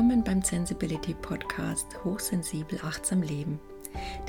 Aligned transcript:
Willkommen 0.00 0.24
beim 0.24 0.40
Sensibility 0.40 1.12
Podcast 1.12 1.86
Hochsensibel 2.04 2.80
achtsam 2.82 3.20
leben, 3.20 3.60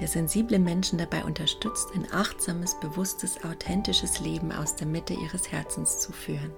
der 0.02 0.10
sensible 0.10 0.60
Menschen 0.60 1.00
dabei 1.00 1.24
unterstützt, 1.24 1.88
ein 1.96 2.06
achtsames, 2.12 2.78
bewusstes, 2.82 3.42
authentisches 3.46 4.20
Leben 4.20 4.52
aus 4.52 4.76
der 4.76 4.86
Mitte 4.86 5.14
ihres 5.14 5.50
Herzens 5.50 6.00
zu 6.00 6.12
führen. 6.12 6.52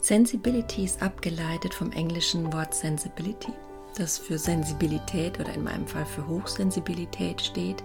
Sensibility 0.00 0.84
ist 0.84 1.00
abgeleitet 1.00 1.72
vom 1.72 1.92
englischen 1.92 2.52
Wort 2.52 2.74
Sensibility, 2.74 3.52
das 3.98 4.18
für 4.18 4.38
Sensibilität 4.38 5.38
oder 5.40 5.52
in 5.54 5.64
meinem 5.64 5.86
Fall 5.86 6.06
für 6.06 6.26
Hochsensibilität 6.26 7.40
steht, 7.40 7.82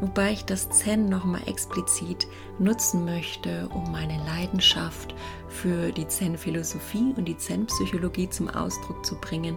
wobei 0.00 0.32
ich 0.32 0.44
das 0.44 0.68
Zen 0.70 1.08
nochmal 1.08 1.42
explizit 1.46 2.26
nutzen 2.58 3.04
möchte, 3.04 3.68
um 3.74 3.90
meine 3.90 4.18
Leidenschaft 4.24 5.14
für 5.48 5.92
die 5.92 6.08
Zen-Philosophie 6.08 7.14
und 7.16 7.26
die 7.26 7.36
Zen-Psychologie 7.36 8.28
zum 8.30 8.48
Ausdruck 8.48 9.04
zu 9.04 9.16
bringen 9.20 9.56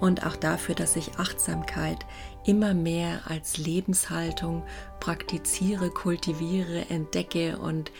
und 0.00 0.24
auch 0.24 0.36
dafür, 0.36 0.74
dass 0.74 0.96
ich 0.96 1.18
Achtsamkeit 1.18 2.06
immer 2.44 2.74
mehr 2.74 3.22
als 3.26 3.58
Lebenshaltung 3.58 4.62
praktiziere, 5.00 5.90
kultiviere, 5.90 6.88
entdecke 6.88 7.58
und 7.58 7.90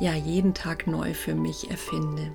ja 0.00 0.14
jeden 0.14 0.54
Tag 0.54 0.86
neu 0.86 1.14
für 1.14 1.34
mich 1.34 1.70
erfinde. 1.70 2.34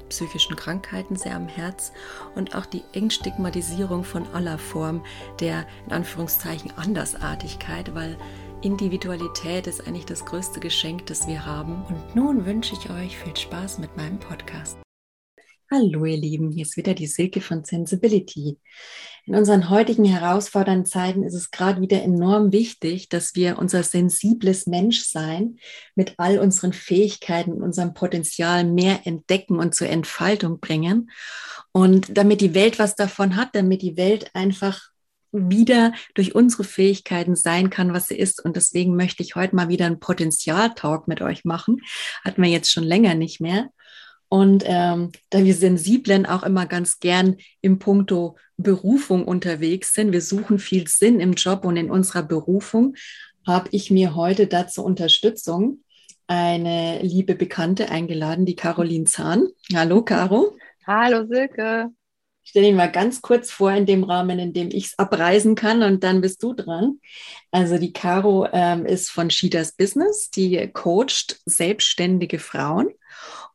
psychischen 0.11 0.57
Krankheiten 0.57 1.15
sehr 1.15 1.35
am 1.35 1.47
Herz 1.47 1.93
und 2.35 2.53
auch 2.53 2.65
die 2.65 2.83
Entstigmatisierung 2.91 4.03
von 4.03 4.27
aller 4.33 4.57
Form 4.57 5.03
der 5.39 5.65
in 5.85 5.93
Anführungszeichen 5.93 6.71
Andersartigkeit, 6.71 7.95
weil 7.95 8.17
Individualität 8.61 9.67
ist 9.67 9.87
eigentlich 9.87 10.05
das 10.05 10.25
größte 10.25 10.59
Geschenk, 10.59 11.05
das 11.05 11.27
wir 11.27 11.45
haben. 11.45 11.85
Und 11.85 12.15
nun 12.15 12.45
wünsche 12.45 12.75
ich 12.75 12.89
euch 12.89 13.17
viel 13.17 13.35
Spaß 13.35 13.79
mit 13.79 13.95
meinem 13.95 14.19
Podcast. 14.19 14.77
Hallo 15.71 16.03
ihr 16.03 16.17
Lieben, 16.17 16.51
hier 16.51 16.63
ist 16.63 16.75
wieder 16.75 16.93
die 16.93 17.07
Silke 17.07 17.39
von 17.39 17.63
Sensibility. 17.63 18.57
In 19.25 19.35
unseren 19.35 19.69
heutigen 19.69 20.05
herausfordernden 20.05 20.85
Zeiten 20.85 21.23
ist 21.23 21.35
es 21.35 21.51
gerade 21.51 21.79
wieder 21.79 22.01
enorm 22.01 22.51
wichtig, 22.51 23.07
dass 23.07 23.35
wir 23.35 23.59
unser 23.59 23.83
sensibles 23.83 24.65
Menschsein 24.65 25.57
mit 25.95 26.15
all 26.17 26.39
unseren 26.39 26.73
Fähigkeiten, 26.73 27.61
unserem 27.61 27.93
Potenzial 27.93 28.63
mehr 28.63 29.01
entdecken 29.05 29.59
und 29.59 29.75
zur 29.75 29.89
Entfaltung 29.89 30.59
bringen. 30.59 31.11
Und 31.71 32.17
damit 32.17 32.41
die 32.41 32.55
Welt 32.55 32.79
was 32.79 32.95
davon 32.95 33.35
hat, 33.35 33.49
damit 33.53 33.83
die 33.83 33.95
Welt 33.95 34.31
einfach 34.33 34.89
wieder 35.31 35.93
durch 36.13 36.35
unsere 36.35 36.63
Fähigkeiten 36.63 37.35
sein 37.35 37.69
kann, 37.69 37.93
was 37.93 38.07
sie 38.07 38.17
ist. 38.17 38.43
Und 38.43 38.55
deswegen 38.55 38.95
möchte 38.95 39.23
ich 39.23 39.35
heute 39.35 39.55
mal 39.55 39.69
wieder 39.69 39.85
einen 39.85 39.99
Potenzial-Talk 39.99 41.07
mit 41.07 41.21
euch 41.21 41.45
machen. 41.45 41.81
Hatten 42.25 42.41
wir 42.41 42.49
jetzt 42.49 42.71
schon 42.71 42.83
länger 42.83 43.15
nicht 43.15 43.39
mehr. 43.39 43.69
Und 44.33 44.63
ähm, 44.65 45.11
da 45.29 45.43
wir 45.43 45.53
Sensiblen 45.53 46.25
auch 46.25 46.43
immer 46.43 46.65
ganz 46.65 47.01
gern 47.01 47.35
im 47.59 47.79
Punkto 47.79 48.37
Berufung 48.55 49.25
unterwegs 49.25 49.93
sind, 49.93 50.13
wir 50.13 50.21
suchen 50.21 50.57
viel 50.57 50.87
Sinn 50.87 51.19
im 51.19 51.33
Job 51.33 51.65
und 51.65 51.75
in 51.75 51.91
unserer 51.91 52.23
Berufung, 52.23 52.95
habe 53.45 53.67
ich 53.73 53.91
mir 53.91 54.15
heute 54.15 54.47
dazu 54.47 54.85
Unterstützung 54.85 55.83
eine 56.27 57.01
liebe 57.01 57.35
Bekannte 57.35 57.89
eingeladen, 57.89 58.45
die 58.45 58.55
Caroline 58.55 59.03
Zahn. 59.03 59.49
Hallo, 59.75 60.01
Caro. 60.01 60.55
Hallo, 60.87 61.25
Silke. 61.27 61.89
Stell 62.43 62.63
dich 62.63 62.73
mal 62.73 62.89
ganz 62.89 63.21
kurz 63.21 63.51
vor 63.51 63.73
in 63.73 63.85
dem 63.85 64.05
Rahmen, 64.05 64.39
in 64.39 64.53
dem 64.53 64.69
ich 64.69 64.85
es 64.85 64.97
abreisen 64.97 65.55
kann 65.55 65.83
und 65.83 66.05
dann 66.05 66.21
bist 66.21 66.41
du 66.41 66.53
dran. 66.53 67.01
Also 67.51 67.77
die 67.77 67.91
Caro 67.91 68.47
ähm, 68.53 68.85
ist 68.85 69.09
von 69.09 69.29
Shidas 69.29 69.73
Business, 69.73 70.29
die 70.29 70.69
coacht 70.71 71.41
selbstständige 71.45 72.39
Frauen 72.39 72.91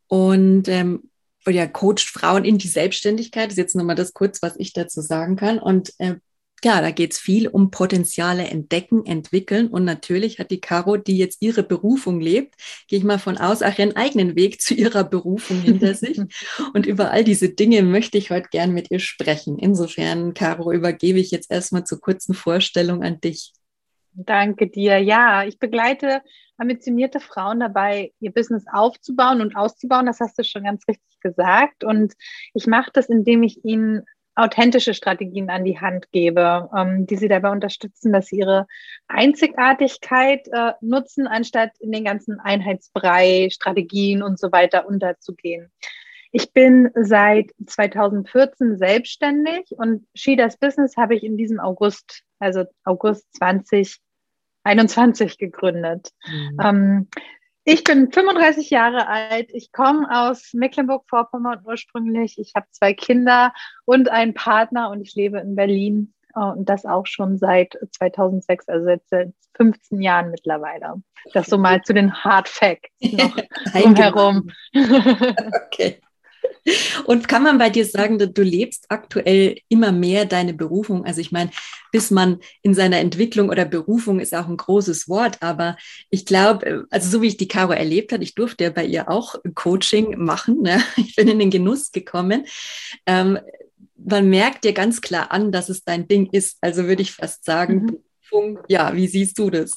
und 0.09 0.69
ähm, 0.69 1.11
ja, 1.49 1.67
coacht 1.67 2.01
Frauen 2.01 2.45
in 2.45 2.59
die 2.59 2.69
Selbstständigkeit. 2.69 3.47
Das 3.47 3.53
ist 3.53 3.59
jetzt 3.59 3.77
nochmal 3.77 3.97
das 3.97 4.15
kurz, 4.15 4.43
was 4.43 4.57
ich 4.57 4.73
dazu 4.73 5.01
sagen 5.01 5.37
kann. 5.37 5.59
Und 5.59 5.93
äh, 5.99 6.17
ja, 6.65 6.81
da 6.81 6.91
geht 6.91 7.13
es 7.13 7.19
viel 7.19 7.49
um 7.49 7.71
Potenziale 7.71 8.45
entdecken, 8.49 9.05
entwickeln. 9.05 9.69
Und 9.69 9.85
natürlich 9.85 10.39
hat 10.39 10.51
die 10.51 10.61
Caro, 10.61 10.97
die 10.97 11.19
jetzt 11.19 11.43
ihre 11.43 11.63
Berufung 11.63 12.21
lebt, 12.21 12.55
gehe 12.89 12.99
ich 12.99 13.05
mal 13.05 13.19
von 13.19 13.37
aus, 13.37 13.63
auch 13.63 13.79
ihren 13.79 13.95
eigenen 13.95 14.37
Weg 14.37 14.61
zu 14.61 14.75
ihrer 14.75 15.05
Berufung 15.05 15.61
hinter 15.61 15.95
sich. 15.95 16.19
Und 16.75 16.87
über 16.87 17.11
all 17.11 17.25
diese 17.25 17.51
Dinge 17.51 17.83
möchte 17.83 18.19
ich 18.19 18.31
heute 18.31 18.49
gern 18.51 18.73
mit 18.73 18.91
ihr 18.91 19.01
sprechen. 19.01 19.59
Insofern, 19.59 20.35
Caro, 20.35 20.73
übergebe 20.73 21.19
ich 21.19 21.31
jetzt 21.31 21.51
erstmal 21.51 21.85
zur 21.85 22.01
kurzen 22.01 22.35
Vorstellung 22.35 23.03
an 23.03 23.21
dich. 23.21 23.53
Danke 24.15 24.69
dir. 24.69 24.99
Ja, 24.99 25.45
ich 25.45 25.59
begleite 25.59 26.23
ambitionierte 26.59 27.21
Frauen 27.21 27.61
dabei, 27.61 28.13
ihr 28.21 28.33
Business 28.33 28.65
aufzubauen 28.71 29.41
und 29.41 29.57
auszubauen. 29.57 30.07
Das 30.07 30.21
hast 30.21 30.39
du 30.39 30.45
schon 30.45 30.65
ganz 30.65 30.87
richtig 30.89 31.21
gesagt. 31.21 31.85
Und 31.85 32.15
ich 32.55 32.67
mache 32.67 32.91
das, 32.93 33.09
indem 33.09 33.43
ich 33.43 33.65
ihnen 33.65 34.05
authentische 34.37 34.93
Strategien 34.93 35.49
an 35.49 35.65
die 35.65 35.81
Hand 35.81 36.13
gebe, 36.13 36.69
ähm, 36.77 37.07
die 37.07 37.17
sie 37.17 37.29
dabei 37.29 37.51
unterstützen, 37.51 38.13
dass 38.13 38.27
sie 38.27 38.37
ihre 38.37 38.67
Einzigartigkeit 39.09 40.47
äh, 40.53 40.73
nutzen, 40.83 41.27
anstatt 41.27 41.71
in 41.81 41.91
den 41.91 42.05
ganzen 42.05 42.39
Einheitsbrei, 42.39 43.49
Strategien 43.51 44.23
und 44.23 44.39
so 44.39 44.53
weiter 44.53 44.87
unterzugehen. 44.87 45.73
Ich 46.33 46.53
bin 46.53 46.91
seit 46.95 47.53
2014 47.67 48.77
selbstständig 48.77 49.71
und 49.71 50.07
Shidas 50.15 50.59
Business 50.59 50.97
habe 50.99 51.15
ich 51.15 51.25
in 51.25 51.39
diesem 51.39 51.59
August, 51.59 52.25
also 52.39 52.65
August 52.85 53.27
20 53.37 53.97
21 54.67 55.39
gegründet. 55.39 56.11
Mhm. 56.27 56.61
Ähm, 56.63 57.09
ich 57.65 57.83
bin 57.83 58.13
35 58.13 58.71
Jahre 58.71 59.09
alt. 59.09 59.51
Ich 59.53 59.73
komme 59.73 60.07
aus 60.11 60.53
Mecklenburg-Vorpommern 60.53 61.63
ursprünglich. 61.65 62.39
Ich 62.39 62.53
habe 62.55 62.67
zwei 62.71 62.95
Kinder 62.95 63.53
und 63.85 64.09
einen 64.09 64.35
Partner 64.35 64.91
und 64.91 65.01
ich 65.01 65.15
lebe 65.15 65.39
in 65.41 65.57
Berlin. 65.57 66.15
Äh, 66.37 66.41
und 66.41 66.69
das 66.69 66.85
auch 66.85 67.07
schon 67.07 67.39
seit 67.39 67.77
2006, 67.93 68.69
also 68.69 68.87
seit 69.11 69.33
15 69.57 70.01
Jahren 70.01 70.31
mittlerweile. 70.31 71.03
Das 71.33 71.47
so 71.47 71.59
mal 71.59 71.83
zu 71.83 71.95
den 71.95 72.13
Hard 72.13 72.49
Facts 72.49 72.91
noch 73.01 73.37
drumherum. 73.73 74.51
okay. 74.75 76.01
Und 77.05 77.29
kann 77.29 77.43
man 77.43 77.59
bei 77.59 77.71
dir 77.71 77.85
sagen, 77.85 78.19
du 78.19 78.43
lebst 78.43 78.87
aktuell 78.89 79.59
immer 79.69 79.93
mehr 79.93 80.25
deine 80.25 80.55
Berufung? 80.55 81.05
Also 81.05 81.21
ich 81.21 81.31
meine, 81.31 81.51
bis 81.93 82.11
man 82.11 82.41
in 82.63 82.75
seiner 82.75 82.99
Entwicklung 82.99 83.49
oder 83.49 83.65
Berufung 83.65 84.21
ist 84.21 84.35
auch 84.35 84.49
ein 84.49 84.57
großes 84.57 85.09
Wort, 85.09 85.43
aber 85.43 85.77
ich 86.11 86.27
glaube, 86.27 86.87
also 86.91 87.11
so 87.11 87.23
wie 87.23 87.29
ich 87.29 87.37
die 87.37 87.49
Caro 87.49 87.73
erlebt 87.73 88.13
habe, 88.13 88.25
ich 88.25 88.35
durfte 88.35 88.65
ja 88.65 88.71
bei 88.71 88.85
ihr 88.85 89.09
auch 89.09 89.37
Coaching 89.55 90.19
machen. 90.19 90.63
Ne? 90.63 90.83
Ich 90.97 91.15
bin 91.15 91.29
in 91.29 91.39
den 91.39 91.51
Genuss 91.51 91.93
gekommen. 91.93 92.47
Ähm, 93.07 93.39
man 93.97 94.29
merkt 94.29 94.65
dir 94.65 94.73
ganz 94.73 95.01
klar 95.01 95.31
an, 95.31 95.53
dass 95.53 95.69
es 95.69 95.85
dein 95.85 96.09
Ding 96.09 96.29
ist. 96.33 96.59
Also 96.61 96.85
würde 96.85 97.03
ich 97.03 97.13
fast 97.13 97.45
sagen, 97.45 97.83
mhm. 97.83 97.99
Berufung, 98.31 98.59
ja, 98.69 98.95
wie 98.95 99.07
siehst 99.07 99.39
du 99.39 99.51
das? 99.51 99.73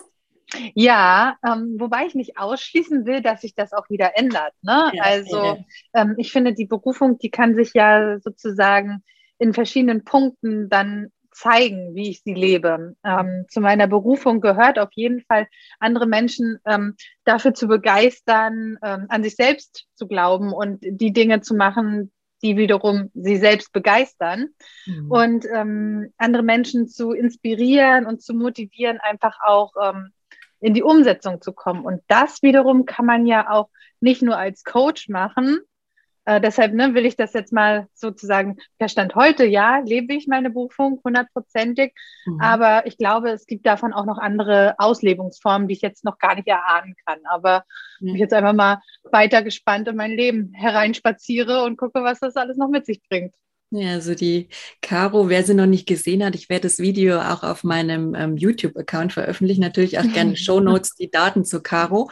Ja, 0.73 1.37
ähm, 1.45 1.75
wobei 1.79 2.05
ich 2.05 2.15
nicht 2.15 2.37
ausschließen 2.37 3.05
will, 3.05 3.21
dass 3.21 3.41
sich 3.41 3.55
das 3.55 3.73
auch 3.73 3.89
wieder 3.89 4.17
ändert. 4.17 4.53
Ne? 4.61 4.91
Ja, 4.93 5.03
also. 5.03 5.57
Ähm, 5.93 6.15
ich 6.17 6.31
finde, 6.31 6.53
die 6.53 6.65
Berufung, 6.65 7.17
die 7.17 7.29
kann 7.29 7.55
sich 7.55 7.73
ja 7.73 8.19
sozusagen 8.19 9.03
in 9.37 9.53
verschiedenen 9.53 10.03
Punkten 10.03 10.69
dann 10.69 11.11
zeigen, 11.31 11.95
wie 11.95 12.09
ich 12.09 12.21
sie 12.23 12.33
lebe. 12.33 12.95
Ähm, 13.03 13.45
zu 13.49 13.61
meiner 13.61 13.87
Berufung 13.87 14.41
gehört 14.41 14.77
auf 14.77 14.89
jeden 14.93 15.21
Fall, 15.21 15.47
andere 15.79 16.05
Menschen 16.05 16.59
ähm, 16.65 16.95
dafür 17.23 17.53
zu 17.53 17.67
begeistern, 17.67 18.77
ähm, 18.83 19.05
an 19.09 19.23
sich 19.23 19.35
selbst 19.35 19.85
zu 19.95 20.07
glauben 20.07 20.51
und 20.51 20.79
die 20.81 21.13
Dinge 21.13 21.41
zu 21.41 21.55
machen, 21.55 22.11
die 22.41 22.57
wiederum 22.57 23.09
sie 23.13 23.37
selbst 23.37 23.71
begeistern 23.73 24.49
mhm. 24.85 25.11
und 25.11 25.45
ähm, 25.53 26.13
andere 26.17 26.43
Menschen 26.43 26.87
zu 26.87 27.11
inspirieren 27.11 28.05
und 28.05 28.21
zu 28.21 28.33
motivieren, 28.33 28.99
einfach 28.99 29.37
auch 29.45 29.73
ähm, 29.81 30.11
in 30.59 30.73
die 30.73 30.83
Umsetzung 30.83 31.41
zu 31.41 31.53
kommen. 31.53 31.85
Und 31.85 32.01
das 32.07 32.41
wiederum 32.41 32.85
kann 32.85 33.06
man 33.06 33.25
ja 33.25 33.50
auch 33.50 33.69
nicht 34.00 34.21
nur 34.21 34.38
als 34.38 34.63
Coach 34.63 35.09
machen, 35.09 35.59
äh, 36.29 36.39
deshalb 36.39 36.75
ne, 36.75 36.94
will 36.94 37.07
ich 37.07 37.15
das 37.15 37.33
jetzt 37.33 37.51
mal 37.51 37.88
sozusagen, 37.95 38.57
per 38.77 38.88
Stand 38.88 39.15
heute, 39.15 39.45
ja, 39.45 39.79
lebe 39.79 40.13
ich 40.13 40.27
meine 40.27 40.51
Berufung 40.51 41.01
hundertprozentig. 41.03 41.95
Mhm. 42.27 42.39
Aber 42.39 42.85
ich 42.85 43.00
glaube, 43.00 43.31
es 43.31 43.47
gibt 43.47 43.65
davon 43.65 43.94
auch 43.94 44.06
noch 44.06 44.19
andere 44.19 44.75
Auslebungsformen, 44.77 45.67
die 45.67 45.73
ich 45.73 45.81
jetzt 45.81 46.06
noch 46.06 46.19
gar 46.19 46.35
nicht 46.35 46.47
erahnen 46.47 46.94
kann. 47.03 47.17
Aber 47.27 47.63
mhm. 48.00 48.09
ich 48.09 48.19
jetzt 48.19 48.33
einfach 48.35 48.53
mal 48.53 48.79
weiter 49.11 49.41
gespannt 49.41 49.88
in 49.88 49.95
mein 49.95 50.11
Leben 50.11 50.53
hereinspaziere 50.53 51.63
und 51.63 51.77
gucke, 51.77 52.03
was 52.03 52.19
das 52.19 52.35
alles 52.35 52.57
noch 52.57 52.69
mit 52.69 52.85
sich 52.85 53.01
bringt. 53.09 53.33
Ja, 53.71 53.92
also 53.92 54.16
die 54.16 54.50
Caro, 54.81 55.30
wer 55.30 55.44
sie 55.44 55.54
noch 55.54 55.68
nicht 55.68 55.88
gesehen 55.88 56.24
hat, 56.24 56.33
ich 56.33 56.50
werde 56.50 56.63
das 56.63 56.80
Video 56.80 57.19
auch 57.19 57.44
auf 57.44 57.63
meinem 57.63 58.16
ähm, 58.16 58.36
YouTube-Account 58.36 59.13
veröffentlichen. 59.13 59.62
Natürlich 59.62 60.00
auch 60.00 60.12
gerne 60.12 60.36
Show 60.38 60.60
Notes, 60.60 60.95
die 60.95 61.12
Daten 61.12 61.45
zu 61.45 61.62
Caro. 61.62 62.10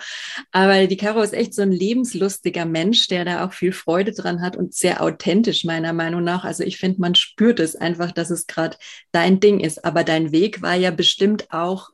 Aber 0.52 0.86
die 0.86 0.98
Caro 0.98 1.20
ist 1.22 1.34
echt 1.34 1.56
so 1.56 1.64
ein 1.64 1.72
lebenslustiger 1.72 2.66
Mensch, 2.66 3.08
der 3.08 3.26
da 3.26 3.44
auch 3.44 3.54
viel 3.54 3.72
Freude 3.72 4.12
dran 4.12 4.42
hat 4.42 4.56
und 4.56 4.76
sehr 4.76 5.02
authentisch 5.02 5.64
meiner 5.64 5.94
Meinung 5.94 6.24
nach. 6.24 6.44
Also 6.44 6.64
ich 6.64 6.78
finde, 6.78 7.02
man 7.02 7.16
spürt 7.16 7.60
es 7.60 7.76
einfach, 7.76 8.12
dass 8.12 8.30
es 8.30 8.46
gerade 8.46 8.78
dein 9.12 9.40
Ding 9.40 9.60
ist. 9.60 9.84
Aber 9.84 10.04
dein 10.04 10.32
Weg 10.32 10.62
war 10.62 10.76
ja 10.76 10.92
bestimmt 10.92 11.52
auch 11.52 11.90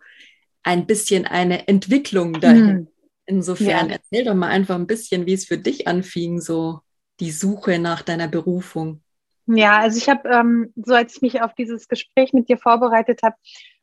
ein 0.63 0.85
bisschen 0.87 1.25
eine 1.25 1.69
Entwicklung 1.69 2.41
dahin. 2.41 2.67
Hm. 2.67 2.87
Insofern 3.25 3.87
ja. 3.87 3.95
erzähl 3.95 4.25
doch 4.25 4.35
mal 4.35 4.49
einfach 4.49 4.75
ein 4.75 4.87
bisschen, 4.87 5.25
wie 5.25 5.33
es 5.33 5.45
für 5.45 5.57
dich 5.57 5.87
anfing, 5.87 6.41
so 6.41 6.81
die 7.21 7.31
Suche 7.31 7.79
nach 7.79 8.01
deiner 8.01 8.27
Berufung. 8.27 9.02
Ja, 9.45 9.79
also 9.79 9.97
ich 9.97 10.09
habe, 10.09 10.29
ähm, 10.29 10.73
so 10.75 10.93
als 10.93 11.15
ich 11.15 11.21
mich 11.21 11.41
auf 11.41 11.53
dieses 11.53 11.87
Gespräch 11.87 12.33
mit 12.33 12.49
dir 12.49 12.57
vorbereitet 12.57 13.21
habe, 13.23 13.35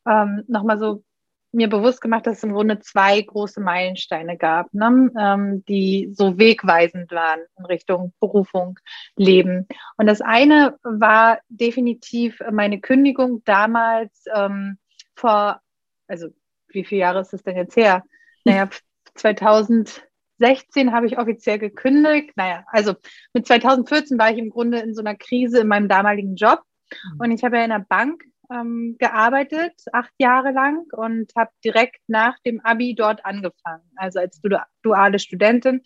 ähm, 0.06 0.42
nochmal 0.48 0.78
so 0.78 1.04
mir 1.52 1.68
bewusst 1.68 2.00
gemacht, 2.00 2.26
dass 2.26 2.38
es 2.38 2.44
im 2.44 2.52
Grunde 2.52 2.78
zwei 2.78 3.20
große 3.20 3.60
Meilensteine 3.60 4.36
gab, 4.36 4.72
ne? 4.72 5.10
ähm, 5.18 5.64
die 5.66 6.10
so 6.12 6.38
wegweisend 6.38 7.10
waren 7.10 7.40
in 7.58 7.64
Richtung 7.64 8.12
Berufung, 8.20 8.78
Leben. 9.16 9.66
Und 9.96 10.06
das 10.06 10.20
eine 10.20 10.78
war 10.82 11.40
definitiv 11.48 12.40
meine 12.52 12.80
Kündigung 12.80 13.42
damals 13.44 14.24
ähm, 14.32 14.78
vor, 15.16 15.60
also 16.06 16.28
wie 16.68 16.84
viele 16.84 17.00
Jahre 17.00 17.20
ist 17.20 17.32
das 17.32 17.42
denn 17.42 17.56
jetzt 17.56 17.76
her? 17.76 18.04
Naja, 18.44 18.68
2000. 19.14 20.02
16 20.40 20.92
habe 20.92 21.06
ich 21.06 21.18
offiziell 21.18 21.58
gekündigt. 21.58 22.32
Naja, 22.36 22.64
also 22.68 22.94
mit 23.32 23.46
2014 23.46 24.18
war 24.18 24.32
ich 24.32 24.38
im 24.38 24.50
Grunde 24.50 24.80
in 24.80 24.94
so 24.94 25.02
einer 25.02 25.14
Krise 25.14 25.60
in 25.60 25.68
meinem 25.68 25.88
damaligen 25.88 26.34
Job. 26.34 26.62
Mhm. 26.90 27.20
Und 27.20 27.30
ich 27.30 27.44
habe 27.44 27.58
ja 27.58 27.64
in 27.64 27.70
der 27.70 27.86
Bank 27.88 28.24
ähm, 28.50 28.96
gearbeitet, 28.98 29.74
acht 29.92 30.12
Jahre 30.18 30.50
lang 30.50 30.86
und 30.92 31.32
habe 31.36 31.50
direkt 31.64 32.00
nach 32.08 32.38
dem 32.44 32.60
Abi 32.60 32.94
dort 32.94 33.24
angefangen. 33.24 33.84
Also 33.96 34.18
als 34.18 34.40
du 34.40 34.48
duale 34.82 35.18
Studentin 35.18 35.82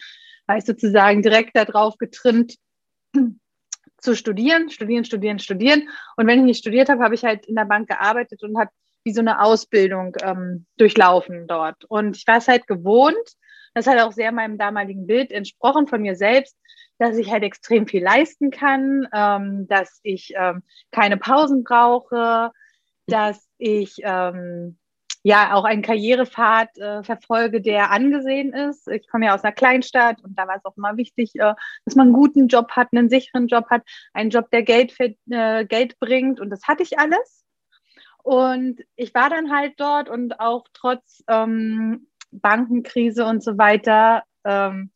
war 0.47 0.57
ich 0.57 0.65
sozusagen 0.65 1.23
direkt 1.23 1.57
darauf 1.57 1.97
getrimmt, 1.99 2.55
zu 3.99 4.15
studieren, 4.15 4.71
studieren, 4.71 5.05
studieren, 5.05 5.39
studieren. 5.39 5.89
Und 6.17 6.27
wenn 6.27 6.41
ich 6.41 6.45
nicht 6.45 6.59
studiert 6.59 6.89
habe, 6.89 7.03
habe 7.03 7.15
ich 7.15 7.25
halt 7.25 7.47
in 7.47 7.57
der 7.57 7.65
Bank 7.65 7.89
gearbeitet 7.89 8.43
und 8.43 8.59
habe 8.59 8.71
wie 9.05 9.13
so 9.13 9.21
eine 9.21 9.43
Ausbildung 9.43 10.17
ähm, 10.23 10.67
durchlaufen 10.77 11.47
dort. 11.47 11.85
Und 11.87 12.17
ich 12.17 12.27
war 12.27 12.39
es 12.39 12.49
halt 12.49 12.67
gewohnt, 12.67 13.37
das 13.75 13.87
hat 13.87 14.01
auch 14.01 14.13
sehr 14.13 14.33
meinem 14.33 14.59
damaligen 14.59 15.07
Bild 15.07 15.31
entsprochen 15.33 15.87
von 15.87 16.01
mir 16.01 16.17
selbst, 16.17 16.57
dass 16.99 17.17
ich 17.17 17.31
halt 17.31 17.43
extrem 17.43 17.87
viel 17.87 18.03
leisten 18.03 18.51
kann, 18.51 19.09
ähm, 19.13 19.67
dass 19.69 20.01
ich 20.03 20.33
ähm, 20.37 20.63
keine 20.93 21.17
Pausen 21.17 21.65
brauche, 21.65 22.53
dass 23.07 23.47
ich 23.59 23.97
ähm, 24.03 24.79
ja 25.25 25.55
auch 25.55 25.65
einen 25.65 25.83
Karrierepfad 25.83 26.79
äh, 26.79 27.03
verfolge, 27.03 27.61
der 27.61 27.91
angesehen 27.91 28.53
ist. 28.53 28.87
Ich 28.89 29.09
komme 29.09 29.27
ja 29.27 29.35
aus 29.35 29.43
einer 29.43 29.55
Kleinstadt 29.55 30.23
und 30.23 30.39
da 30.39 30.47
war 30.47 30.57
es 30.57 30.65
auch 30.65 30.77
immer 30.77 30.97
wichtig, 30.97 31.33
äh, 31.35 31.55
dass 31.85 31.97
man 31.97 32.09
einen 32.09 32.15
guten 32.15 32.47
Job 32.47 32.71
hat, 32.73 32.89
einen 32.93 33.09
sicheren 33.09 33.49
Job 33.49 33.67
hat, 33.71 33.83
einen 34.13 34.31
Job, 34.31 34.51
der 34.51 34.63
Geld, 34.63 34.95
äh, 35.01 35.65
Geld 35.65 35.99
bringt 35.99 36.41
und 36.41 36.51
das 36.51 36.69
hatte 36.69 36.83
ich 36.83 36.99
alles. 36.99 37.45
Und 38.23 38.81
ich 38.97 39.15
war 39.15 39.29
dann 39.29 39.53
halt 39.53 39.75
dort 39.79 40.09
und 40.09 40.41
auch 40.41 40.65
trotz 40.73 41.23
ähm, 41.29 42.07
Bankenkrise 42.41 43.25
und 43.25 43.43
so 43.43 43.59
weiter, 43.59 44.23
ähm, 44.45 44.91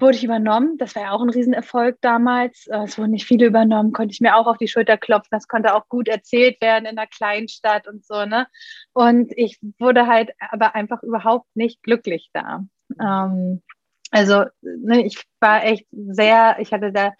wurde 0.00 0.16
ich 0.16 0.24
übernommen. 0.24 0.78
Das 0.78 0.94
war 0.94 1.02
ja 1.02 1.10
auch 1.12 1.22
ein 1.22 1.30
Riesenerfolg 1.30 1.98
damals. 2.00 2.66
Äh, 2.68 2.84
es 2.84 2.98
wurden 2.98 3.10
nicht 3.10 3.26
viele 3.26 3.46
übernommen, 3.46 3.92
konnte 3.92 4.12
ich 4.12 4.20
mir 4.20 4.36
auch 4.36 4.46
auf 4.46 4.58
die 4.58 4.68
Schulter 4.68 4.96
klopfen. 4.96 5.30
Das 5.30 5.48
konnte 5.48 5.74
auch 5.74 5.88
gut 5.88 6.08
erzählt 6.08 6.60
werden 6.60 6.86
in 6.86 6.98
einer 6.98 7.08
Kleinstadt 7.08 7.88
und 7.88 8.04
so, 8.04 8.24
ne? 8.24 8.46
Und 8.92 9.32
ich 9.36 9.58
wurde 9.78 10.06
halt 10.06 10.30
aber 10.50 10.74
einfach 10.74 11.02
überhaupt 11.02 11.48
nicht 11.54 11.82
glücklich 11.82 12.30
da. 12.32 12.64
Ähm, 13.00 13.62
also, 14.10 14.44
ne, 14.62 15.04
ich 15.04 15.22
war 15.40 15.64
echt 15.64 15.86
sehr, 15.90 16.56
ich 16.60 16.72
hatte 16.72 16.92
da 16.92 17.12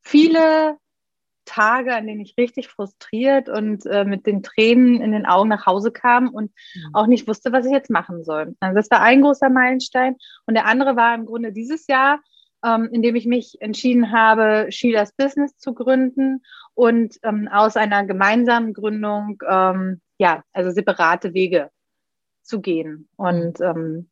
viele 0.00 0.76
Tage, 1.52 1.94
an 1.94 2.06
denen 2.06 2.20
ich 2.20 2.34
richtig 2.38 2.68
frustriert 2.68 3.48
und 3.48 3.84
äh, 3.86 4.04
mit 4.04 4.26
den 4.26 4.42
Tränen 4.42 5.02
in 5.02 5.12
den 5.12 5.26
Augen 5.26 5.50
nach 5.50 5.66
Hause 5.66 5.92
kam 5.92 6.28
und 6.28 6.50
mhm. 6.74 6.94
auch 6.94 7.06
nicht 7.06 7.28
wusste, 7.28 7.52
was 7.52 7.66
ich 7.66 7.72
jetzt 7.72 7.90
machen 7.90 8.24
soll. 8.24 8.56
Also 8.60 8.74
das 8.74 8.90
war 8.90 9.02
ein 9.02 9.20
großer 9.20 9.50
Meilenstein. 9.50 10.16
Und 10.46 10.54
der 10.54 10.66
andere 10.66 10.96
war 10.96 11.14
im 11.14 11.26
Grunde 11.26 11.52
dieses 11.52 11.86
Jahr, 11.88 12.20
ähm, 12.64 12.88
in 12.90 13.02
dem 13.02 13.16
ich 13.16 13.26
mich 13.26 13.60
entschieden 13.60 14.12
habe, 14.12 14.68
Sheilas 14.70 15.12
Business 15.12 15.56
zu 15.58 15.74
gründen 15.74 16.42
und 16.74 17.18
ähm, 17.22 17.48
aus 17.52 17.76
einer 17.76 18.06
gemeinsamen 18.06 18.72
Gründung, 18.72 19.42
ähm, 19.46 20.00
ja, 20.18 20.42
also 20.54 20.70
separate 20.70 21.34
Wege 21.34 21.70
zu 22.42 22.62
gehen. 22.62 23.08
Und 23.16 23.60
ähm, 23.60 24.10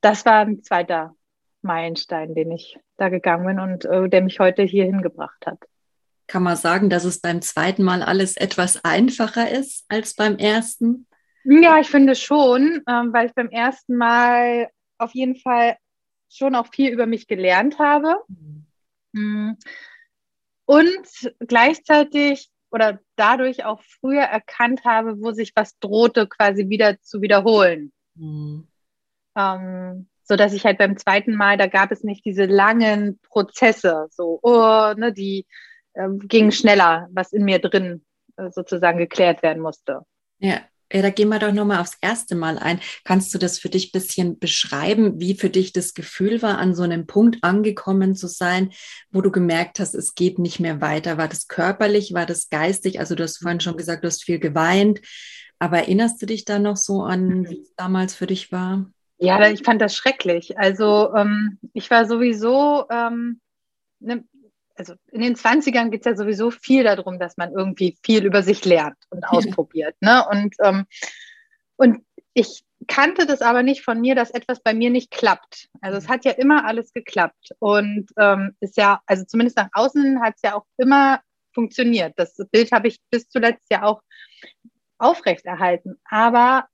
das 0.00 0.24
war 0.24 0.46
ein 0.46 0.62
zweiter 0.62 1.14
Meilenstein, 1.60 2.34
den 2.34 2.52
ich 2.52 2.78
da 2.96 3.10
gegangen 3.10 3.46
bin 3.46 3.60
und 3.60 3.84
äh, 3.84 4.08
der 4.08 4.22
mich 4.22 4.40
heute 4.40 4.62
hier 4.62 4.84
hingebracht 4.84 5.46
hat. 5.46 5.58
Kann 6.28 6.42
man 6.42 6.56
sagen, 6.56 6.90
dass 6.90 7.04
es 7.04 7.20
beim 7.20 7.42
zweiten 7.42 7.82
Mal 7.82 8.02
alles 8.02 8.36
etwas 8.36 8.84
einfacher 8.84 9.50
ist 9.50 9.84
als 9.88 10.14
beim 10.14 10.36
ersten? 10.36 11.06
Ja, 11.44 11.80
ich 11.80 11.88
finde 11.88 12.14
schon, 12.14 12.82
ähm, 12.86 13.12
weil 13.12 13.26
ich 13.26 13.34
beim 13.34 13.48
ersten 13.48 13.96
Mal 13.96 14.68
auf 14.98 15.14
jeden 15.14 15.36
Fall 15.36 15.78
schon 16.28 16.54
auch 16.54 16.68
viel 16.68 16.92
über 16.92 17.06
mich 17.06 17.26
gelernt 17.26 17.78
habe. 17.78 18.16
Mhm. 19.12 19.56
Und 20.66 21.34
gleichzeitig 21.40 22.50
oder 22.70 23.00
dadurch 23.16 23.64
auch 23.64 23.80
früher 23.82 24.24
erkannt 24.24 24.84
habe, 24.84 25.20
wo 25.20 25.32
sich 25.32 25.52
was 25.56 25.78
drohte, 25.78 26.26
quasi 26.26 26.68
wieder 26.68 27.00
zu 27.00 27.22
wiederholen. 27.22 27.92
Mhm. 28.14 28.68
Ähm, 29.34 30.08
so 30.24 30.36
dass 30.36 30.52
ich 30.52 30.66
halt 30.66 30.76
beim 30.76 30.98
zweiten 30.98 31.34
Mal, 31.34 31.56
da 31.56 31.68
gab 31.68 31.90
es 31.90 32.04
nicht 32.04 32.26
diese 32.26 32.44
langen 32.44 33.18
Prozesse, 33.20 34.08
so, 34.10 34.38
oh, 34.42 34.92
ne, 34.94 35.10
die 35.10 35.46
ging 36.26 36.50
schneller, 36.50 37.08
was 37.12 37.32
in 37.32 37.44
mir 37.44 37.58
drin 37.58 38.04
äh, 38.36 38.50
sozusagen 38.50 38.98
geklärt 38.98 39.42
werden 39.42 39.62
musste. 39.62 40.02
Ja. 40.38 40.60
Ja, 40.90 41.02
da 41.02 41.10
gehen 41.10 41.28
wir 41.28 41.38
doch 41.38 41.52
nochmal 41.52 41.80
aufs 41.80 41.98
erste 42.00 42.34
Mal 42.34 42.58
ein. 42.58 42.80
Kannst 43.04 43.34
du 43.34 43.38
das 43.38 43.58
für 43.58 43.68
dich 43.68 43.88
ein 43.88 43.92
bisschen 43.92 44.38
beschreiben, 44.38 45.20
wie 45.20 45.34
für 45.34 45.50
dich 45.50 45.74
das 45.74 45.92
Gefühl 45.92 46.40
war, 46.40 46.56
an 46.56 46.74
so 46.74 46.82
einem 46.82 47.06
Punkt 47.06 47.44
angekommen 47.44 48.16
zu 48.16 48.26
sein, 48.26 48.72
wo 49.10 49.20
du 49.20 49.30
gemerkt 49.30 49.80
hast, 49.80 49.94
es 49.94 50.14
geht 50.14 50.38
nicht 50.38 50.60
mehr 50.60 50.80
weiter? 50.80 51.18
War 51.18 51.28
das 51.28 51.46
körperlich, 51.46 52.14
war 52.14 52.24
das 52.24 52.48
geistig? 52.48 53.00
Also 53.00 53.14
du 53.14 53.24
hast 53.24 53.36
vorhin 53.36 53.60
schon 53.60 53.76
gesagt, 53.76 54.02
du 54.02 54.06
hast 54.06 54.24
viel 54.24 54.38
geweint. 54.38 55.00
Aber 55.58 55.78
erinnerst 55.78 56.22
du 56.22 56.26
dich 56.26 56.46
da 56.46 56.58
noch 56.58 56.76
so 56.76 57.02
an, 57.02 57.46
wie 57.50 57.60
es 57.60 57.74
damals 57.74 58.14
für 58.14 58.26
dich 58.26 58.50
war? 58.50 58.90
Ja, 59.18 59.50
ich 59.50 59.64
fand 59.64 59.82
das 59.82 59.94
schrecklich. 59.94 60.58
Also 60.58 61.12
ähm, 61.14 61.58
ich 61.74 61.90
war 61.90 62.06
sowieso, 62.06 62.86
ähm, 62.90 63.40
ne, 64.00 64.24
also 64.78 64.94
in 65.10 65.20
den 65.20 65.34
20ern 65.34 65.90
geht 65.90 66.00
es 66.00 66.06
ja 66.06 66.16
sowieso 66.16 66.50
viel 66.50 66.84
darum, 66.84 67.18
dass 67.18 67.36
man 67.36 67.52
irgendwie 67.52 67.98
viel 68.04 68.24
über 68.24 68.42
sich 68.42 68.64
lernt 68.64 68.96
und 69.10 69.24
ausprobiert. 69.24 69.96
Ne? 70.00 70.24
Und, 70.30 70.54
ähm, 70.62 70.86
und 71.76 72.04
ich 72.32 72.64
kannte 72.86 73.26
das 73.26 73.42
aber 73.42 73.62
nicht 73.62 73.82
von 73.82 74.00
mir, 74.00 74.14
dass 74.14 74.30
etwas 74.30 74.60
bei 74.60 74.72
mir 74.72 74.90
nicht 74.90 75.10
klappt. 75.10 75.68
Also 75.80 75.98
es 75.98 76.04
mhm. 76.04 76.08
hat 76.08 76.24
ja 76.24 76.32
immer 76.32 76.64
alles 76.64 76.92
geklappt. 76.92 77.50
Und 77.58 78.10
ähm, 78.16 78.56
ist 78.60 78.76
ja, 78.76 79.00
also 79.06 79.24
zumindest 79.24 79.56
nach 79.56 79.68
außen 79.72 80.22
hat 80.22 80.34
es 80.36 80.42
ja 80.42 80.54
auch 80.54 80.64
immer 80.76 81.20
funktioniert. 81.52 82.12
Das 82.16 82.36
Bild 82.52 82.70
habe 82.70 82.88
ich 82.88 83.00
bis 83.10 83.28
zuletzt 83.28 83.66
ja 83.70 83.82
auch 83.82 84.00
aufrechterhalten. 84.98 85.96
Aber 86.04 86.68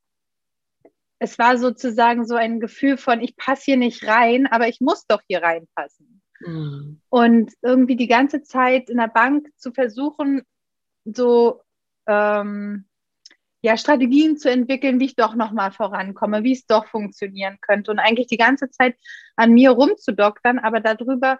es 1.19 1.39
war 1.39 1.57
sozusagen 1.57 2.27
so 2.27 2.35
ein 2.35 2.61
Gefühl 2.61 2.99
von, 2.99 3.23
ich 3.23 3.37
passe 3.37 3.63
hier 3.65 3.77
nicht 3.79 4.07
rein, 4.07 4.47
aber 4.47 4.69
ich 4.69 4.81
muss 4.81 5.07
doch 5.07 5.23
hier 5.27 5.43
reinpassen. 5.43 6.23
Mhm. 6.45 7.01
Und 7.09 7.53
irgendwie 7.63 7.97
die 7.97 8.09
ganze 8.09 8.43
Zeit 8.43 8.91
in 8.91 8.99
der 8.99 9.09
Bank 9.09 9.49
zu 9.57 9.73
versuchen, 9.73 10.43
so 11.05 11.63
ähm, 12.07 12.87
ja, 13.65 13.79
Strategien 13.79 14.37
zu 14.37 14.51
entwickeln, 14.51 15.01
wie 15.01 15.07
ich 15.07 15.17
doch 15.17 15.35
nochmal 15.35 15.73
vorankomme, 15.73 16.45
wie 16.45 16.53
es 16.53 16.67
doch 16.67 16.87
funktionieren 16.87 17.57
könnte. 17.63 17.91
Und 17.91 17.99
eigentlich 17.99 18.27
die 18.27 18.37
ganze 18.37 18.69
Zeit 18.71 18.97
an 19.37 19.53
mir 19.53 19.71
rumzudoktern, 19.71 20.59
aber 20.59 20.81
darüber 20.81 21.39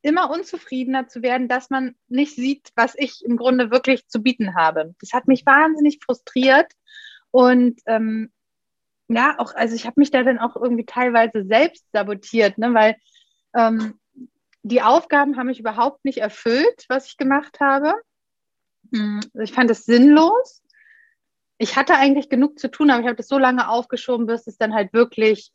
immer 0.00 0.30
unzufriedener 0.30 1.08
zu 1.08 1.22
werden, 1.22 1.48
dass 1.48 1.68
man 1.68 1.94
nicht 2.08 2.34
sieht, 2.34 2.70
was 2.76 2.94
ich 2.96 3.22
im 3.24 3.36
Grunde 3.36 3.70
wirklich 3.70 4.06
zu 4.08 4.22
bieten 4.22 4.54
habe. 4.54 4.94
Das 5.00 5.12
hat 5.12 5.28
mich 5.28 5.44
wahnsinnig 5.44 5.98
frustriert. 6.02 6.72
Und 7.30 7.80
ähm, 7.84 8.32
ja, 9.08 9.34
auch, 9.38 9.54
also 9.54 9.74
ich 9.74 9.84
habe 9.84 10.00
mich 10.00 10.10
da 10.10 10.22
dann 10.22 10.38
auch 10.38 10.56
irgendwie 10.56 10.86
teilweise 10.86 11.44
selbst 11.44 11.84
sabotiert, 11.92 12.56
ne, 12.56 12.72
weil 12.72 12.96
ähm, 13.54 13.98
die 14.66 14.82
Aufgaben 14.82 15.36
haben 15.36 15.46
mich 15.46 15.60
überhaupt 15.60 16.04
nicht 16.04 16.18
erfüllt, 16.18 16.86
was 16.88 17.06
ich 17.06 17.16
gemacht 17.16 17.60
habe. 17.60 17.94
Hm, 18.92 19.20
ich 19.40 19.52
fand 19.52 19.70
es 19.70 19.84
sinnlos. 19.84 20.62
Ich 21.58 21.76
hatte 21.76 21.94
eigentlich 21.94 22.28
genug 22.28 22.58
zu 22.58 22.68
tun, 22.68 22.90
aber 22.90 23.00
ich 23.00 23.06
habe 23.06 23.16
das 23.16 23.28
so 23.28 23.38
lange 23.38 23.68
aufgeschoben, 23.68 24.26
bis 24.26 24.46
es 24.46 24.58
dann 24.58 24.74
halt 24.74 24.92
wirklich 24.92 25.52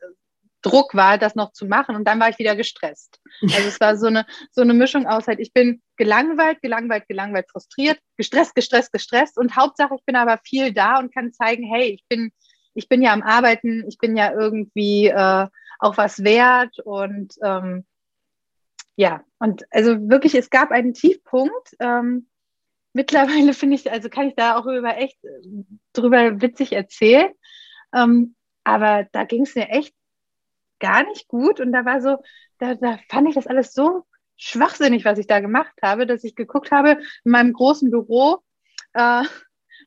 Druck 0.62 0.96
war, 0.96 1.18
das 1.18 1.36
noch 1.36 1.52
zu 1.52 1.66
machen. 1.66 1.96
Und 1.96 2.06
dann 2.06 2.20
war 2.22 2.30
ich 2.30 2.40
wieder 2.40 2.56
gestresst. 2.56 3.20
Also 3.42 3.68
es 3.68 3.82
war 3.82 3.98
so 3.98 4.08
eine, 4.08 4.26
so 4.52 4.62
eine 4.62 4.74
Mischung 4.74 5.06
aus 5.06 5.28
halt, 5.28 5.40
ich 5.40 5.52
bin 5.52 5.82
gelangweilt, 5.98 6.62
gelangweilt, 6.62 7.08
gelangweilt, 7.10 7.50
frustriert, 7.52 8.00
gestresst, 8.16 8.56
gestresst, 8.56 8.94
gestresst. 8.94 9.38
Und 9.38 9.58
Hauptsache, 9.58 9.96
ich 9.96 10.06
bin 10.06 10.16
aber 10.16 10.40
viel 10.44 10.72
da 10.72 11.00
und 11.00 11.14
kann 11.14 11.34
zeigen, 11.34 11.64
hey, 11.64 11.90
ich 11.90 12.06
bin, 12.08 12.32
ich 12.76 12.88
bin 12.88 13.02
ja 13.02 13.12
am 13.12 13.24
Arbeiten, 13.24 13.84
ich 13.90 13.98
bin 13.98 14.16
ja 14.16 14.32
irgendwie 14.32 15.08
äh, 15.08 15.48
auch 15.80 15.98
was 15.98 16.24
wert 16.24 16.80
und 16.80 17.34
ähm, 17.44 17.86
ja, 19.02 19.24
und 19.40 19.66
also 19.72 19.98
wirklich, 20.12 20.36
es 20.36 20.52
gab 20.52 20.70
einen 20.70 20.94
Tiefpunkt. 20.94 21.76
Ähm, 21.80 22.28
mittlerweile 22.94 23.56
finde 23.56 23.74
ich, 23.74 23.92
also 23.92 24.10
kann 24.10 24.28
ich 24.28 24.36
da 24.36 24.60
auch 24.60 24.68
über 24.68 24.96
echt 24.96 25.18
drüber 25.94 26.40
witzig 26.40 26.74
erzählen. 26.74 27.32
Ähm, 27.96 28.36
aber 28.64 29.08
da 29.12 29.24
ging 29.24 29.42
es 29.42 29.56
mir 29.56 29.70
echt 29.70 29.96
gar 30.80 31.04
nicht 31.04 31.28
gut 31.28 31.60
und 31.60 31.72
da 31.72 31.84
war 31.84 32.00
so, 32.00 32.18
da, 32.60 32.76
da 32.76 33.00
fand 33.10 33.28
ich 33.28 33.34
das 33.34 33.48
alles 33.48 33.74
so 33.74 34.06
schwachsinnig, 34.38 35.04
was 35.04 35.18
ich 35.18 35.26
da 35.26 35.40
gemacht 35.40 35.74
habe, 35.82 36.06
dass 36.06 36.24
ich 36.24 36.36
geguckt 36.36 36.70
habe 36.70 37.02
in 37.24 37.32
meinem 37.32 37.54
großen 37.54 37.90
Büro. 37.90 38.44
Äh, 38.94 39.24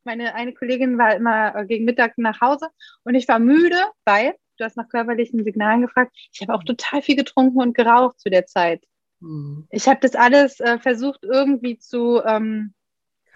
meine 0.02 0.34
eine 0.34 0.54
Kollegin 0.54 0.98
war 0.98 1.14
immer 1.14 1.54
äh, 1.54 1.66
gegen 1.66 1.84
Mittag 1.84 2.18
nach 2.18 2.40
Hause 2.40 2.66
und 3.04 3.14
ich 3.14 3.28
war 3.28 3.38
müde, 3.38 3.80
weil 4.04 4.34
du 4.58 4.64
hast 4.64 4.76
nach 4.76 4.88
körperlichen 4.88 5.44
Signalen 5.44 5.82
gefragt. 5.82 6.16
Ich 6.32 6.40
habe 6.42 6.52
auch 6.52 6.64
total 6.64 7.00
viel 7.00 7.14
getrunken 7.14 7.60
und 7.60 7.76
geraucht 7.76 8.18
zu 8.18 8.28
der 8.28 8.46
Zeit. 8.46 8.84
Mhm. 9.24 9.66
Ich 9.70 9.88
habe 9.88 10.00
das 10.00 10.14
alles 10.14 10.60
äh, 10.60 10.78
versucht 10.78 11.20
irgendwie 11.22 11.78
zu 11.78 12.20
ähm, 12.24 12.74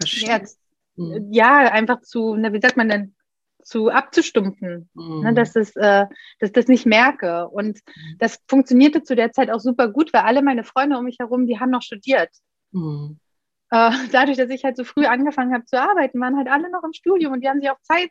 ja, 0.03 0.39
mhm. 0.95 1.27
ja, 1.31 1.57
einfach 1.71 2.01
zu, 2.01 2.35
na, 2.35 2.53
wie 2.53 2.61
sagt 2.61 2.77
man 2.77 2.89
denn, 2.89 3.15
zu 3.63 3.89
abzustumpfen, 3.89 4.89
ne, 4.93 5.03
mhm. 5.03 5.21
ne, 5.21 5.33
dass, 5.33 5.55
es, 5.55 5.75
äh, 5.75 6.05
dass 6.39 6.49
ich 6.49 6.53
das 6.53 6.67
nicht 6.67 6.85
merke. 6.85 7.47
Und 7.49 7.79
mhm. 7.85 8.15
das 8.19 8.39
funktionierte 8.47 9.03
zu 9.03 9.15
der 9.15 9.31
Zeit 9.31 9.49
auch 9.49 9.59
super 9.59 9.89
gut, 9.89 10.13
weil 10.13 10.21
alle 10.21 10.41
meine 10.41 10.63
Freunde 10.63 10.97
um 10.97 11.03
mich 11.03 11.19
herum, 11.19 11.45
die 11.45 11.59
haben 11.59 11.71
noch 11.71 11.81
studiert. 11.81 12.29
Mhm. 12.71 13.19
Äh, 13.71 13.91
dadurch, 14.11 14.37
dass 14.37 14.49
ich 14.49 14.63
halt 14.63 14.77
so 14.77 14.83
früh 14.83 15.05
angefangen 15.05 15.53
habe 15.53 15.65
zu 15.65 15.79
arbeiten, 15.79 16.19
waren 16.19 16.37
halt 16.37 16.47
alle 16.47 16.71
noch 16.71 16.83
im 16.83 16.93
Studium 16.93 17.33
und 17.33 17.41
die 17.41 17.49
haben 17.49 17.59
sich 17.59 17.69
auch 17.69 17.81
Zeit 17.81 18.09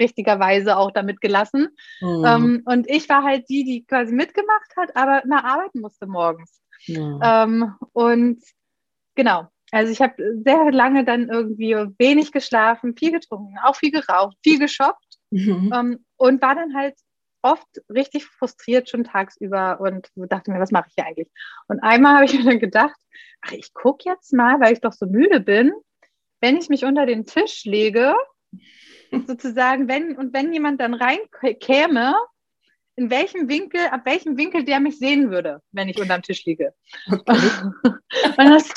richtigerweise 0.00 0.76
auch 0.76 0.92
damit 0.92 1.20
gelassen. 1.20 1.68
Mhm. 2.00 2.24
Ähm, 2.26 2.62
und 2.64 2.88
ich 2.88 3.08
war 3.08 3.22
halt 3.22 3.48
die, 3.48 3.64
die 3.64 3.84
quasi 3.84 4.12
mitgemacht 4.12 4.76
hat, 4.76 4.96
aber 4.96 5.24
immer 5.24 5.44
arbeiten 5.44 5.80
musste 5.80 6.06
morgens. 6.06 6.62
Ja. 6.86 7.44
Ähm, 7.44 7.74
und 7.92 8.42
genau, 9.14 9.48
also 9.70 9.92
ich 9.92 10.00
habe 10.00 10.14
sehr 10.44 10.70
lange 10.72 11.04
dann 11.04 11.28
irgendwie 11.28 11.74
wenig 11.98 12.32
geschlafen, 12.32 12.96
viel 12.96 13.12
getrunken, 13.12 13.56
auch 13.62 13.76
viel 13.76 13.90
geraucht, 13.90 14.36
viel 14.42 14.58
geshoppt 14.58 15.18
mhm. 15.30 15.72
ähm, 15.74 16.04
und 16.16 16.40
war 16.40 16.54
dann 16.54 16.74
halt 16.74 16.94
oft 17.42 17.66
richtig 17.88 18.26
frustriert 18.26 18.88
schon 18.88 19.04
tagsüber 19.04 19.80
und 19.80 20.08
dachte 20.14 20.50
mir, 20.50 20.60
was 20.60 20.72
mache 20.72 20.88
ich 20.88 20.94
hier 20.94 21.06
eigentlich? 21.06 21.30
Und 21.68 21.80
einmal 21.80 22.14
habe 22.14 22.24
ich 22.24 22.34
mir 22.34 22.44
dann 22.44 22.58
gedacht, 22.58 22.96
ach, 23.42 23.52
ich 23.52 23.72
gucke 23.74 24.08
jetzt 24.08 24.32
mal, 24.32 24.60
weil 24.60 24.72
ich 24.72 24.80
doch 24.80 24.92
so 24.92 25.06
müde 25.06 25.40
bin, 25.40 25.72
wenn 26.40 26.56
ich 26.56 26.68
mich 26.68 26.84
unter 26.84 27.06
den 27.06 27.26
Tisch 27.26 27.64
lege, 27.64 28.14
sozusagen, 29.26 29.88
wenn 29.88 30.16
und 30.16 30.32
wenn 30.32 30.52
jemand 30.52 30.80
dann 30.80 30.94
reinkäme, 30.94 32.14
in 32.98 33.10
welchem 33.10 33.48
Winkel, 33.48 33.80
ab 33.92 34.00
welchem 34.04 34.36
Winkel 34.36 34.64
der 34.64 34.80
mich 34.80 34.98
sehen 34.98 35.30
würde, 35.30 35.62
wenn 35.70 35.88
ich 35.88 36.00
unterm 36.00 36.22
Tisch 36.22 36.44
liege. 36.44 36.74
Okay. 37.06 37.50
und, 37.84 38.38
das, 38.38 38.74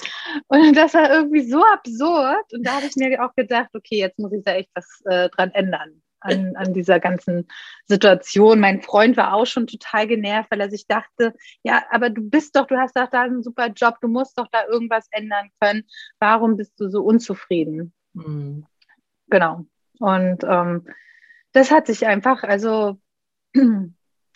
und 0.47 0.77
das 0.77 0.93
war 0.93 1.11
irgendwie 1.11 1.49
so 1.49 1.63
absurd. 1.65 2.53
Und 2.53 2.65
da 2.65 2.75
habe 2.75 2.85
ich 2.85 2.95
mir 2.95 3.23
auch 3.25 3.33
gedacht, 3.35 3.69
okay, 3.73 3.97
jetzt 3.97 4.19
muss 4.19 4.31
ich 4.31 4.43
da 4.43 4.53
echt 4.53 4.69
was 4.75 5.01
äh, 5.05 5.27
dran 5.29 5.51
ändern. 5.51 6.01
An, 6.23 6.55
an 6.55 6.71
dieser 6.71 6.99
ganzen 6.99 7.47
Situation. 7.87 8.59
Mein 8.59 8.83
Freund 8.83 9.17
war 9.17 9.33
auch 9.33 9.47
schon 9.47 9.65
total 9.65 10.05
genervt, 10.05 10.51
weil 10.51 10.61
er 10.61 10.69
sich 10.69 10.85
dachte, 10.85 11.33
ja, 11.63 11.83
aber 11.89 12.11
du 12.11 12.21
bist 12.21 12.55
doch, 12.55 12.67
du 12.67 12.77
hast 12.77 12.95
doch 12.95 13.09
da 13.09 13.23
einen 13.23 13.41
super 13.41 13.69
Job, 13.69 13.95
du 14.01 14.07
musst 14.07 14.37
doch 14.37 14.45
da 14.51 14.67
irgendwas 14.67 15.07
ändern 15.09 15.49
können. 15.59 15.81
Warum 16.19 16.57
bist 16.57 16.79
du 16.79 16.89
so 16.89 17.01
unzufrieden? 17.01 17.91
Mhm. 18.13 18.67
Genau. 19.31 19.65
Und 19.97 20.43
ähm, 20.43 20.87
das 21.53 21.71
hat 21.71 21.87
sich 21.87 22.05
einfach, 22.05 22.43
also 22.43 22.99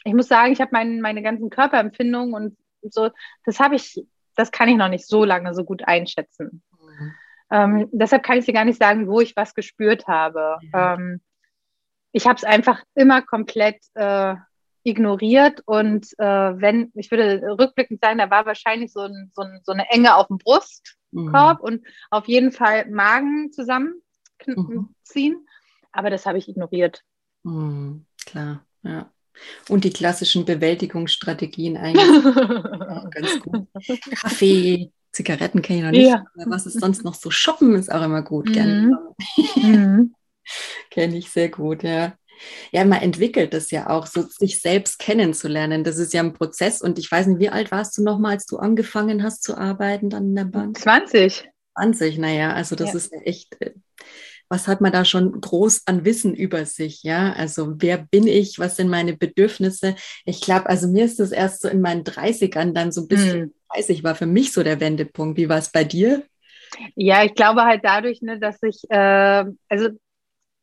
ich 0.06 0.14
muss 0.14 0.28
sagen, 0.28 0.54
ich 0.54 0.62
habe 0.62 0.70
mein, 0.72 1.02
meine 1.02 1.22
ganzen 1.22 1.50
Körperempfindungen 1.50 2.34
und 2.34 2.58
so, 2.94 3.10
das 3.44 3.60
habe 3.60 3.76
ich, 3.76 4.06
das 4.36 4.52
kann 4.52 4.70
ich 4.70 4.78
noch 4.78 4.88
nicht 4.88 5.08
so 5.08 5.26
lange 5.26 5.54
so 5.54 5.64
gut 5.64 5.84
einschätzen. 5.88 6.64
Mhm. 6.80 7.14
Ähm, 7.52 7.90
deshalb 7.92 8.24
kann 8.24 8.38
ich 8.38 8.46
dir 8.46 8.54
gar 8.54 8.66
nicht 8.66 8.80
sagen, 8.80 9.08
wo 9.08 9.20
ich 9.20 9.36
was 9.36 9.56
gespürt 9.56 10.08
habe. 10.08 10.58
Mhm. 10.62 10.72
Ähm, 10.74 11.22
ich 12.12 12.28
habe 12.28 12.38
es 12.38 12.44
einfach 12.44 12.84
immer 12.94 13.24
komplett 13.24 13.84
äh, 13.96 14.36
ignoriert 14.84 15.62
und 15.66 16.08
äh, 16.20 16.24
wenn, 16.24 16.92
ich 16.94 17.10
würde 17.10 17.42
rückblickend 17.60 18.00
sagen, 18.02 18.20
da 18.20 18.30
war 18.30 18.46
wahrscheinlich 18.46 18.94
so, 18.94 19.02
ein, 19.02 19.32
so, 19.34 19.42
ein, 19.42 19.62
so 19.64 19.72
eine 19.72 19.90
Enge 19.90 20.16
auf 20.16 20.28
dem 20.28 20.38
Brustkorb 20.38 21.60
mhm. 21.60 21.66
und 21.66 21.88
auf 22.12 22.28
jeden 22.28 22.52
Fall 22.52 22.88
Magen 22.92 23.52
zusammenziehen, 23.52 24.04
mhm. 25.16 25.48
aber 25.92 26.12
das 26.12 26.28
habe 26.28 26.38
ich 26.38 26.48
ignoriert. 26.48 27.02
Mhm, 27.42 28.06
klar, 28.26 28.64
ja. 28.84 29.10
Und 29.70 29.84
die 29.84 29.92
klassischen 29.92 30.46
Bewältigungsstrategien 30.46 31.77
eigentlich 31.77 32.25
auch 32.89 33.10
ganz 33.10 33.39
gut. 33.42 33.68
Kaffee, 34.20 34.92
Zigaretten 35.12 35.62
kenne 35.62 35.80
ich 35.80 35.86
noch 35.86 35.92
nicht. 35.92 36.10
Ja. 36.10 36.25
Was 36.46 36.65
ist 36.65 36.80
sonst 36.80 37.04
noch 37.04 37.15
so? 37.15 37.32
Shoppen 37.32 37.75
ist 37.75 37.92
auch 37.92 38.04
immer 38.04 38.22
gut. 38.22 38.51
Gerne. 38.51 38.98
Mhm. 39.38 39.63
mhm. 39.63 40.15
kenne 40.89 41.18
ich 41.18 41.30
sehr 41.30 41.50
gut, 41.50 41.84
ja. 41.84 42.15
Ja, 42.72 42.84
man 42.84 43.01
entwickelt 43.01 43.54
das 43.54 43.72
ja 43.72 43.89
auch, 43.89 44.08
so 44.08 44.24
sich 44.24 44.60
selbst 44.60 45.00
kennenzulernen. 45.00 45.84
Das 45.84 45.98
ist 45.98 46.13
ja 46.13 46.22
ein 46.22 46.34
Prozess. 46.34 46.82
Und 46.82 47.00
ich 47.00 47.10
weiß 47.10 47.27
nicht, 47.27 47.39
wie 47.39 47.50
alt 47.50 47.72
warst 47.72 47.98
du 47.98 48.04
nochmal, 48.04 48.34
als 48.34 48.46
du 48.46 48.58
angefangen 48.58 49.24
hast 49.24 49.44
zu 49.44 49.58
arbeiten 49.58 50.10
dann 50.10 50.25
in 50.25 50.36
der 50.36 50.46
Bank? 50.46 50.77
20. 50.77 51.50
20, 51.75 52.18
naja, 52.18 52.54
also 52.54 52.75
das 52.75 52.89
ja. 52.89 52.96
ist 52.96 53.13
echt 53.13 53.56
äh, 53.62 53.74
was 54.50 54.68
hat 54.68 54.82
man 54.82 54.92
da 54.92 55.06
schon 55.06 55.40
groß 55.42 55.84
an 55.88 56.06
Wissen 56.06 56.36
über 56.36 56.66
sich, 56.66 57.04
ja? 57.04 57.34
Also 57.34 57.74
wer 57.78 57.98
bin 57.98 58.28
ich, 58.28 58.60
was 58.60 58.78
sind 58.78 58.90
meine 58.90 59.14
Bedürfnisse? 59.14 59.96
Ich 60.25 60.42
glaube, 60.42 60.70
also 60.70 60.88
mir 60.88 61.06
ist 61.06 61.20
das 61.20 61.32
erst 61.32 61.62
so 61.62 61.68
in 61.68 61.82
meinen 61.82 62.04
30ern 62.04 62.74
dann 62.74 62.92
so 62.92 63.02
ein 63.02 63.08
bisschen, 63.08 63.42
hm. 63.42 63.54
30 63.74 64.04
war 64.04 64.16
für 64.16 64.25
mich 64.25 64.54
so 64.54 64.64
der 64.64 64.80
Wendepunkt. 64.80 65.38
Wie 65.38 65.50
war 65.50 65.58
es 65.58 65.72
bei 65.72 65.84
dir? 65.84 66.24
Ja, 66.96 67.24
ich 67.24 67.36
glaube 67.36 67.64
halt 67.64 67.84
dadurch, 67.84 68.22
ne, 68.22 68.40
dass 68.40 68.62
ich, 68.62 68.84
äh, 68.90 69.46
also 69.70 69.90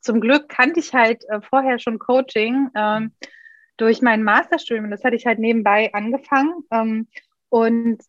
zum 0.00 0.20
Glück 0.20 0.48
kannte 0.48 0.80
ich 0.80 0.92
halt 0.92 1.24
äh, 1.28 1.40
vorher 1.40 1.78
schon 1.78 1.98
Coaching 1.98 2.68
ähm, 2.74 3.12
durch 3.76 4.02
mein 4.02 4.22
Masterstudium. 4.22 4.90
Das 4.90 5.04
hatte 5.04 5.16
ich 5.16 5.26
halt 5.26 5.38
nebenbei 5.38 5.92
angefangen. 5.92 6.64
Ähm, 6.70 7.08
und 7.48 8.02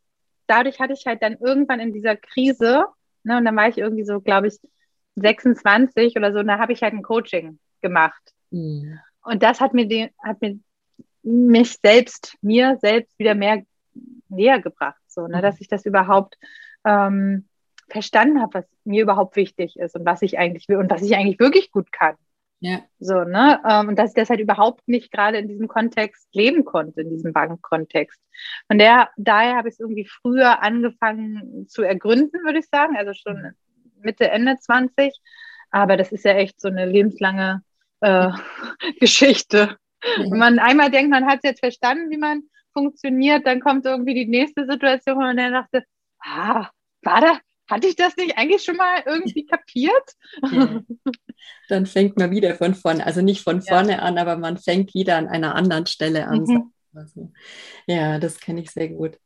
dadurch 0.48 0.80
hatte 0.80 0.94
ich 0.94 1.06
halt 1.06 1.22
dann 1.22 1.38
irgendwann 1.40 1.80
in 1.80 1.94
dieser 1.94 2.16
Krise, 2.16 2.86
ne, 3.24 3.38
und 3.38 3.46
dann 3.46 3.56
war 3.56 3.70
ich 3.70 3.78
irgendwie 3.78 4.06
so, 4.06 4.20
glaube 4.20 4.48
ich, 4.48 4.60
26 5.16 6.16
oder 6.18 6.34
so, 6.34 6.40
und 6.40 6.48
da 6.48 6.60
habe 6.60 6.74
ich 6.74 6.82
halt 6.82 6.94
ein 6.94 7.04
Coaching 7.04 7.60
gemacht. 7.82 8.22
Mhm. 8.52 9.00
Und 9.24 9.44
das 9.44 9.62
hat 9.62 9.74
mir, 9.74 9.88
den, 9.88 10.10
hat 10.24 10.42
mir 10.42 10.60
mich 11.24 11.78
selbst, 11.82 12.38
mir 12.42 12.78
selbst 12.82 13.18
wieder 13.18 13.36
mehr 13.36 13.64
näher 14.30 14.60
gebracht, 14.60 15.00
so, 15.08 15.28
ne, 15.28 15.38
mhm. 15.38 15.42
dass 15.42 15.62
ich 15.62 15.68
das 15.68 15.86
überhaupt 15.86 16.38
ähm, 16.86 17.48
verstanden 17.90 18.42
habe, 18.42 18.60
was 18.60 18.66
mir 18.84 19.04
überhaupt 19.04 19.36
wichtig 19.36 19.78
ist 19.78 19.96
und 19.96 20.06
was 20.06 20.22
ich 20.22 20.40
eigentlich 20.40 20.68
will 20.68 20.78
und 20.78 20.90
was 20.90 21.02
ich 21.02 21.16
eigentlich 21.16 21.40
wirklich 21.40 21.72
gut 21.72 21.92
kann. 21.92 22.16
Ja. 22.60 22.80
So, 22.98 23.26
ne? 23.26 23.62
Ähm, 23.70 23.90
und 23.90 24.00
dass 24.00 24.12
ich 24.12 24.16
das 24.16 24.30
halt 24.30 24.40
überhaupt 24.40 24.88
nicht 24.88 25.12
gerade 25.12 25.38
in 25.38 25.50
diesem 25.50 25.68
Kontext 25.68 26.30
leben 26.34 26.64
konnte, 26.64 27.02
in 27.02 27.10
diesem 27.10 27.34
Bankkontext. 27.34 28.18
Von 28.68 28.80
der, 28.80 29.10
daher 29.18 29.58
habe 29.58 29.68
ich 29.68 29.74
es 29.74 29.80
irgendwie 29.82 30.08
früher 30.08 30.64
angefangen 30.64 31.68
zu 31.68 31.84
ergründen, 31.84 32.42
würde 32.46 32.60
ich 32.60 32.68
sagen. 32.70 32.96
Also 32.96 33.12
schon 33.14 33.42
mhm. 33.42 33.52
Mitte, 34.04 34.30
Ende 34.30 34.58
20. 34.60 35.14
Aber 35.72 35.98
das 35.98 36.12
ist 36.12 36.26
ja 36.26 36.34
echt 36.34 36.62
so 36.62 36.68
eine 36.68 36.86
lebenslange 36.86 37.64
äh, 38.02 38.30
Geschichte. 39.00 39.78
Wenn 40.18 40.38
man 40.38 40.60
einmal 40.60 40.92
denkt, 40.92 41.12
man 41.12 41.26
hat 41.26 41.40
es 41.44 41.50
jetzt 41.50 41.60
verstanden, 41.62 42.10
wie 42.10 42.18
man 42.18 42.44
funktioniert, 42.74 43.46
dann 43.48 43.62
kommt 43.62 43.86
irgendwie 43.86 44.14
die 44.14 44.28
nächste 44.28 44.66
Situation 44.66 45.24
und 45.24 45.38
er 45.38 45.52
dachte, 45.52 45.84
ah, 46.20 46.70
war 47.02 47.22
da, 47.22 47.40
hatte 47.70 47.88
ich 47.88 47.96
das 47.96 48.16
nicht 48.18 48.38
eigentlich 48.38 48.64
schon 48.64 48.76
mal 48.76 49.04
irgendwie 49.06 49.46
kapiert? 49.48 50.14
Ja. 50.52 50.82
Dann 51.70 51.86
fängt 51.86 52.18
man 52.18 52.32
wieder 52.32 52.56
von 52.56 52.76
vorne, 52.76 53.06
also 53.06 53.22
nicht 53.22 53.42
von 53.42 53.62
vorne 53.62 53.94
ja. 53.94 54.00
an, 54.00 54.18
aber 54.18 54.38
man 54.38 54.58
fängt 54.58 54.94
wieder 54.94 55.18
an 55.18 55.28
einer 55.28 55.56
anderen 55.56 55.86
Stelle 55.86 56.28
an. 56.28 56.44
Mhm. 56.44 57.34
Ja, 57.88 58.20
das 58.20 58.40
kenne 58.40 58.62
ich 58.62 58.70
sehr 58.70 58.90
gut. 58.90 59.18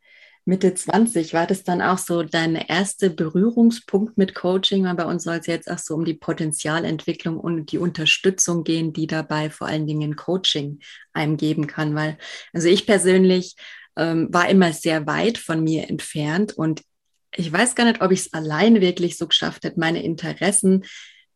Mitte 0.47 0.73
20, 0.73 1.33
war 1.33 1.45
das 1.45 1.63
dann 1.63 1.81
auch 1.81 1.97
so 1.97 2.23
dein 2.23 2.55
erster 2.55 3.09
Berührungspunkt 3.09 4.17
mit 4.17 4.33
Coaching? 4.33 4.85
Weil 4.85 4.95
bei 4.95 5.03
uns 5.03 5.25
soll 5.25 5.35
es 5.35 5.47
jetzt 5.47 5.69
auch 5.69 5.77
so 5.77 5.93
um 5.93 6.05
die 6.05 6.13
Potenzialentwicklung 6.13 7.37
und 7.37 7.73
die 7.73 7.77
Unterstützung 7.77 8.63
gehen, 8.63 8.93
die 8.93 9.07
dabei 9.07 9.49
vor 9.49 9.67
allen 9.67 9.85
Dingen 9.85 10.15
Coaching 10.15 10.79
einem 11.11 11.35
geben 11.35 11.67
kann. 11.67 11.95
Weil, 11.95 12.17
also 12.53 12.69
ich 12.69 12.85
persönlich 12.85 13.57
ähm, 13.97 14.29
war 14.31 14.47
immer 14.47 14.71
sehr 14.71 15.05
weit 15.05 15.37
von 15.37 15.61
mir 15.61 15.89
entfernt 15.89 16.53
und 16.53 16.81
ich 17.35 17.51
weiß 17.51 17.75
gar 17.75 17.83
nicht, 17.83 18.01
ob 18.01 18.11
ich 18.13 18.21
es 18.21 18.33
alleine 18.33 18.79
wirklich 18.79 19.17
so 19.17 19.27
geschafft 19.27 19.65
hätte, 19.65 19.81
meine 19.81 20.01
Interessen 20.01 20.85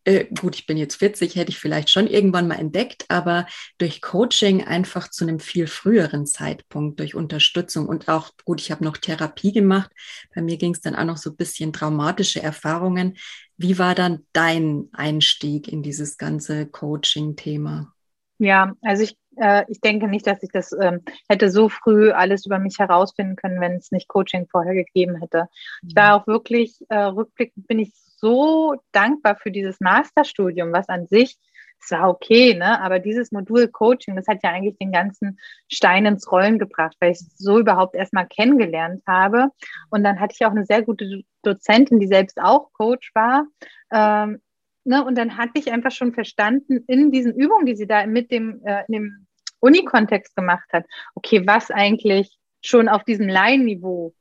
äh, 0.03 0.25
gut, 0.39 0.55
ich 0.55 0.65
bin 0.65 0.77
jetzt 0.77 0.95
40, 0.95 1.35
hätte 1.35 1.51
ich 1.51 1.59
vielleicht 1.59 1.89
schon 1.89 2.07
irgendwann 2.07 2.47
mal 2.47 2.59
entdeckt, 2.59 3.05
aber 3.09 3.45
durch 3.77 4.01
Coaching 4.01 4.63
einfach 4.63 5.09
zu 5.09 5.25
einem 5.25 5.39
viel 5.39 5.67
früheren 5.67 6.25
Zeitpunkt, 6.25 6.99
durch 6.99 7.15
Unterstützung 7.15 7.87
und 7.87 8.07
auch, 8.07 8.31
gut, 8.45 8.61
ich 8.61 8.71
habe 8.71 8.83
noch 8.83 8.97
Therapie 8.97 9.51
gemacht. 9.51 9.91
Bei 10.33 10.41
mir 10.41 10.57
ging 10.57 10.73
es 10.73 10.81
dann 10.81 10.95
auch 10.95 11.05
noch 11.05 11.17
so 11.17 11.31
ein 11.31 11.35
bisschen 11.35 11.71
traumatische 11.71 12.41
Erfahrungen. 12.41 13.17
Wie 13.57 13.77
war 13.77 13.93
dann 13.93 14.25
dein 14.33 14.89
Einstieg 14.91 15.67
in 15.67 15.83
dieses 15.83 16.17
ganze 16.17 16.65
Coaching-Thema? 16.65 17.93
Ja, 18.39 18.73
also 18.81 19.03
ich, 19.03 19.15
äh, 19.35 19.65
ich 19.67 19.81
denke 19.81 20.07
nicht, 20.07 20.25
dass 20.25 20.41
ich 20.41 20.49
das 20.51 20.71
ähm, 20.71 21.01
hätte 21.29 21.51
so 21.51 21.69
früh 21.69 22.09
alles 22.11 22.47
über 22.47 22.57
mich 22.57 22.79
herausfinden 22.79 23.35
können, 23.35 23.61
wenn 23.61 23.73
es 23.73 23.91
nicht 23.91 24.07
Coaching 24.07 24.47
vorher 24.49 24.73
gegeben 24.73 25.17
hätte. 25.17 25.47
Ich 25.87 25.95
war 25.95 26.17
mhm. 26.17 26.21
auch 26.23 26.27
wirklich, 26.27 26.83
äh, 26.89 26.97
rückblickend 26.97 27.67
bin 27.67 27.77
ich 27.77 27.93
so 28.21 28.75
dankbar 28.91 29.35
für 29.35 29.51
dieses 29.51 29.81
Masterstudium, 29.81 30.71
was 30.71 30.87
an 30.87 31.07
sich, 31.07 31.37
es 31.83 31.91
war 31.91 32.09
okay, 32.09 32.53
ne? 32.53 32.79
aber 32.79 32.99
dieses 32.99 33.31
Modul 33.31 33.67
Coaching, 33.67 34.15
das 34.15 34.27
hat 34.27 34.43
ja 34.43 34.51
eigentlich 34.51 34.77
den 34.77 34.91
ganzen 34.91 35.39
Stein 35.67 36.05
ins 36.05 36.31
Rollen 36.31 36.59
gebracht, 36.59 36.95
weil 36.99 37.11
ich 37.11 37.21
es 37.21 37.37
so 37.37 37.59
überhaupt 37.59 37.95
erstmal 37.95 38.27
kennengelernt 38.27 39.01
habe. 39.07 39.49
Und 39.89 40.03
dann 40.03 40.19
hatte 40.19 40.35
ich 40.37 40.45
auch 40.45 40.51
eine 40.51 40.65
sehr 40.65 40.83
gute 40.83 41.23
Dozentin, 41.41 41.99
die 41.99 42.07
selbst 42.07 42.39
auch 42.39 42.71
Coach 42.73 43.11
war. 43.15 43.47
Ähm, 43.91 44.41
ne? 44.83 45.03
Und 45.03 45.17
dann 45.17 45.37
hatte 45.37 45.53
ich 45.55 45.71
einfach 45.71 45.91
schon 45.91 46.13
verstanden 46.13 46.83
in 46.87 47.11
diesen 47.11 47.33
Übungen, 47.33 47.65
die 47.65 47.75
sie 47.75 47.87
da 47.87 48.05
mit 48.05 48.31
dem, 48.31 48.61
äh, 48.63 48.83
dem 48.87 49.25
Uni-Kontext 49.59 50.35
gemacht 50.35 50.69
hat, 50.71 50.85
okay, 51.15 51.45
was 51.47 51.71
eigentlich 51.71 52.37
schon 52.63 52.89
auf 52.89 53.03
diesem 53.03 53.27
Laienniveau 53.27 54.13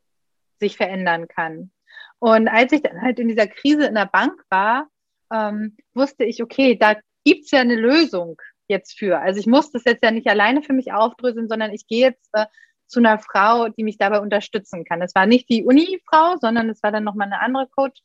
sich 0.59 0.77
verändern 0.77 1.27
kann. 1.27 1.71
Und 2.21 2.47
als 2.47 2.71
ich 2.71 2.83
dann 2.83 3.01
halt 3.01 3.17
in 3.17 3.27
dieser 3.27 3.47
Krise 3.47 3.87
in 3.87 3.95
der 3.95 4.05
Bank 4.05 4.39
war, 4.51 4.87
ähm, 5.33 5.75
wusste 5.95 6.23
ich, 6.23 6.43
okay, 6.43 6.77
da 6.77 6.95
gibt's 7.25 7.49
ja 7.49 7.61
eine 7.61 7.75
Lösung 7.75 8.39
jetzt 8.67 8.97
für. 8.97 9.19
Also 9.19 9.39
ich 9.39 9.47
muss 9.47 9.71
das 9.71 9.85
jetzt 9.85 10.03
ja 10.03 10.11
nicht 10.11 10.27
alleine 10.27 10.61
für 10.61 10.73
mich 10.73 10.93
aufdröseln, 10.93 11.49
sondern 11.49 11.73
ich 11.73 11.87
gehe 11.87 12.09
jetzt 12.09 12.29
äh, 12.33 12.45
zu 12.85 12.99
einer 12.99 13.17
Frau, 13.17 13.69
die 13.69 13.83
mich 13.83 13.97
dabei 13.97 14.19
unterstützen 14.19 14.85
kann. 14.85 15.01
Es 15.01 15.15
war 15.15 15.25
nicht 15.25 15.49
die 15.49 15.63
Uni-Frau, 15.63 16.37
sondern 16.39 16.69
es 16.69 16.83
war 16.83 16.91
dann 16.91 17.03
nochmal 17.03 17.25
eine 17.25 17.41
andere 17.41 17.67
Coach. 17.67 17.99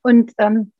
Und 0.00 0.32
ähm, 0.38 0.72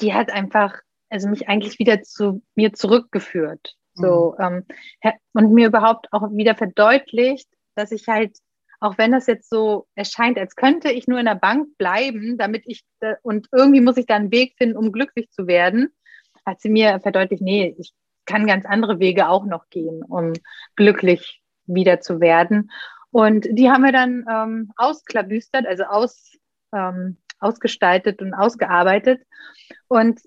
die 0.00 0.12
hat 0.12 0.32
einfach, 0.32 0.80
also 1.10 1.28
mich 1.28 1.48
eigentlich 1.48 1.78
wieder 1.78 2.02
zu 2.02 2.42
mir 2.56 2.72
zurückgeführt. 2.72 3.76
So, 3.94 4.34
mhm. 4.36 4.64
ähm, 5.02 5.12
und 5.32 5.52
mir 5.52 5.68
überhaupt 5.68 6.12
auch 6.12 6.28
wieder 6.32 6.56
verdeutlicht, 6.56 7.48
dass 7.76 7.92
ich 7.92 8.08
halt 8.08 8.36
auch 8.80 8.96
wenn 8.96 9.12
das 9.12 9.26
jetzt 9.26 9.50
so 9.50 9.86
erscheint, 9.94 10.38
als 10.38 10.56
könnte 10.56 10.90
ich 10.90 11.06
nur 11.06 11.18
in 11.18 11.26
der 11.26 11.34
Bank 11.34 11.76
bleiben, 11.76 12.38
damit 12.38 12.62
ich, 12.66 12.82
und 13.22 13.46
irgendwie 13.52 13.82
muss 13.82 13.98
ich 13.98 14.06
da 14.06 14.16
einen 14.16 14.32
Weg 14.32 14.54
finden, 14.56 14.78
um 14.78 14.90
glücklich 14.90 15.30
zu 15.30 15.46
werden, 15.46 15.90
hat 16.46 16.60
sie 16.62 16.70
mir 16.70 16.98
verdeutlicht, 17.00 17.42
nee, 17.42 17.76
ich 17.78 17.92
kann 18.24 18.46
ganz 18.46 18.64
andere 18.64 18.98
Wege 18.98 19.28
auch 19.28 19.44
noch 19.44 19.68
gehen, 19.68 20.02
um 20.02 20.32
glücklich 20.76 21.42
wieder 21.66 22.00
zu 22.00 22.20
werden. 22.20 22.70
Und 23.10 23.46
die 23.50 23.70
haben 23.70 23.84
wir 23.84 23.92
dann 23.92 24.24
ähm, 24.30 24.72
ausklabüstert, 24.76 25.66
also 25.66 25.84
aus, 25.84 26.32
ähm, 26.72 27.18
ausgestaltet 27.38 28.22
und 28.22 28.32
ausgearbeitet. 28.32 29.22
Und 29.88 30.20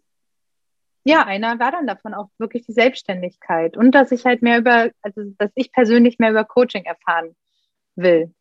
ja, 1.06 1.25
einer 1.25 1.60
war 1.60 1.71
dann 1.71 1.88
davon 1.88 2.13
auch 2.13 2.30
wirklich 2.38 2.65
die 2.67 2.73
Selbstständigkeit 2.73 3.75
und 3.77 3.91
dass 3.91 4.12
ich 4.12 4.25
halt 4.25 4.41
mehr 4.41 4.60
über, 4.60 4.91
also 5.01 5.21
dass 5.38 5.51
ich 5.56 5.71
persönlich 5.71 6.19
mehr 6.19 6.32
über 6.32 6.45
Coaching 6.45 6.86
erfahren 6.86 7.36
will 7.95 8.34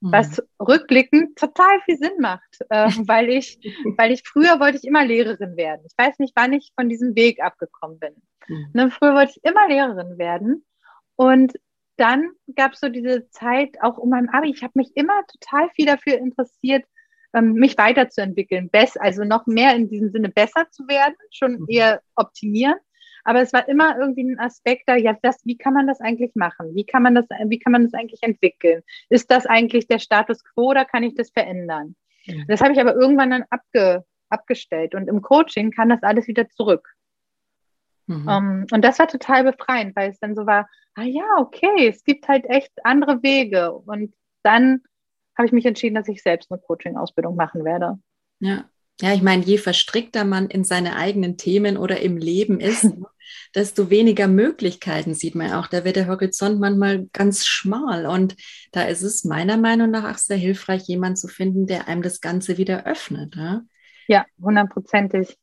was 0.00 0.38
mhm. 0.38 0.66
rückblickend 0.66 1.38
total 1.38 1.80
viel 1.84 1.96
Sinn 1.96 2.18
macht, 2.20 2.58
äh, 2.70 2.88
weil 3.06 3.30
ich, 3.30 3.58
weil 3.96 4.12
ich 4.12 4.22
früher 4.26 4.60
wollte 4.60 4.78
ich 4.78 4.84
immer 4.84 5.04
Lehrerin 5.04 5.56
werden. 5.56 5.82
Ich 5.86 5.94
weiß 5.96 6.18
nicht, 6.18 6.32
wann 6.36 6.52
ich 6.52 6.72
von 6.78 6.88
diesem 6.88 7.14
Weg 7.16 7.42
abgekommen 7.42 7.98
bin. 7.98 8.14
Mhm. 8.48 8.70
Ne, 8.72 8.90
früher 8.90 9.14
wollte 9.14 9.32
ich 9.36 9.44
immer 9.44 9.68
Lehrerin 9.68 10.18
werden 10.18 10.64
und 11.16 11.54
dann 11.96 12.30
gab 12.54 12.72
es 12.72 12.80
so 12.80 12.88
diese 12.88 13.28
Zeit 13.30 13.76
auch 13.80 13.96
um 13.96 14.10
mein 14.10 14.28
Abi. 14.28 14.50
Ich 14.50 14.62
habe 14.62 14.72
mich 14.74 14.90
immer 14.96 15.22
total 15.26 15.70
viel 15.70 15.86
dafür 15.86 16.18
interessiert, 16.18 16.84
ähm, 17.34 17.54
mich 17.54 17.78
weiterzuentwickeln, 17.78 18.68
best, 18.70 19.00
also 19.00 19.24
noch 19.24 19.46
mehr 19.46 19.74
in 19.74 19.88
diesem 19.88 20.10
Sinne 20.10 20.28
besser 20.28 20.70
zu 20.70 20.86
werden, 20.88 21.14
schon 21.30 21.60
mhm. 21.60 21.66
eher 21.68 22.02
optimieren. 22.14 22.76
Aber 23.26 23.40
es 23.40 23.52
war 23.52 23.68
immer 23.68 23.98
irgendwie 23.98 24.22
ein 24.22 24.38
Aspekt 24.38 24.84
da, 24.86 24.94
ja, 24.94 25.16
das, 25.20 25.44
wie 25.44 25.56
kann 25.56 25.74
man 25.74 25.88
das 25.88 26.00
eigentlich 26.00 26.36
machen? 26.36 26.76
Wie 26.76 26.86
kann 26.86 27.02
man 27.02 27.16
das, 27.16 27.26
wie 27.46 27.58
kann 27.58 27.72
man 27.72 27.82
das 27.82 27.92
eigentlich 27.92 28.22
entwickeln? 28.22 28.82
Ist 29.08 29.32
das 29.32 29.46
eigentlich 29.46 29.88
der 29.88 29.98
Status 29.98 30.44
quo 30.44 30.70
oder 30.70 30.84
kann 30.84 31.02
ich 31.02 31.16
das 31.16 31.30
verändern? 31.30 31.96
Mhm. 32.26 32.44
Das 32.46 32.60
habe 32.60 32.72
ich 32.72 32.80
aber 32.80 32.94
irgendwann 32.94 33.30
dann 33.30 33.44
abge, 33.50 34.04
abgestellt. 34.28 34.94
Und 34.94 35.08
im 35.08 35.22
Coaching 35.22 35.72
kann 35.72 35.88
das 35.88 36.04
alles 36.04 36.28
wieder 36.28 36.48
zurück. 36.48 36.88
Mhm. 38.06 38.28
Um, 38.28 38.66
und 38.70 38.84
das 38.84 39.00
war 39.00 39.08
total 39.08 39.42
befreiend, 39.42 39.96
weil 39.96 40.10
es 40.10 40.20
dann 40.20 40.36
so 40.36 40.46
war, 40.46 40.68
ah 40.94 41.02
ja, 41.02 41.24
okay, 41.38 41.88
es 41.88 42.04
gibt 42.04 42.28
halt 42.28 42.44
echt 42.44 42.70
andere 42.84 43.24
Wege. 43.24 43.72
Und 43.72 44.14
dann 44.44 44.82
habe 45.36 45.46
ich 45.46 45.52
mich 45.52 45.66
entschieden, 45.66 45.96
dass 45.96 46.06
ich 46.06 46.22
selbst 46.22 46.52
eine 46.52 46.60
Coaching-Ausbildung 46.60 47.34
machen 47.34 47.64
werde. 47.64 47.98
Ja. 48.38 48.70
Ja, 49.00 49.12
ich 49.12 49.22
meine, 49.22 49.42
je 49.42 49.58
verstrickter 49.58 50.24
man 50.24 50.48
in 50.48 50.64
seine 50.64 50.96
eigenen 50.96 51.36
Themen 51.36 51.76
oder 51.76 52.00
im 52.00 52.16
Leben 52.16 52.60
ist, 52.60 52.86
desto 53.54 53.90
weniger 53.90 54.26
Möglichkeiten 54.26 55.14
sieht 55.14 55.34
man 55.34 55.52
auch. 55.52 55.66
Da 55.66 55.84
wird 55.84 55.96
der 55.96 56.06
Horizont 56.06 56.60
manchmal 56.60 57.06
ganz 57.12 57.44
schmal. 57.44 58.06
Und 58.06 58.36
da 58.72 58.82
ist 58.82 59.02
es 59.02 59.24
meiner 59.24 59.58
Meinung 59.58 59.90
nach 59.90 60.10
auch 60.10 60.18
sehr 60.18 60.38
hilfreich, 60.38 60.84
jemanden 60.86 61.16
zu 61.16 61.28
finden, 61.28 61.66
der 61.66 61.88
einem 61.88 62.02
das 62.02 62.20
Ganze 62.20 62.56
wieder 62.56 62.86
öffnet. 62.86 63.36
Ja, 63.36 63.62
ja 64.08 64.26
hundertprozentig. 64.40 65.36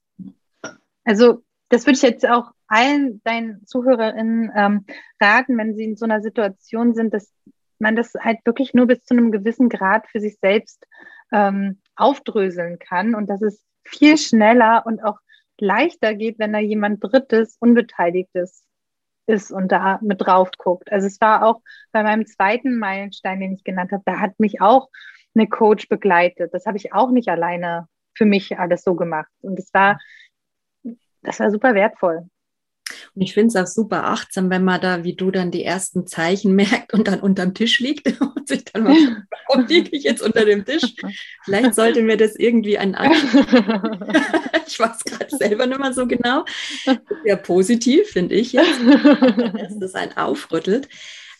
Also, 1.04 1.44
das 1.70 1.86
würde 1.86 1.98
ich 1.98 2.02
jetzt 2.02 2.28
auch 2.28 2.52
allen 2.68 3.22
deinen 3.24 3.66
ZuhörerInnen 3.68 4.52
ähm, 4.56 4.86
raten, 5.22 5.58
wenn 5.58 5.76
sie 5.76 5.84
in 5.84 5.96
so 5.96 6.06
einer 6.06 6.22
Situation 6.22 6.96
sind, 6.96 7.14
dass 7.14 7.32
man 7.78 7.96
das 7.96 8.14
halt 8.20 8.40
wirklich 8.46 8.74
nur 8.74 8.88
bis 8.88 9.04
zu 9.04 9.14
einem 9.14 9.32
gewissen 9.32 9.70
Grad 9.70 10.08
für 10.08 10.20
sich 10.20 10.38
selbst 10.40 10.86
ähm, 11.32 11.82
aufdröseln 11.96 12.80
kann 12.80 13.16
und 13.16 13.28
dass 13.30 13.42
es 13.42 13.64
viel 13.84 14.18
schneller 14.18 14.84
und 14.86 15.04
auch 15.04 15.18
leichter 15.60 16.16
geht, 16.16 16.40
wenn 16.40 16.54
da 16.54 16.60
jemand 16.60 17.04
Drittes, 17.04 17.58
Unbeteiligtes 17.60 18.66
ist 19.26 19.52
und 19.52 19.72
da 19.72 20.00
mit 20.02 20.22
drauf 20.22 20.50
guckt. 20.58 20.92
Also 20.92 21.08
es 21.08 21.22
war 21.22 21.46
auch 21.46 21.62
bei 21.92 22.04
meinem 22.04 22.26
zweiten 22.26 22.78
Meilenstein, 22.78 23.40
den 23.40 23.54
ich 23.54 23.64
genannt 23.64 23.92
habe, 23.92 24.04
da 24.06 24.20
hat 24.20 24.40
mich 24.40 24.62
auch 24.62 24.90
eine 25.36 25.48
Coach 25.48 25.88
begleitet. 25.88 26.54
Das 26.54 26.66
habe 26.66 26.78
ich 26.78 26.94
auch 26.94 27.12
nicht 27.12 27.30
alleine 27.30 27.88
für 28.16 28.26
mich 28.26 28.58
alles 28.60 28.84
so 28.84 28.96
gemacht. 28.96 29.32
Und 29.42 29.58
es 29.60 29.74
war, 29.74 30.00
das 31.22 31.40
war 31.40 31.52
super 31.52 31.74
wertvoll. 31.74 32.30
Und 33.16 33.22
ich 33.22 33.34
finde 33.34 33.48
es 33.48 33.56
auch 33.56 33.72
super 33.72 34.06
achtsam, 34.06 34.50
wenn 34.50 34.64
man 34.64 34.82
da, 34.82 35.04
wie 35.04 35.16
du, 35.16 35.32
dann 35.32 35.52
die 35.52 35.64
ersten 35.64 36.08
Zeichen 36.08 36.56
merkt 36.56 36.94
und 36.94 37.08
dann 37.08 37.20
unterm 37.20 37.54
Tisch 37.54 37.80
liegt 37.80 38.08
und 38.22 38.48
sich 38.48 38.66
dann 38.66 38.84
mal, 38.84 38.96
warum 39.48 39.66
liege 39.68 39.90
ich 39.92 40.04
jetzt 40.04 40.22
unter 40.22 40.46
dem 40.46 40.66
Tisch? 40.66 40.96
Vielleicht 41.44 41.76
sollte 41.76 42.02
mir 42.02 42.18
das 42.18 42.36
irgendwie 42.36 42.78
ein 42.78 42.96
Ich 44.68 44.80
weiß 44.80 45.04
gerade 45.04 45.38
selber 45.38 45.68
nicht 45.68 45.80
mehr 45.80 45.94
so 45.94 46.08
genau. 46.08 46.46
Sehr 47.24 47.38
positiv, 47.38 48.08
finde 48.08 48.36
ich 48.36 48.54
jetzt, 48.54 48.80
dass 48.82 49.80
das 49.80 49.96
ein 49.96 50.16
aufrüttelt. 50.18 50.88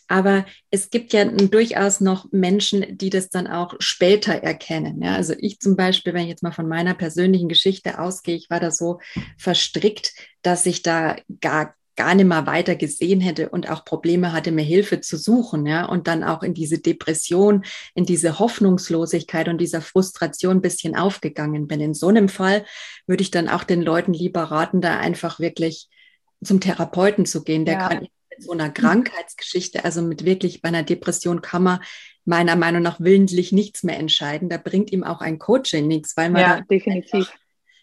Aber 0.08 0.44
es 0.70 0.90
gibt 0.90 1.12
ja 1.12 1.24
durchaus 1.24 2.00
noch 2.00 2.30
Menschen, 2.30 2.98
die 2.98 3.10
das 3.10 3.30
dann 3.30 3.46
auch 3.46 3.74
später 3.78 4.34
erkennen. 4.34 5.02
Ja, 5.02 5.14
also 5.14 5.34
ich 5.38 5.60
zum 5.60 5.76
Beispiel, 5.76 6.12
wenn 6.14 6.22
ich 6.22 6.28
jetzt 6.28 6.42
mal 6.42 6.52
von 6.52 6.68
meiner 6.68 6.94
persönlichen 6.94 7.48
Geschichte 7.48 7.98
ausgehe, 7.98 8.36
ich 8.36 8.50
war 8.50 8.60
da 8.60 8.70
so 8.70 9.00
verstrickt, 9.38 10.12
dass 10.42 10.66
ich 10.66 10.82
da 10.82 11.16
gar 11.40 11.74
gar 11.96 12.14
nicht 12.14 12.26
mehr 12.26 12.46
weiter 12.46 12.74
gesehen 12.74 13.20
hätte 13.20 13.50
und 13.50 13.70
auch 13.70 13.84
Probleme 13.84 14.32
hatte, 14.32 14.50
mir 14.50 14.64
Hilfe 14.64 15.00
zu 15.00 15.16
suchen, 15.16 15.66
ja, 15.66 15.84
und 15.84 16.08
dann 16.08 16.24
auch 16.24 16.42
in 16.42 16.54
diese 16.54 16.78
Depression, 16.78 17.64
in 17.94 18.04
diese 18.04 18.38
Hoffnungslosigkeit 18.38 19.48
und 19.48 19.58
dieser 19.58 19.80
Frustration 19.80 20.56
ein 20.56 20.62
bisschen 20.62 20.96
aufgegangen 20.96 21.68
bin. 21.68 21.80
In 21.80 21.94
so 21.94 22.08
einem 22.08 22.28
Fall 22.28 22.64
würde 23.06 23.22
ich 23.22 23.30
dann 23.30 23.48
auch 23.48 23.64
den 23.64 23.82
Leuten 23.82 24.12
lieber 24.12 24.42
raten, 24.42 24.80
da 24.80 24.98
einfach 24.98 25.38
wirklich 25.38 25.88
zum 26.42 26.60
Therapeuten 26.60 27.26
zu 27.26 27.44
gehen. 27.44 27.64
Der 27.64 27.74
ja. 27.74 27.88
kann 27.88 28.08
so 28.38 28.52
einer 28.52 28.70
Krankheitsgeschichte, 28.70 29.84
also 29.84 30.02
mit 30.02 30.24
wirklich 30.24 30.62
bei 30.62 30.68
einer 30.68 30.82
Depression 30.82 31.42
kann 31.42 31.62
man 31.62 31.80
meiner 32.24 32.56
Meinung 32.56 32.82
nach 32.82 33.00
willentlich 33.00 33.52
nichts 33.52 33.82
mehr 33.82 33.98
entscheiden. 33.98 34.48
Da 34.48 34.56
bringt 34.56 34.92
ihm 34.92 35.04
auch 35.04 35.20
ein 35.20 35.38
Coaching 35.38 35.86
nichts, 35.86 36.16
weil 36.16 36.30
man 36.30 36.42
ja, 36.42 36.60
definitiv 36.62 37.32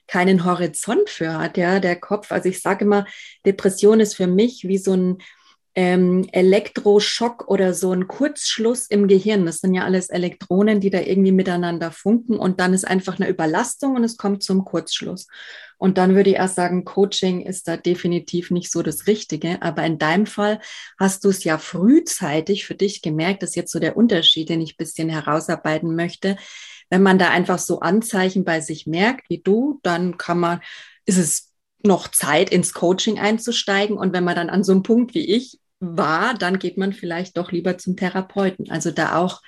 keinen 0.07 0.43
Horizont 0.43 1.09
für 1.09 1.37
hat, 1.37 1.57
ja, 1.57 1.79
der 1.79 1.95
Kopf. 1.95 2.31
Also 2.31 2.49
ich 2.49 2.59
sage 2.59 2.85
immer, 2.85 3.05
Depression 3.45 3.99
ist 3.99 4.15
für 4.15 4.27
mich 4.27 4.67
wie 4.67 4.77
so 4.77 4.93
ein 4.93 5.17
ähm, 5.73 6.27
Elektroschock 6.31 7.47
oder 7.47 7.73
so 7.73 7.91
ein 7.91 8.07
Kurzschluss 8.07 8.87
im 8.87 9.07
Gehirn. 9.07 9.45
Das 9.45 9.59
sind 9.59 9.73
ja 9.73 9.83
alles 9.83 10.09
Elektronen, 10.09 10.81
die 10.81 10.89
da 10.89 10.99
irgendwie 10.99 11.31
miteinander 11.31 11.91
funken 11.91 12.37
und 12.37 12.59
dann 12.59 12.73
ist 12.73 12.85
einfach 12.85 13.19
eine 13.19 13.29
Überlastung 13.29 13.95
und 13.95 14.03
es 14.03 14.17
kommt 14.17 14.43
zum 14.43 14.65
Kurzschluss. 14.65 15.27
Und 15.77 15.97
dann 15.97 16.13
würde 16.13 16.29
ich 16.29 16.35
erst 16.35 16.55
sagen, 16.55 16.85
Coaching 16.85 17.41
ist 17.41 17.67
da 17.67 17.75
definitiv 17.75 18.51
nicht 18.51 18.71
so 18.71 18.83
das 18.83 19.07
Richtige. 19.07 19.63
Aber 19.63 19.83
in 19.83 19.97
deinem 19.97 20.27
Fall 20.27 20.59
hast 20.99 21.25
du 21.25 21.29
es 21.29 21.43
ja 21.43 21.57
frühzeitig 21.57 22.65
für 22.65 22.75
dich 22.75 23.01
gemerkt, 23.01 23.41
das 23.41 23.51
ist 23.51 23.55
jetzt 23.55 23.71
so 23.71 23.79
der 23.79 23.97
Unterschied, 23.97 24.49
den 24.49 24.61
ich 24.61 24.73
ein 24.73 24.77
bisschen 24.77 25.09
herausarbeiten 25.09 25.95
möchte. 25.95 26.37
Wenn 26.91 27.01
man 27.01 27.17
da 27.17 27.29
einfach 27.29 27.57
so 27.57 27.79
Anzeichen 27.79 28.43
bei 28.43 28.61
sich 28.61 28.85
merkt, 28.85 29.27
wie 29.31 29.39
du, 29.39 29.79
dann 29.81 30.19
kann 30.19 30.39
man, 30.39 30.61
ist 31.05 31.17
es 31.17 31.51
noch 31.83 32.09
Zeit, 32.09 32.51
ins 32.51 32.73
Coaching 32.73 33.17
einzusteigen. 33.17 33.97
Und 33.97 34.13
wenn 34.13 34.23
man 34.23 34.35
dann 34.35 34.51
an 34.51 34.63
so 34.63 34.73
einem 34.73 34.83
Punkt 34.83 35.15
wie 35.15 35.25
ich 35.25 35.60
war, 35.81 36.35
dann 36.35 36.59
geht 36.59 36.77
man 36.77 36.93
vielleicht 36.93 37.37
doch 37.37 37.51
lieber 37.51 37.77
zum 37.77 37.97
Therapeuten. 37.97 38.69
Also 38.69 38.91
da 38.91 39.17
auch 39.17 39.41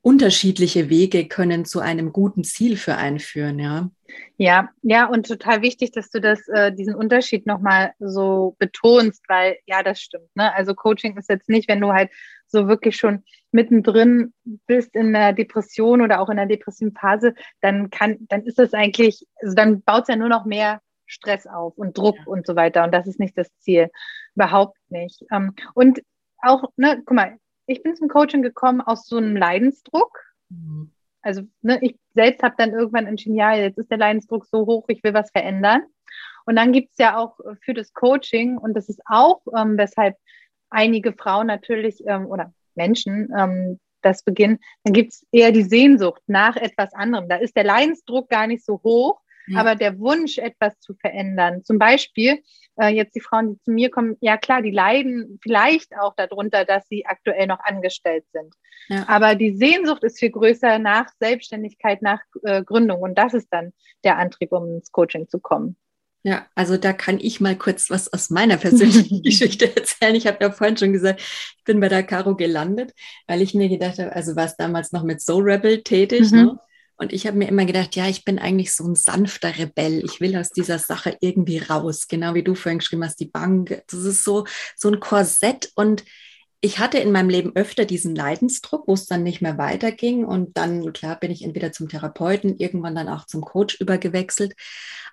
unterschiedliche 0.00 0.90
Wege 0.90 1.28
können 1.28 1.64
zu 1.64 1.78
einem 1.78 2.12
guten 2.12 2.42
Ziel 2.42 2.76
für 2.76 2.96
einen 2.96 3.20
führen, 3.20 3.60
ja. 3.60 3.88
Ja, 4.36 4.70
ja, 4.82 5.06
und 5.06 5.28
total 5.28 5.62
wichtig, 5.62 5.92
dass 5.92 6.10
du 6.10 6.20
das, 6.20 6.48
äh, 6.48 6.72
diesen 6.72 6.94
Unterschied 6.94 7.46
nochmal 7.46 7.92
so 8.00 8.56
betonst, 8.58 9.22
weil 9.28 9.56
ja, 9.66 9.82
das 9.82 10.00
stimmt. 10.00 10.28
Ne? 10.34 10.52
Also 10.54 10.74
Coaching 10.74 11.16
ist 11.16 11.28
jetzt 11.28 11.48
nicht, 11.48 11.68
wenn 11.68 11.80
du 11.80 11.92
halt 11.92 12.10
so 12.48 12.66
wirklich 12.66 12.96
schon 12.96 13.22
mittendrin 13.52 14.34
bist 14.66 14.94
in 14.94 15.12
der 15.12 15.32
Depression 15.32 16.02
oder 16.02 16.20
auch 16.20 16.28
in 16.28 16.36
der 16.36 16.46
depressiven 16.46 16.94
Phase, 16.94 17.34
dann 17.60 17.90
kann, 17.90 18.16
dann 18.28 18.42
ist 18.42 18.58
das 18.58 18.74
eigentlich, 18.74 19.26
also 19.40 19.54
dann 19.54 19.82
baut 19.82 20.02
es 20.02 20.08
ja 20.08 20.16
nur 20.16 20.28
noch 20.28 20.44
mehr 20.44 20.80
Stress 21.12 21.46
auf 21.46 21.76
und 21.76 21.96
Druck 21.96 22.16
ja. 22.16 22.24
und 22.26 22.46
so 22.46 22.56
weiter. 22.56 22.84
Und 22.84 22.92
das 22.92 23.06
ist 23.06 23.20
nicht 23.20 23.36
das 23.36 23.54
Ziel. 23.58 23.90
Überhaupt 24.34 24.78
nicht. 24.88 25.24
Ähm, 25.30 25.54
und 25.74 26.02
auch, 26.38 26.64
ne, 26.76 27.02
guck 27.04 27.16
mal, 27.16 27.38
ich 27.66 27.82
bin 27.82 27.94
zum 27.94 28.08
Coaching 28.08 28.42
gekommen 28.42 28.80
aus 28.80 29.06
so 29.06 29.18
einem 29.18 29.36
Leidensdruck. 29.36 30.18
Mhm. 30.48 30.92
Also 31.20 31.42
ne, 31.60 31.78
ich 31.82 31.96
selbst 32.14 32.42
habe 32.42 32.54
dann 32.58 32.72
irgendwann 32.72 33.06
entschieden, 33.06 33.36
ja, 33.36 33.54
jetzt 33.54 33.78
ist 33.78 33.90
der 33.90 33.98
Leidensdruck 33.98 34.46
so 34.46 34.66
hoch, 34.66 34.86
ich 34.88 35.04
will 35.04 35.14
was 35.14 35.30
verändern. 35.30 35.82
Und 36.44 36.56
dann 36.56 36.72
gibt 36.72 36.90
es 36.92 36.98
ja 36.98 37.16
auch 37.16 37.38
für 37.60 37.72
das 37.72 37.92
Coaching, 37.92 38.58
und 38.58 38.74
das 38.74 38.88
ist 38.88 39.00
auch, 39.06 39.40
ähm, 39.56 39.78
weshalb 39.78 40.16
einige 40.70 41.12
Frauen 41.12 41.46
natürlich 41.46 42.02
ähm, 42.06 42.26
oder 42.26 42.52
Menschen 42.74 43.32
ähm, 43.38 43.78
das 44.00 44.24
beginnen, 44.24 44.58
dann 44.82 44.94
gibt 44.94 45.12
es 45.12 45.26
eher 45.30 45.52
die 45.52 45.62
Sehnsucht 45.62 46.22
nach 46.26 46.56
etwas 46.56 46.92
anderem. 46.94 47.28
Da 47.28 47.36
ist 47.36 47.54
der 47.56 47.64
Leidensdruck 47.64 48.28
gar 48.28 48.48
nicht 48.48 48.64
so 48.64 48.80
hoch, 48.82 49.20
ja. 49.46 49.60
aber 49.60 49.74
der 49.74 49.98
Wunsch, 49.98 50.38
etwas 50.38 50.78
zu 50.80 50.94
verändern. 50.94 51.64
Zum 51.64 51.78
Beispiel, 51.78 52.42
äh, 52.80 52.88
jetzt 52.88 53.14
die 53.14 53.20
Frauen, 53.20 53.54
die 53.54 53.62
zu 53.62 53.70
mir 53.70 53.90
kommen, 53.90 54.16
ja 54.20 54.36
klar, 54.36 54.62
die 54.62 54.70
leiden 54.70 55.38
vielleicht 55.42 55.96
auch 55.98 56.14
darunter, 56.16 56.64
dass 56.64 56.86
sie 56.88 57.06
aktuell 57.06 57.46
noch 57.46 57.60
angestellt 57.60 58.24
sind. 58.32 58.54
Ja. 58.88 59.08
Aber 59.08 59.34
die 59.34 59.56
Sehnsucht 59.56 60.02
ist 60.04 60.18
viel 60.18 60.30
größer 60.30 60.78
nach 60.78 61.08
Selbstständigkeit, 61.20 62.02
nach 62.02 62.20
äh, 62.42 62.62
Gründung. 62.62 63.00
Und 63.00 63.16
das 63.16 63.34
ist 63.34 63.48
dann 63.50 63.72
der 64.04 64.18
Antrieb, 64.18 64.52
um 64.52 64.76
ins 64.76 64.90
Coaching 64.90 65.28
zu 65.28 65.38
kommen. 65.38 65.76
Ja, 66.24 66.46
also 66.54 66.76
da 66.76 66.92
kann 66.92 67.18
ich 67.20 67.40
mal 67.40 67.56
kurz 67.56 67.90
was 67.90 68.12
aus 68.12 68.30
meiner 68.30 68.56
persönlichen 68.56 69.22
Geschichte 69.24 69.74
erzählen. 69.74 70.14
Ich 70.14 70.26
habe 70.26 70.38
ja 70.40 70.52
vorhin 70.52 70.76
schon 70.76 70.92
gesagt, 70.92 71.20
ich 71.20 71.64
bin 71.64 71.80
bei 71.80 71.88
der 71.88 72.04
Caro 72.04 72.36
gelandet, 72.36 72.92
weil 73.26 73.42
ich 73.42 73.54
mir 73.54 73.68
gedacht 73.68 73.98
habe, 73.98 74.14
also 74.14 74.36
war 74.36 74.44
es 74.44 74.56
damals 74.56 74.92
noch 74.92 75.02
mit 75.02 75.20
Soul 75.20 75.50
Rebel 75.50 75.82
tätig. 75.82 76.30
Mhm. 76.30 76.38
Ne? 76.38 76.58
Und 77.02 77.12
ich 77.12 77.26
habe 77.26 77.36
mir 77.36 77.48
immer 77.48 77.64
gedacht, 77.64 77.96
ja, 77.96 78.06
ich 78.06 78.24
bin 78.24 78.38
eigentlich 78.38 78.72
so 78.72 78.84
ein 78.84 78.94
sanfter 78.94 79.58
Rebell. 79.58 80.04
Ich 80.04 80.20
will 80.20 80.36
aus 80.36 80.50
dieser 80.50 80.78
Sache 80.78 81.16
irgendwie 81.20 81.58
raus. 81.58 82.06
Genau 82.06 82.34
wie 82.34 82.44
du 82.44 82.54
vorhin 82.54 82.78
geschrieben 82.78 83.04
hast, 83.04 83.18
die 83.18 83.26
Bank. 83.26 83.82
Das 83.90 84.04
ist 84.04 84.22
so, 84.22 84.46
so 84.76 84.88
ein 84.88 85.00
Korsett. 85.00 85.72
Und 85.74 86.04
ich 86.60 86.78
hatte 86.78 86.98
in 86.98 87.10
meinem 87.10 87.28
Leben 87.28 87.56
öfter 87.56 87.86
diesen 87.86 88.14
Leidensdruck, 88.14 88.86
wo 88.86 88.94
es 88.94 89.06
dann 89.06 89.24
nicht 89.24 89.42
mehr 89.42 89.58
weiterging. 89.58 90.24
Und 90.24 90.56
dann, 90.56 90.92
klar, 90.92 91.18
bin 91.18 91.32
ich 91.32 91.42
entweder 91.42 91.72
zum 91.72 91.88
Therapeuten, 91.88 92.56
irgendwann 92.58 92.94
dann 92.94 93.08
auch 93.08 93.26
zum 93.26 93.40
Coach 93.40 93.80
übergewechselt. 93.80 94.54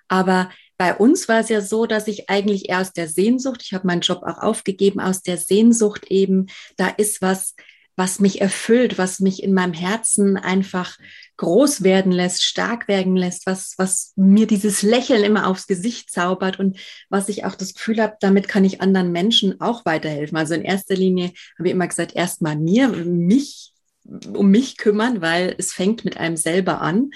Aber 0.06 0.48
bei 0.76 0.94
uns 0.94 1.28
war 1.28 1.40
es 1.40 1.48
ja 1.48 1.60
so, 1.60 1.86
dass 1.86 2.06
ich 2.06 2.30
eigentlich 2.30 2.68
eher 2.68 2.82
aus 2.82 2.92
der 2.92 3.08
Sehnsucht, 3.08 3.62
ich 3.64 3.74
habe 3.74 3.88
meinen 3.88 4.02
Job 4.02 4.22
auch 4.22 4.38
aufgegeben, 4.38 5.00
aus 5.00 5.22
der 5.22 5.38
Sehnsucht 5.38 6.04
eben, 6.06 6.46
da 6.76 6.86
ist 6.86 7.20
was, 7.20 7.56
was 7.96 8.20
mich 8.20 8.40
erfüllt, 8.40 8.98
was 8.98 9.20
mich 9.20 9.42
in 9.42 9.52
meinem 9.52 9.74
Herzen 9.74 10.36
einfach 10.36 10.96
groß 11.36 11.82
werden 11.82 12.12
lässt, 12.12 12.42
stark 12.42 12.88
werden 12.88 13.16
lässt, 13.16 13.46
was, 13.46 13.74
was 13.78 14.12
mir 14.16 14.46
dieses 14.46 14.82
Lächeln 14.82 15.24
immer 15.24 15.46
aufs 15.46 15.66
Gesicht 15.66 16.10
zaubert 16.10 16.58
und 16.58 16.78
was 17.08 17.28
ich 17.28 17.44
auch 17.44 17.54
das 17.54 17.74
Gefühl 17.74 18.00
habe, 18.00 18.16
damit 18.20 18.48
kann 18.48 18.64
ich 18.64 18.80
anderen 18.80 19.12
Menschen 19.12 19.60
auch 19.60 19.84
weiterhelfen. 19.84 20.36
Also 20.36 20.54
in 20.54 20.62
erster 20.62 20.94
Linie 20.94 21.32
habe 21.58 21.68
ich 21.68 21.74
immer 21.74 21.88
gesagt, 21.88 22.14
erstmal 22.14 22.56
mir, 22.56 22.88
mich 22.88 23.72
um 24.04 24.50
mich 24.50 24.76
kümmern, 24.76 25.20
weil 25.20 25.54
es 25.58 25.72
fängt 25.72 26.04
mit 26.04 26.16
einem 26.16 26.36
selber 26.36 26.80
an 26.80 27.10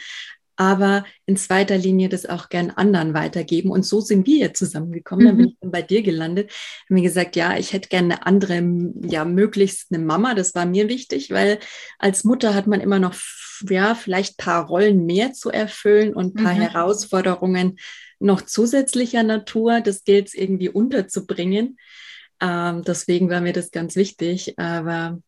aber 0.57 1.05
in 1.27 1.37
zweiter 1.37 1.77
Linie 1.77 2.09
das 2.09 2.27
auch 2.27 2.49
gern 2.49 2.71
anderen 2.71 3.15
weitergeben. 3.15 3.71
Und 3.71 3.85
so 3.85 4.01
sind 4.01 4.27
wir 4.27 4.39
jetzt 4.39 4.59
zusammengekommen. 4.59 5.25
Mhm. 5.25 5.29
Dann 5.29 5.37
bin 5.37 5.49
ich 5.49 5.57
dann 5.61 5.71
bei 5.71 5.83
dir 5.83 6.03
gelandet. 6.03 6.51
Haben 6.89 6.95
mir 6.95 7.03
gesagt, 7.03 7.37
ja, 7.37 7.57
ich 7.57 7.73
hätte 7.73 7.89
gerne 7.89 8.15
eine 8.15 8.27
andere, 8.27 8.63
ja, 9.03 9.25
möglichst 9.25 9.93
eine 9.93 10.05
Mama. 10.05 10.35
Das 10.35 10.55
war 10.55 10.67
mir 10.67 10.89
wichtig, 10.89 11.31
weil 11.31 11.59
als 11.99 12.25
Mutter 12.25 12.55
hat 12.55 12.67
man 12.67 12.81
immer 12.81 12.99
noch, 12.99 13.15
ja, 13.69 13.95
vielleicht 13.95 14.39
paar 14.39 14.67
Rollen 14.67 15.07
mehr 15.07 15.33
zu 15.33 15.51
erfüllen 15.51 16.15
und 16.15 16.35
paar 16.35 16.55
mhm. 16.55 16.61
Herausforderungen 16.61 17.79
noch 18.21 18.43
zusätzlicher 18.43 19.23
Natur. 19.23 19.81
Das 19.81 20.05
gilt 20.05 20.29
es 20.29 20.35
irgendwie 20.35 20.69
unterzubringen. 20.69 21.79
Ähm, 22.41 22.83
deswegen 22.83 23.31
war 23.31 23.41
mir 23.41 23.53
das 23.53 23.71
ganz 23.71 23.97
wichtig. 23.97 24.59
Aber 24.59 25.19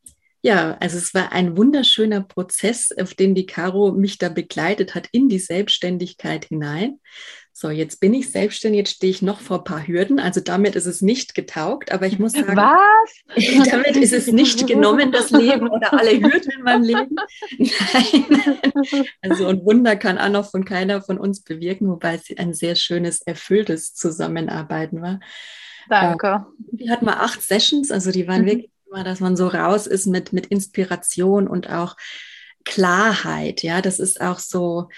ja, 0.46 0.76
also 0.78 0.96
es 0.96 1.12
war 1.12 1.32
ein 1.32 1.56
wunderschöner 1.56 2.20
Prozess, 2.20 2.92
auf 2.96 3.14
den 3.14 3.34
die 3.34 3.46
Caro 3.46 3.90
mich 3.90 4.16
da 4.18 4.28
begleitet 4.28 4.94
hat 4.94 5.08
in 5.10 5.28
die 5.28 5.40
Selbstständigkeit 5.40 6.44
hinein. 6.44 7.00
So, 7.52 7.68
jetzt 7.68 7.98
bin 7.98 8.14
ich 8.14 8.30
selbstständig, 8.30 8.78
jetzt 8.78 8.94
stehe 8.94 9.10
ich 9.10 9.22
noch 9.22 9.40
vor 9.40 9.58
ein 9.58 9.64
paar 9.64 9.84
Hürden. 9.84 10.20
Also 10.20 10.40
damit 10.40 10.76
ist 10.76 10.86
es 10.86 11.02
nicht 11.02 11.34
getaugt, 11.34 11.90
aber 11.90 12.06
ich 12.06 12.20
muss 12.20 12.32
sagen, 12.34 12.56
was? 12.56 13.66
damit 13.70 13.96
ist 13.96 14.12
es 14.12 14.28
nicht 14.28 14.68
genommen, 14.68 15.10
das 15.10 15.32
Leben 15.32 15.68
oder 15.68 15.92
alle 15.92 16.12
Hürden 16.12 16.52
in 16.52 16.62
meinem 16.62 16.84
Leben. 16.84 17.16
Nein. 17.58 19.02
Also 19.22 19.48
ein 19.48 19.64
Wunder 19.64 19.96
kann 19.96 20.16
auch 20.16 20.28
noch 20.28 20.48
von 20.48 20.64
keiner 20.64 21.02
von 21.02 21.18
uns 21.18 21.42
bewirken, 21.42 21.88
wobei 21.88 22.14
es 22.14 22.38
ein 22.38 22.54
sehr 22.54 22.76
schönes, 22.76 23.20
erfülltes 23.20 23.94
Zusammenarbeiten 23.94 25.02
war. 25.02 25.18
Danke. 25.88 26.46
Wir 26.70 26.92
hatten 26.92 27.04
mal 27.04 27.14
acht 27.14 27.42
Sessions, 27.42 27.90
also 27.90 28.12
die 28.12 28.28
waren 28.28 28.42
mhm. 28.42 28.46
wirklich 28.46 28.75
immer, 28.96 29.04
dass 29.04 29.20
man 29.20 29.36
so 29.36 29.48
raus 29.48 29.86
ist 29.86 30.06
mit, 30.06 30.32
mit 30.32 30.46
Inspiration 30.46 31.48
und 31.48 31.70
auch 31.70 31.96
Klarheit. 32.64 33.62
Ja, 33.62 33.82
das 33.82 34.00
ist 34.00 34.20
auch 34.20 34.38
so, 34.38 34.88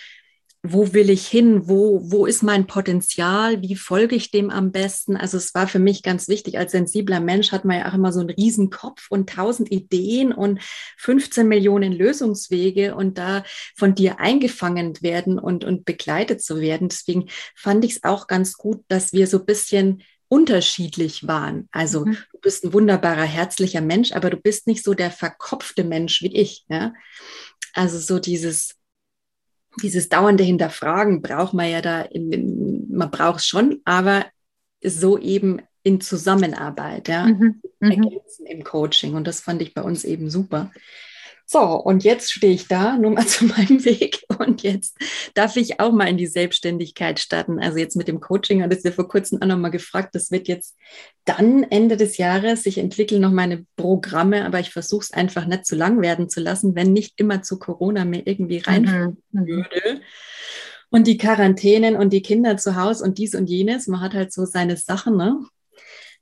wo 0.62 0.92
will 0.92 1.10
ich 1.10 1.26
hin? 1.26 1.68
Wo, 1.68 2.00
wo 2.10 2.26
ist 2.26 2.42
mein 2.42 2.66
Potenzial? 2.66 3.62
Wie 3.62 3.76
folge 3.76 4.16
ich 4.16 4.30
dem 4.30 4.50
am 4.50 4.72
besten? 4.72 5.16
Also 5.16 5.36
es 5.36 5.54
war 5.54 5.68
für 5.68 5.78
mich 5.78 6.02
ganz 6.02 6.28
wichtig. 6.28 6.58
Als 6.58 6.72
sensibler 6.72 7.20
Mensch 7.20 7.52
hat 7.52 7.64
man 7.64 7.78
ja 7.78 7.88
auch 7.88 7.94
immer 7.94 8.12
so 8.12 8.20
einen 8.20 8.30
riesen 8.30 8.70
Kopf 8.70 9.06
und 9.10 9.30
tausend 9.30 9.70
Ideen 9.70 10.32
und 10.32 10.60
15 10.98 11.46
Millionen 11.46 11.92
Lösungswege 11.92 12.94
und 12.94 13.18
da 13.18 13.44
von 13.76 13.94
dir 13.94 14.20
eingefangen 14.20 15.00
werden 15.00 15.38
und, 15.38 15.64
und 15.64 15.84
begleitet 15.84 16.42
zu 16.42 16.60
werden. 16.60 16.88
Deswegen 16.88 17.26
fand 17.54 17.84
ich 17.84 17.96
es 17.96 18.04
auch 18.04 18.26
ganz 18.26 18.54
gut, 18.54 18.84
dass 18.88 19.12
wir 19.12 19.26
so 19.26 19.38
ein 19.38 19.46
bisschen 19.46 20.02
unterschiedlich 20.28 21.26
waren. 21.26 21.68
Also 21.72 22.04
mhm. 22.04 22.16
du 22.32 22.38
bist 22.40 22.64
ein 22.64 22.72
wunderbarer, 22.72 23.24
herzlicher 23.24 23.80
Mensch, 23.80 24.12
aber 24.12 24.30
du 24.30 24.36
bist 24.36 24.66
nicht 24.66 24.84
so 24.84 24.94
der 24.94 25.10
verkopfte 25.10 25.84
Mensch 25.84 26.22
wie 26.22 26.34
ich. 26.34 26.64
Ja? 26.68 26.92
Also 27.74 27.98
so 27.98 28.18
dieses, 28.18 28.76
dieses 29.82 30.08
dauernde 30.08 30.44
Hinterfragen 30.44 31.22
braucht 31.22 31.54
man 31.54 31.70
ja 31.70 31.80
da, 31.80 32.02
in, 32.02 32.32
in, 32.32 32.86
man 32.90 33.10
braucht 33.10 33.40
es 33.40 33.46
schon, 33.46 33.80
aber 33.84 34.26
so 34.82 35.18
eben 35.18 35.62
in 35.82 36.00
Zusammenarbeit, 36.00 37.08
ja, 37.08 37.26
mhm. 37.26 37.62
mhm. 37.80 37.90
ergänzen 37.90 38.46
im 38.46 38.64
Coaching. 38.64 39.14
Und 39.14 39.26
das 39.26 39.40
fand 39.40 39.62
ich 39.62 39.74
bei 39.74 39.82
uns 39.82 40.04
eben 40.04 40.28
super. 40.28 40.70
So, 41.50 41.60
und 41.60 42.04
jetzt 42.04 42.30
stehe 42.30 42.52
ich 42.52 42.68
da, 42.68 42.98
nur 42.98 43.12
mal 43.12 43.26
zu 43.26 43.46
meinem 43.46 43.82
Weg. 43.86 44.22
Und 44.38 44.62
jetzt 44.62 44.98
darf 45.32 45.56
ich 45.56 45.80
auch 45.80 45.92
mal 45.92 46.06
in 46.06 46.18
die 46.18 46.26
Selbstständigkeit 46.26 47.18
starten. 47.18 47.58
Also 47.58 47.78
jetzt 47.78 47.96
mit 47.96 48.06
dem 48.06 48.20
Coaching 48.20 48.62
hat 48.62 48.72
es 48.72 48.82
ja 48.82 48.92
vor 48.92 49.08
kurzem 49.08 49.40
auch 49.40 49.46
nochmal 49.46 49.70
gefragt. 49.70 50.14
Das 50.14 50.30
wird 50.30 50.46
jetzt 50.46 50.76
dann 51.24 51.62
Ende 51.62 51.96
des 51.96 52.18
Jahres. 52.18 52.66
Ich 52.66 52.76
entwickle 52.76 53.18
noch 53.18 53.32
meine 53.32 53.64
Programme, 53.76 54.44
aber 54.44 54.60
ich 54.60 54.70
versuche 54.70 55.04
es 55.04 55.12
einfach 55.14 55.46
nicht 55.46 55.64
zu 55.64 55.74
lang 55.74 56.02
werden 56.02 56.28
zu 56.28 56.40
lassen, 56.40 56.74
wenn 56.74 56.92
nicht 56.92 57.14
immer 57.16 57.40
zu 57.42 57.58
Corona 57.58 58.04
mir 58.04 58.26
irgendwie 58.26 58.58
rein 58.58 59.16
mhm. 59.32 59.46
würde. 59.46 60.02
Und 60.90 61.06
die 61.06 61.16
Quarantänen 61.16 61.96
und 61.96 62.12
die 62.12 62.22
Kinder 62.22 62.58
zu 62.58 62.76
Hause 62.76 63.04
und 63.04 63.16
dies 63.16 63.34
und 63.34 63.48
jenes. 63.48 63.86
Man 63.86 64.02
hat 64.02 64.12
halt 64.12 64.34
so 64.34 64.44
seine 64.44 64.76
Sachen, 64.76 65.16
ne? 65.16 65.40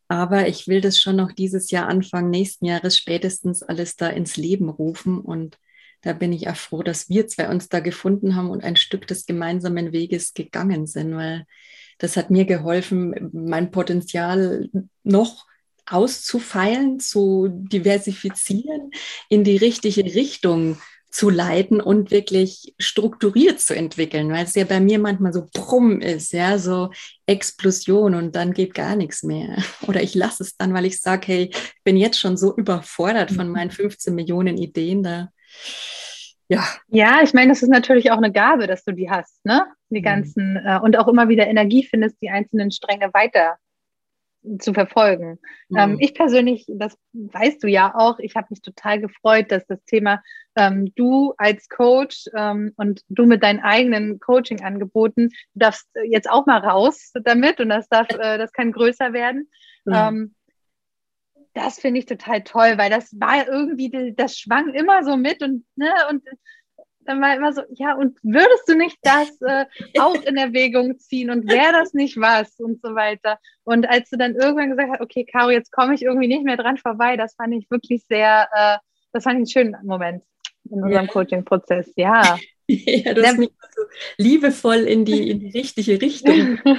Aber 0.08 0.48
ich 0.48 0.68
will 0.68 0.80
das 0.80 1.00
schon 1.00 1.16
noch 1.16 1.32
dieses 1.32 1.70
Jahr, 1.70 1.88
Anfang 1.88 2.30
nächsten 2.30 2.66
Jahres 2.66 2.96
spätestens 2.96 3.62
alles 3.62 3.96
da 3.96 4.08
ins 4.08 4.36
Leben 4.36 4.68
rufen. 4.68 5.20
Und 5.20 5.58
da 6.02 6.12
bin 6.12 6.32
ich 6.32 6.48
auch 6.48 6.56
froh, 6.56 6.82
dass 6.82 7.08
wir 7.08 7.26
zwei 7.26 7.48
uns 7.48 7.68
da 7.68 7.80
gefunden 7.80 8.36
haben 8.36 8.50
und 8.50 8.62
ein 8.62 8.76
Stück 8.76 9.06
des 9.06 9.26
gemeinsamen 9.26 9.92
Weges 9.92 10.34
gegangen 10.34 10.86
sind, 10.86 11.16
weil 11.16 11.46
das 11.98 12.16
hat 12.16 12.30
mir 12.30 12.44
geholfen, 12.44 13.30
mein 13.32 13.70
Potenzial 13.70 14.68
noch 15.02 15.46
auszufeilen, 15.86 17.00
zu 17.00 17.48
diversifizieren, 17.48 18.90
in 19.28 19.44
die 19.44 19.56
richtige 19.56 20.04
Richtung 20.04 20.78
zu 21.16 21.30
leiten 21.30 21.80
und 21.80 22.10
wirklich 22.10 22.74
strukturiert 22.78 23.58
zu 23.58 23.74
entwickeln, 23.74 24.30
weil 24.30 24.44
es 24.44 24.54
ja 24.54 24.64
bei 24.64 24.80
mir 24.80 24.98
manchmal 24.98 25.32
so 25.32 25.46
brumm 25.50 26.02
ist, 26.02 26.34
ja, 26.34 26.58
so 26.58 26.90
Explosion 27.24 28.14
und 28.14 28.36
dann 28.36 28.52
geht 28.52 28.74
gar 28.74 28.96
nichts 28.96 29.22
mehr. 29.22 29.56
Oder 29.88 30.02
ich 30.02 30.14
lasse 30.14 30.42
es 30.42 30.58
dann, 30.58 30.74
weil 30.74 30.84
ich 30.84 31.00
sage, 31.00 31.26
hey, 31.26 31.50
ich 31.50 31.82
bin 31.84 31.96
jetzt 31.96 32.20
schon 32.20 32.36
so 32.36 32.54
überfordert 32.54 33.30
von 33.30 33.48
meinen 33.48 33.70
15 33.70 34.14
Millionen 34.14 34.58
Ideen 34.58 35.02
da. 35.02 35.30
Ja. 36.48 36.64
Ja, 36.88 37.22
ich 37.22 37.32
meine, 37.32 37.48
das 37.48 37.62
ist 37.62 37.70
natürlich 37.70 38.10
auch 38.10 38.18
eine 38.18 38.30
Gabe, 38.30 38.66
dass 38.66 38.84
du 38.84 38.92
die 38.92 39.10
hast, 39.10 39.42
ne? 39.42 39.64
Die 39.88 40.00
mhm. 40.00 40.04
ganzen 40.04 40.56
äh, 40.56 40.78
und 40.82 40.98
auch 40.98 41.08
immer 41.08 41.30
wieder 41.30 41.46
Energie 41.46 41.82
findest, 41.84 42.20
die 42.20 42.28
einzelnen 42.28 42.70
Stränge 42.70 43.14
weiter 43.14 43.56
zu 44.58 44.72
verfolgen. 44.72 45.38
Mhm. 45.68 45.78
Ähm, 45.78 45.96
ich 46.00 46.14
persönlich, 46.14 46.66
das 46.68 46.96
weißt 47.12 47.62
du 47.62 47.68
ja 47.68 47.94
auch, 47.94 48.18
ich 48.18 48.34
habe 48.36 48.48
mich 48.50 48.62
total 48.62 49.00
gefreut, 49.00 49.50
dass 49.50 49.66
das 49.66 49.82
Thema 49.84 50.22
ähm, 50.56 50.92
du 50.94 51.34
als 51.36 51.68
Coach 51.68 52.26
ähm, 52.34 52.72
und 52.76 53.02
du 53.08 53.26
mit 53.26 53.42
deinen 53.42 53.60
eigenen 53.60 54.20
Coaching-Angeboten, 54.20 55.28
du 55.28 55.58
darfst 55.58 55.88
jetzt 56.08 56.30
auch 56.30 56.46
mal 56.46 56.58
raus 56.58 57.12
damit 57.24 57.60
und 57.60 57.68
das 57.68 57.88
darf, 57.88 58.08
äh, 58.10 58.38
das 58.38 58.52
kann 58.52 58.72
größer 58.72 59.12
werden. 59.12 59.48
Mhm. 59.88 60.34
das 61.54 61.78
finde 61.78 62.00
ich 62.00 62.06
total 62.06 62.42
toll, 62.42 62.76
weil 62.76 62.90
das 62.90 63.12
war 63.20 63.46
irgendwie, 63.46 64.12
das 64.16 64.36
schwang 64.36 64.74
immer 64.74 65.04
so 65.04 65.16
mit 65.16 65.44
und, 65.44 65.64
ne, 65.76 65.92
und 66.10 66.24
dann 67.06 67.20
war 67.20 67.36
immer 67.36 67.52
so, 67.52 67.62
ja, 67.74 67.94
und 67.94 68.18
würdest 68.22 68.68
du 68.68 68.74
nicht 68.76 68.98
das 69.02 69.40
äh, 69.42 69.66
auch 69.98 70.14
in 70.22 70.36
Erwägung 70.36 70.98
ziehen 70.98 71.30
und 71.30 71.48
wäre 71.50 71.72
das 71.72 71.94
nicht 71.94 72.16
was 72.18 72.58
und 72.58 72.80
so 72.82 72.94
weiter. 72.94 73.38
Und 73.64 73.88
als 73.88 74.10
du 74.10 74.16
dann 74.16 74.34
irgendwann 74.34 74.70
gesagt 74.70 74.90
hast, 74.92 75.00
okay, 75.00 75.24
Caro, 75.24 75.50
jetzt 75.50 75.72
komme 75.72 75.94
ich 75.94 76.02
irgendwie 76.02 76.28
nicht 76.28 76.44
mehr 76.44 76.56
dran 76.56 76.76
vorbei, 76.76 77.16
das 77.16 77.34
fand 77.34 77.54
ich 77.54 77.70
wirklich 77.70 78.04
sehr, 78.08 78.48
äh, 78.52 78.78
das 79.12 79.24
fand 79.24 79.34
ich 79.34 79.56
einen 79.56 79.70
schönen 79.70 79.86
Moment 79.86 80.22
in 80.70 80.82
unserem 80.82 81.06
ja. 81.06 81.12
Coaching-Prozess, 81.12 81.92
ja. 81.96 82.38
Ja, 82.68 83.14
das 83.14 83.38
ist 83.38 83.52
so 83.76 83.82
liebevoll 84.18 84.78
in 84.78 85.04
die, 85.04 85.30
in 85.30 85.38
die 85.38 85.50
richtige 85.50 86.02
Richtung. 86.02 86.58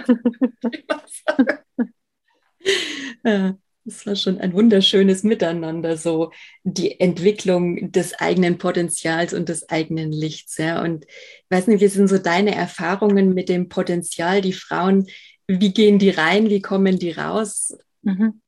ja. 3.24 3.58
Das 3.88 4.06
war 4.06 4.18
schon 4.18 4.38
ein 4.38 4.52
wunderschönes 4.52 5.24
Miteinander, 5.24 5.96
so 5.96 6.34
die 6.66 7.00
Entwicklung 7.00 7.90
des 7.94 8.14
eigenen 8.20 8.58
Potenzials 8.58 9.34
und 9.34 9.48
des 9.48 9.70
eigenen 9.70 10.12
Lichts. 10.12 10.58
Ja. 10.58 10.84
Und 10.84 11.06
ich 11.06 11.46
weiß 11.50 11.68
nicht, 11.68 11.80
wie 11.80 11.88
sind 11.88 12.10
so 12.10 12.18
deine 12.18 12.54
Erfahrungen 12.54 13.34
mit 13.34 13.48
dem 13.48 13.70
Potenzial? 13.70 14.42
Die 14.42 14.52
Frauen, 14.52 15.08
wie 15.48 15.74
gehen 15.74 16.00
die 16.00 16.10
rein? 16.10 16.50
Wie 16.50 16.62
kommen 16.62 17.00
die 17.00 17.12
raus? 17.12 17.78
Mhm. 18.02 18.42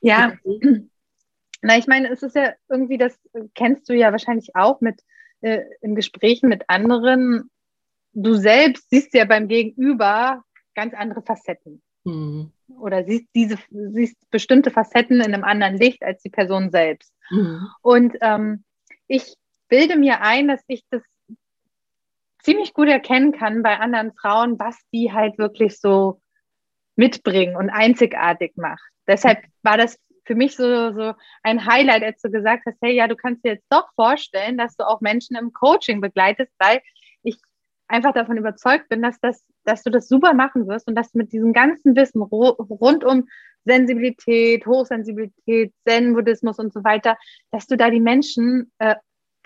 ja, 0.00 0.34
na, 1.62 1.76
ich 1.76 1.88
meine, 1.88 2.08
es 2.12 2.22
ist 2.22 2.36
ja 2.36 2.54
irgendwie, 2.68 2.98
das 2.98 3.18
kennst 3.56 3.88
du 3.88 3.94
ja 3.94 4.12
wahrscheinlich 4.12 4.54
auch 4.54 4.80
mit 4.80 5.02
äh, 5.40 5.62
in 5.80 5.96
Gesprächen 5.96 6.48
mit 6.48 6.70
anderen. 6.70 7.50
Du 8.12 8.34
selbst 8.34 8.90
siehst 8.90 9.12
ja 9.12 9.24
beim 9.24 9.48
Gegenüber 9.48 10.44
ganz 10.76 10.94
andere 10.94 11.22
Facetten. 11.22 11.82
Mhm 12.04 12.52
oder 12.68 13.04
siehst 13.04 13.28
diese 13.34 13.58
siehst 13.70 14.16
bestimmte 14.30 14.70
Facetten 14.70 15.20
in 15.20 15.34
einem 15.34 15.44
anderen 15.44 15.76
Licht 15.76 16.02
als 16.02 16.22
die 16.22 16.30
Person 16.30 16.70
selbst. 16.70 17.12
Mhm. 17.30 17.68
Und 17.82 18.16
ähm, 18.20 18.64
ich 19.06 19.34
bilde 19.68 19.96
mir 19.96 20.20
ein, 20.20 20.48
dass 20.48 20.62
ich 20.66 20.84
das 20.90 21.02
ziemlich 22.42 22.74
gut 22.74 22.88
erkennen 22.88 23.32
kann 23.32 23.62
bei 23.62 23.78
anderen 23.78 24.12
Frauen, 24.14 24.58
was 24.58 24.78
die 24.92 25.12
halt 25.12 25.38
wirklich 25.38 25.80
so 25.80 26.20
mitbringen 26.94 27.56
und 27.56 27.70
einzigartig 27.70 28.52
macht. 28.56 28.82
Deshalb 29.06 29.42
war 29.62 29.76
das 29.76 29.98
für 30.24 30.34
mich 30.34 30.56
so, 30.56 30.92
so 30.92 31.14
ein 31.42 31.66
Highlight, 31.66 32.02
als 32.02 32.20
du 32.20 32.30
gesagt 32.30 32.64
hast, 32.66 32.78
hey, 32.82 32.94
ja, 32.94 33.06
du 33.06 33.16
kannst 33.16 33.44
dir 33.44 33.54
jetzt 33.54 33.66
doch 33.70 33.88
vorstellen, 33.94 34.58
dass 34.58 34.76
du 34.76 34.86
auch 34.86 35.00
Menschen 35.00 35.36
im 35.36 35.52
Coaching 35.52 36.00
begleitest, 36.00 36.52
weil 36.58 36.80
einfach 37.88 38.12
davon 38.12 38.36
überzeugt 38.36 38.88
bin, 38.88 39.02
dass 39.02 39.18
das 39.20 39.44
dass 39.66 39.82
du 39.82 39.90
das 39.90 40.08
super 40.08 40.32
machen 40.32 40.66
wirst 40.66 40.88
und 40.88 40.94
dass 40.94 41.12
du 41.12 41.18
mit 41.18 41.32
diesem 41.32 41.52
ganzen 41.52 41.94
Wissen 41.96 42.22
rund 42.22 43.04
um 43.04 43.28
Sensibilität, 43.64 44.64
Hochsensibilität, 44.64 45.74
Zen-Buddhismus 45.86 46.58
und 46.58 46.72
so 46.72 46.84
weiter, 46.84 47.18
dass 47.50 47.66
du 47.66 47.76
da 47.76 47.90
die 47.90 48.00
Menschen 48.00 48.72
äh, 48.78 48.94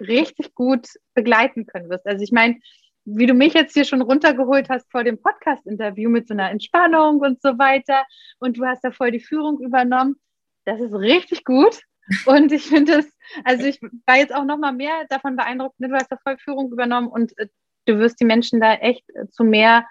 richtig 0.00 0.54
gut 0.54 0.88
begleiten 1.14 1.66
können 1.66 1.88
wirst. 1.88 2.06
Also 2.06 2.22
ich 2.22 2.32
meine, 2.32 2.58
wie 3.04 3.26
du 3.26 3.34
mich 3.34 3.54
jetzt 3.54 3.72
hier 3.72 3.84
schon 3.84 4.02
runtergeholt 4.02 4.68
hast 4.68 4.90
vor 4.90 5.04
dem 5.04 5.20
Podcast-Interview 5.20 6.10
mit 6.10 6.28
so 6.28 6.34
einer 6.34 6.50
Entspannung 6.50 7.20
und 7.20 7.40
so 7.40 7.58
weiter 7.58 8.04
und 8.38 8.58
du 8.58 8.66
hast 8.66 8.84
da 8.84 8.90
voll 8.90 9.10
die 9.10 9.20
Führung 9.20 9.58
übernommen, 9.60 10.16
das 10.64 10.80
ist 10.80 10.94
richtig 10.94 11.44
gut. 11.44 11.80
Und 12.26 12.50
ich 12.50 12.66
finde 12.66 12.98
es, 12.98 13.16
also 13.44 13.64
ich 13.64 13.80
war 14.06 14.16
jetzt 14.16 14.34
auch 14.34 14.44
noch 14.44 14.58
mal 14.58 14.72
mehr 14.72 15.06
davon 15.08 15.36
beeindruckt, 15.36 15.78
ne, 15.78 15.88
du 15.88 15.94
hast 15.94 16.10
da 16.10 16.16
voll 16.16 16.36
Führung 16.38 16.72
übernommen 16.72 17.06
und 17.06 17.38
äh, 17.38 17.46
du 17.86 17.98
wirst 17.98 18.20
die 18.20 18.24
Menschen 18.24 18.60
da 18.60 18.74
echt 18.74 19.04
zu 19.30 19.44
mehr 19.44 19.86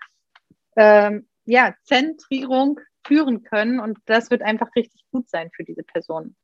ähm, 0.75 1.27
ja, 1.45 1.75
Zentrierung 1.83 2.79
führen 3.05 3.43
können. 3.43 3.79
Und 3.79 3.97
das 4.05 4.29
wird 4.29 4.41
einfach 4.41 4.69
richtig 4.75 5.03
gut 5.11 5.29
sein 5.29 5.49
für 5.55 5.63
diese 5.63 5.83
Person. 5.83 6.35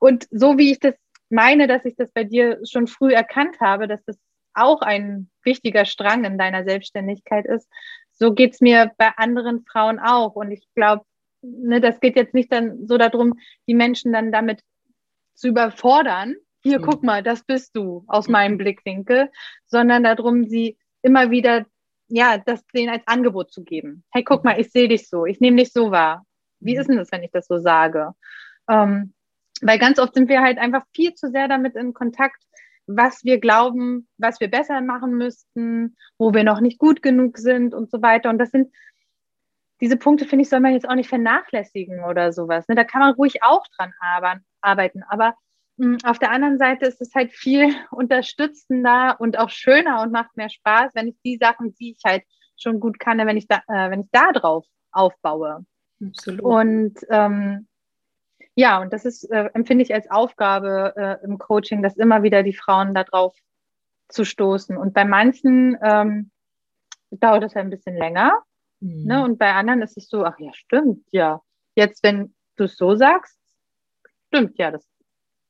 Und 0.00 0.28
so 0.30 0.58
wie 0.58 0.72
ich 0.72 0.78
das 0.78 0.94
meine, 1.30 1.66
dass 1.66 1.84
ich 1.84 1.96
das 1.96 2.10
bei 2.12 2.24
dir 2.24 2.60
schon 2.64 2.86
früh 2.86 3.12
erkannt 3.12 3.60
habe, 3.60 3.88
dass 3.88 4.02
das 4.04 4.18
auch 4.54 4.80
ein 4.80 5.30
wichtiger 5.44 5.84
Strang 5.84 6.24
in 6.24 6.38
deiner 6.38 6.64
Selbstständigkeit 6.64 7.46
ist, 7.46 7.68
so 8.12 8.32
geht 8.32 8.54
es 8.54 8.60
mir 8.60 8.92
bei 8.96 9.10
anderen 9.16 9.64
Frauen 9.64 9.98
auch. 10.00 10.34
Und 10.34 10.50
ich 10.50 10.66
glaube, 10.74 11.04
ne, 11.42 11.80
das 11.80 12.00
geht 12.00 12.16
jetzt 12.16 12.34
nicht 12.34 12.52
dann 12.52 12.86
so 12.86 12.98
darum, 12.98 13.34
die 13.66 13.74
Menschen 13.74 14.12
dann 14.12 14.32
damit 14.32 14.62
zu 15.34 15.48
überfordern. 15.48 16.34
Hier, 16.60 16.78
mhm. 16.78 16.84
guck 16.84 17.02
mal, 17.02 17.22
das 17.22 17.44
bist 17.44 17.76
du 17.76 18.04
aus 18.08 18.28
meinem 18.28 18.58
Blickwinkel, 18.58 19.30
sondern 19.66 20.04
darum, 20.04 20.46
sie 20.46 20.76
immer 21.02 21.30
wieder 21.30 21.66
ja, 22.08 22.38
das 22.38 22.66
denen 22.68 22.90
als 22.90 23.06
Angebot 23.06 23.52
zu 23.52 23.62
geben. 23.62 24.04
Hey, 24.10 24.24
guck 24.24 24.44
mal, 24.44 24.58
ich 24.58 24.70
sehe 24.70 24.88
dich 24.88 25.08
so, 25.08 25.26
ich 25.26 25.40
nehme 25.40 25.58
dich 25.58 25.72
so 25.72 25.90
wahr. 25.90 26.24
Wie 26.58 26.74
mhm. 26.74 26.80
ist 26.80 26.88
denn 26.88 26.96
das, 26.96 27.12
wenn 27.12 27.22
ich 27.22 27.30
das 27.30 27.46
so 27.46 27.58
sage? 27.58 28.12
Ähm, 28.68 29.12
weil 29.60 29.78
ganz 29.78 29.98
oft 29.98 30.14
sind 30.14 30.28
wir 30.28 30.40
halt 30.40 30.58
einfach 30.58 30.84
viel 30.94 31.14
zu 31.14 31.30
sehr 31.30 31.48
damit 31.48 31.76
in 31.76 31.92
Kontakt, 31.92 32.42
was 32.86 33.24
wir 33.24 33.38
glauben, 33.38 34.08
was 34.16 34.40
wir 34.40 34.48
besser 34.48 34.80
machen 34.80 35.12
müssten, 35.18 35.96
wo 36.16 36.32
wir 36.32 36.44
noch 36.44 36.60
nicht 36.60 36.78
gut 36.78 37.02
genug 37.02 37.36
sind 37.36 37.74
und 37.74 37.90
so 37.90 38.00
weiter. 38.00 38.30
Und 38.30 38.38
das 38.38 38.50
sind 38.50 38.72
diese 39.80 39.96
Punkte, 39.96 40.24
finde 40.24 40.42
ich, 40.42 40.48
soll 40.48 40.60
man 40.60 40.72
jetzt 40.72 40.88
auch 40.88 40.94
nicht 40.94 41.08
vernachlässigen 41.08 42.02
oder 42.04 42.32
sowas. 42.32 42.66
Ne? 42.68 42.74
Da 42.74 42.84
kann 42.84 43.00
man 43.00 43.14
ruhig 43.14 43.42
auch 43.42 43.64
dran 43.76 43.92
arbeiten. 44.62 45.02
Aber 45.08 45.28
hm, 45.28 45.34
auf 46.04 46.18
der 46.18 46.30
anderen 46.30 46.58
Seite 46.58 46.86
ist 46.86 47.00
es 47.00 47.14
halt 47.14 47.32
viel 47.32 47.68
unterstützender 47.90 49.16
und 49.20 49.38
auch 49.38 49.50
schöner 49.50 50.02
und 50.02 50.12
macht 50.12 50.36
mehr 50.36 50.50
Spaß, 50.50 50.94
wenn 50.94 51.08
ich 51.08 51.16
die 51.24 51.36
Sachen, 51.36 51.74
die 51.74 51.92
ich 51.92 52.02
halt 52.04 52.24
schon 52.56 52.80
gut 52.80 52.98
kann, 52.98 53.18
wenn 53.18 53.36
ich 53.36 53.46
da, 53.46 53.62
äh, 53.68 53.90
wenn 53.90 54.00
ich 54.00 54.08
da 54.10 54.32
drauf 54.32 54.66
aufbaue. 54.90 55.64
Absolut. 56.04 56.40
Und 56.40 56.98
ähm, 57.10 57.68
ja, 58.54 58.80
und 58.80 58.92
das 58.92 59.04
ist, 59.04 59.24
äh, 59.30 59.50
empfinde 59.54 59.84
ich 59.84 59.94
als 59.94 60.10
Aufgabe 60.10 60.92
äh, 60.96 61.24
im 61.24 61.38
Coaching, 61.38 61.82
dass 61.82 61.96
immer 61.96 62.24
wieder 62.24 62.42
die 62.42 62.54
Frauen 62.54 62.92
darauf 62.94 63.36
zu 64.08 64.24
stoßen. 64.24 64.76
Und 64.76 64.94
bei 64.94 65.04
manchen 65.04 65.78
ähm, 65.80 66.30
dauert 67.10 67.44
das 67.44 67.54
ein 67.54 67.70
bisschen 67.70 67.96
länger. 67.96 68.42
Mhm. 68.80 69.04
Ne? 69.04 69.24
Und 69.24 69.38
bei 69.38 69.52
anderen 69.52 69.82
ist 69.82 69.96
es 69.96 70.08
so, 70.08 70.24
ach 70.24 70.38
ja, 70.40 70.52
stimmt, 70.54 71.06
ja. 71.12 71.40
Jetzt, 71.76 72.02
wenn 72.02 72.34
du 72.56 72.64
es 72.64 72.76
so 72.76 72.96
sagst, 72.96 73.38
stimmt, 74.28 74.58
ja, 74.58 74.72
das 74.72 74.84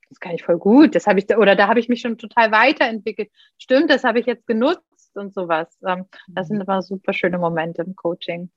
das 0.09 0.19
kann 0.19 0.33
ich 0.33 0.43
voll 0.43 0.57
gut, 0.57 0.95
das 0.95 1.07
habe 1.07 1.19
ich, 1.19 1.37
oder 1.37 1.55
da 1.55 1.67
habe 1.67 1.79
ich 1.79 1.87
mich 1.87 2.01
schon 2.01 2.17
total 2.17 2.51
weiterentwickelt. 2.51 3.29
Stimmt, 3.57 3.89
das 3.89 4.03
habe 4.03 4.19
ich 4.19 4.25
jetzt 4.25 4.47
genutzt 4.47 5.15
und 5.15 5.33
sowas. 5.33 5.67
Ähm, 5.87 6.05
das 6.27 6.47
sind 6.47 6.61
immer 6.61 6.81
super 6.81 7.13
schöne 7.13 7.37
Momente 7.37 7.83
im 7.83 7.95
Coaching. 7.95 8.49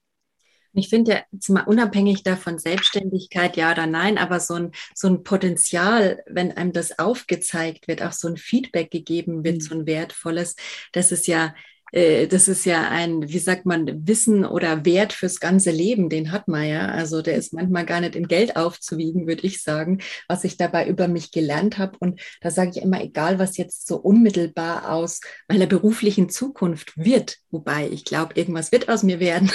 Ich 0.74 0.88
finde 0.88 1.12
ja, 1.12 1.20
mal 1.48 1.64
unabhängig 1.64 2.22
davon, 2.22 2.58
Selbstständigkeit, 2.58 3.58
ja 3.58 3.72
oder 3.72 3.86
nein, 3.86 4.16
aber 4.16 4.40
so 4.40 4.54
ein, 4.54 4.72
so 4.94 5.06
ein 5.08 5.22
Potenzial, 5.22 6.22
wenn 6.26 6.56
einem 6.56 6.72
das 6.72 6.98
aufgezeigt 6.98 7.88
wird, 7.88 8.02
auch 8.02 8.12
so 8.12 8.28
ein 8.28 8.38
Feedback 8.38 8.90
gegeben 8.90 9.44
wird, 9.44 9.56
mhm. 9.56 9.60
so 9.60 9.74
ein 9.74 9.86
wertvolles, 9.86 10.56
das 10.92 11.12
ist 11.12 11.26
ja 11.26 11.54
äh, 11.92 12.26
das 12.26 12.48
ist 12.48 12.64
ja 12.64 12.88
ein, 12.88 13.28
wie 13.28 13.38
sagt 13.38 13.66
man, 13.66 14.06
Wissen 14.06 14.44
oder 14.44 14.84
Wert 14.84 15.12
fürs 15.12 15.38
ganze 15.38 15.70
Leben, 15.70 16.08
den 16.08 16.32
hat 16.32 16.48
man 16.48 16.66
ja. 16.66 16.88
Also 16.88 17.22
der 17.22 17.36
ist 17.36 17.52
manchmal 17.52 17.86
gar 17.86 18.00
nicht 18.00 18.16
in 18.16 18.26
Geld 18.26 18.56
aufzuwiegen, 18.56 19.26
würde 19.26 19.46
ich 19.46 19.62
sagen, 19.62 20.00
was 20.26 20.44
ich 20.44 20.56
dabei 20.56 20.88
über 20.88 21.06
mich 21.06 21.30
gelernt 21.30 21.78
habe. 21.78 21.96
Und 21.98 22.20
da 22.40 22.50
sage 22.50 22.70
ich 22.74 22.82
immer, 22.82 23.02
egal 23.02 23.38
was 23.38 23.58
jetzt 23.58 23.86
so 23.86 23.96
unmittelbar 23.96 24.90
aus 24.90 25.20
meiner 25.48 25.66
beruflichen 25.66 26.30
Zukunft 26.30 26.96
wird, 26.96 27.36
wobei 27.50 27.88
ich 27.88 28.04
glaube, 28.04 28.34
irgendwas 28.34 28.72
wird 28.72 28.88
aus 28.88 29.02
mir 29.02 29.20
werden. 29.20 29.50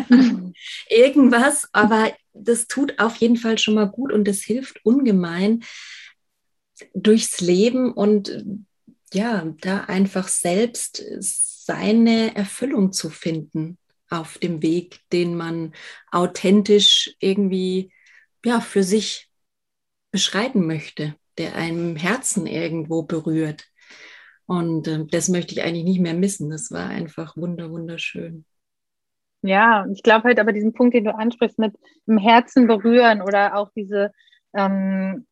irgendwas, 0.88 1.68
aber 1.72 2.12
das 2.34 2.66
tut 2.66 2.98
auf 2.98 3.16
jeden 3.16 3.36
Fall 3.36 3.58
schon 3.58 3.74
mal 3.74 3.86
gut 3.88 4.12
und 4.12 4.28
das 4.28 4.40
hilft 4.40 4.84
ungemein 4.84 5.64
durchs 6.94 7.40
Leben 7.40 7.92
und 7.92 8.44
ja, 9.12 9.54
da 9.62 9.84
einfach 9.84 10.28
selbst 10.28 11.02
seine 11.68 12.34
Erfüllung 12.34 12.92
zu 12.92 13.10
finden 13.10 13.76
auf 14.08 14.38
dem 14.38 14.62
Weg, 14.62 15.00
den 15.12 15.36
man 15.36 15.74
authentisch 16.10 17.14
irgendwie 17.20 17.92
ja, 18.42 18.62
für 18.62 18.82
sich 18.82 19.28
beschreiten 20.10 20.66
möchte, 20.66 21.14
der 21.36 21.56
einem 21.56 21.96
Herzen 21.96 22.46
irgendwo 22.46 23.02
berührt. 23.02 23.66
Und 24.46 24.88
äh, 24.88 25.04
das 25.10 25.28
möchte 25.28 25.52
ich 25.52 25.62
eigentlich 25.62 25.84
nicht 25.84 26.00
mehr 26.00 26.14
missen. 26.14 26.48
Das 26.48 26.70
war 26.70 26.88
einfach 26.88 27.36
wunder, 27.36 27.70
wunderschön. 27.70 28.46
Ja, 29.42 29.86
ich 29.92 30.02
glaube 30.02 30.24
halt 30.24 30.40
aber 30.40 30.54
diesen 30.54 30.72
Punkt, 30.72 30.94
den 30.94 31.04
du 31.04 31.14
ansprichst, 31.14 31.58
mit 31.58 31.74
dem 32.06 32.16
Herzen 32.16 32.66
berühren 32.66 33.20
oder 33.20 33.56
auch 33.56 33.70
diese, 33.76 34.10
ähm, 34.54 35.27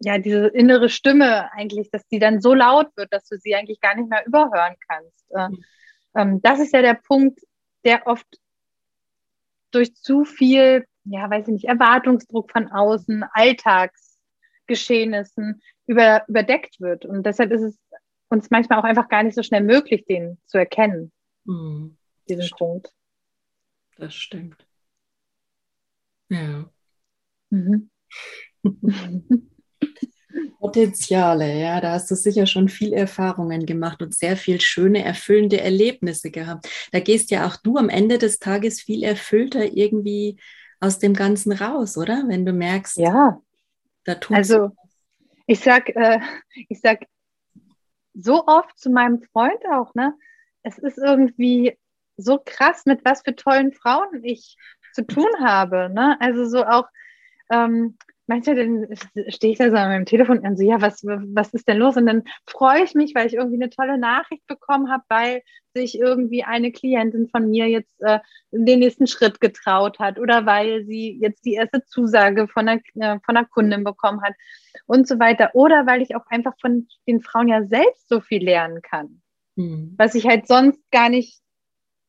ja, 0.00 0.18
diese 0.18 0.48
innere 0.48 0.88
Stimme 0.88 1.52
eigentlich, 1.52 1.88
dass 1.90 2.04
die 2.08 2.18
dann 2.18 2.40
so 2.40 2.54
laut 2.54 2.88
wird, 2.96 3.12
dass 3.12 3.28
du 3.28 3.36
sie 3.38 3.54
eigentlich 3.54 3.80
gar 3.80 3.94
nicht 3.94 4.08
mehr 4.08 4.26
überhören 4.26 4.74
kannst. 4.88 5.30
Äh, 5.30 5.48
mhm. 5.48 5.64
ähm, 6.16 6.42
das 6.42 6.58
ist 6.60 6.72
ja 6.72 6.80
der 6.82 6.94
Punkt, 6.94 7.40
der 7.84 8.06
oft 8.06 8.26
durch 9.70 9.94
zu 9.94 10.24
viel, 10.24 10.86
ja, 11.04 11.30
weiß 11.30 11.48
ich 11.48 11.52
nicht, 11.52 11.66
Erwartungsdruck 11.66 12.50
von 12.50 12.70
außen, 12.70 13.24
Alltagsgeschehnissen 13.32 15.60
über, 15.86 16.24
überdeckt 16.28 16.80
wird. 16.80 17.04
Und 17.04 17.26
deshalb 17.26 17.52
ist 17.52 17.62
es 17.62 17.78
uns 18.28 18.50
manchmal 18.50 18.78
auch 18.78 18.84
einfach 18.84 19.08
gar 19.08 19.22
nicht 19.22 19.34
so 19.34 19.42
schnell 19.42 19.62
möglich, 19.62 20.06
den 20.06 20.38
zu 20.46 20.56
erkennen. 20.58 21.12
Mhm. 21.44 21.98
Diesen 22.28 22.48
Punkt. 22.56 22.92
Das 23.96 24.14
stimmt. 24.14 24.66
Ja. 26.28 26.70
Mhm. 27.50 27.90
Potenziale, 30.58 31.60
ja, 31.60 31.80
da 31.80 31.92
hast 31.92 32.10
du 32.10 32.14
sicher 32.16 32.46
schon 32.46 32.68
viel 32.68 32.92
Erfahrungen 32.92 33.66
gemacht 33.66 34.02
und 34.02 34.14
sehr 34.14 34.36
viel 34.36 34.60
schöne, 34.60 35.04
erfüllende 35.04 35.60
Erlebnisse 35.60 36.30
gehabt. 36.30 36.68
Da 36.90 37.00
gehst 37.00 37.30
ja 37.30 37.46
auch 37.46 37.56
du 37.56 37.76
am 37.76 37.88
Ende 37.88 38.18
des 38.18 38.38
Tages 38.38 38.80
viel 38.80 39.04
erfüllter 39.04 39.64
irgendwie 39.76 40.38
aus 40.80 40.98
dem 40.98 41.14
Ganzen 41.14 41.52
raus, 41.52 41.96
oder? 41.96 42.24
Wenn 42.26 42.46
du 42.46 42.52
merkst, 42.52 42.96
ja, 42.96 43.40
da 44.04 44.14
tut 44.14 44.36
Also 44.36 44.70
ich 45.46 45.60
sag, 45.60 45.90
äh, 45.90 46.20
ich 46.68 46.80
sag 46.80 47.04
so 48.14 48.46
oft 48.46 48.78
zu 48.78 48.90
meinem 48.90 49.22
Freund 49.32 49.60
auch, 49.70 49.94
ne? 49.94 50.14
Es 50.62 50.78
ist 50.78 50.98
irgendwie 50.98 51.78
so 52.16 52.40
krass, 52.42 52.86
mit 52.86 53.04
was 53.04 53.22
für 53.22 53.36
tollen 53.36 53.72
Frauen 53.72 54.22
ich 54.22 54.56
zu 54.94 55.06
tun 55.06 55.28
habe, 55.40 55.90
ne? 55.92 56.16
Also 56.20 56.46
so 56.46 56.64
auch 56.64 56.86
ähm, 57.50 57.96
manchmal 58.26 58.56
dann 58.56 58.86
stehe 59.28 59.52
ich 59.52 59.58
da 59.58 59.70
so 59.70 59.76
an 59.76 59.88
meinem 59.88 60.06
Telefon 60.06 60.38
und 60.38 60.56
so, 60.56 60.64
ja, 60.64 60.80
was, 60.80 61.04
was 61.04 61.52
ist 61.52 61.68
denn 61.68 61.78
los? 61.78 61.96
Und 61.96 62.06
dann 62.06 62.24
freue 62.46 62.84
ich 62.84 62.94
mich, 62.94 63.14
weil 63.14 63.26
ich 63.26 63.34
irgendwie 63.34 63.62
eine 63.62 63.70
tolle 63.70 63.98
Nachricht 63.98 64.46
bekommen 64.46 64.90
habe, 64.90 65.04
weil 65.08 65.42
sich 65.74 65.98
irgendwie 65.98 66.44
eine 66.44 66.72
Klientin 66.72 67.28
von 67.28 67.50
mir 67.50 67.68
jetzt 67.68 68.00
äh, 68.00 68.20
den 68.52 68.78
nächsten 68.78 69.06
Schritt 69.06 69.40
getraut 69.40 69.98
hat 69.98 70.18
oder 70.18 70.46
weil 70.46 70.84
sie 70.84 71.18
jetzt 71.20 71.44
die 71.44 71.54
erste 71.54 71.84
Zusage 71.84 72.48
von 72.48 72.68
einer, 72.68 72.80
äh, 72.94 73.18
von 73.24 73.36
einer 73.36 73.46
Kundin 73.46 73.84
bekommen 73.84 74.22
hat 74.22 74.34
und 74.86 75.06
so 75.08 75.18
weiter. 75.18 75.50
Oder 75.54 75.86
weil 75.86 76.00
ich 76.00 76.14
auch 76.14 76.26
einfach 76.28 76.54
von 76.60 76.88
den 77.06 77.20
Frauen 77.20 77.48
ja 77.48 77.64
selbst 77.64 78.08
so 78.08 78.20
viel 78.20 78.44
lernen 78.44 78.82
kann, 78.82 79.20
mhm. 79.56 79.94
was 79.98 80.14
ich 80.14 80.26
halt 80.26 80.46
sonst 80.46 80.80
gar 80.90 81.08
nicht 81.08 81.40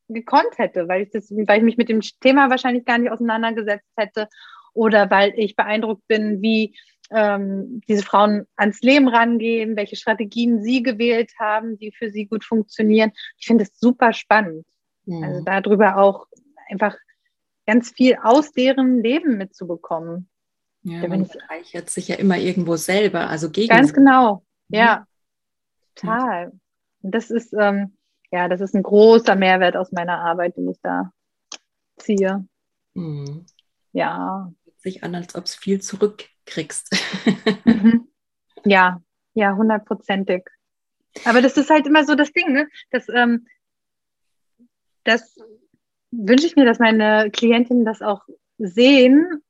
gekonnt 0.08 0.58
hätte, 0.58 0.88
weil 0.88 1.02
ich 1.02 1.10
das, 1.10 1.32
weil 1.32 1.58
ich 1.58 1.63
mich 1.63 1.78
mit 1.78 1.89
dem 1.89 2.02
Thema 2.21 2.52
wahrscheinlich 2.52 2.86
gar 2.86 3.00
nicht 3.00 3.12
auseinandergesetzt 3.12 3.89
hätte 3.98 4.30
oder 4.75 5.09
weil 5.09 5.33
ich 5.38 5.55
beeindruckt 5.55 6.07
bin, 6.07 6.41
wie 6.41 6.75
ähm, 7.11 7.81
diese 7.88 8.03
Frauen 8.03 8.45
ans 8.55 8.81
Leben 8.81 9.07
rangehen, 9.07 9.75
welche 9.75 9.95
Strategien 9.95 10.61
sie 10.61 10.83
gewählt 10.83 11.31
haben, 11.39 11.77
die 11.77 11.91
für 11.91 12.09
sie 12.09 12.25
gut 12.25 12.43
funktionieren. 12.43 13.11
Ich 13.38 13.47
finde 13.47 13.63
es 13.63 13.79
super 13.79 14.13
spannend. 14.13 14.65
Mhm. 15.05 15.23
Also 15.23 15.43
darüber 15.43 15.97
auch 15.97 16.27
einfach 16.69 16.95
ganz 17.65 17.91
viel 17.91 18.17
aus 18.21 18.51
deren 18.51 19.01
Leben 19.01 19.38
mitzubekommen. 19.38 20.29
Ja, 20.83 21.01
ja 21.01 21.07
man 21.07 21.29
reichert 21.49 21.89
sich 21.89 22.07
ja 22.07 22.15
immer 22.15 22.38
irgendwo 22.38 22.75
selber, 22.75 23.29
also 23.29 23.49
gegen. 23.49 23.69
Ganz 23.69 23.93
genau, 23.93 24.43
mhm. 24.69 24.77
ja, 24.77 25.07
total. 25.95 26.51
Und 27.01 27.13
das 27.13 27.29
ist, 27.29 27.53
ähm, 27.53 27.95
ja, 28.31 28.49
das 28.49 28.61
ist 28.61 28.75
ein 28.75 28.83
großer 28.83 29.35
Mehrwert 29.35 29.77
aus 29.77 29.91
meiner 29.91 30.19
Arbeit, 30.19 30.57
den 30.57 30.69
ich 30.69 30.79
da 30.81 31.11
ziehe. 31.97 32.45
Mhm. 32.93 33.45
Ja 33.93 34.51
sich 34.86 35.04
an, 35.04 35.15
als 35.15 35.36
ob 35.36 35.45
es 35.45 35.56
viel 35.56 35.82
zurückkriegst. 35.82 36.89
Mhm. 37.65 38.08
Ja, 38.63 39.02
ja, 39.34 39.56
hundertprozentig. 39.56 40.43
Aber 41.26 41.41
das 41.41 41.58
ist 41.58 41.69
halt 41.69 41.88
immer 41.88 42.06
so 42.06 42.15
das 42.15 42.32
Ding, 42.32 42.54
ne? 42.54 42.67
Das, 42.91 43.10
ähm, 43.10 43.48
das 45.04 45.38
wünsche 46.12 46.48
ich 46.48 46.56
mir, 46.56 46.65
dass 46.65 46.80
meine 46.80 47.32
Klientinnen 47.32 47.86
das 47.86 48.02
auch 48.02 48.24
sehen, 48.58 49.43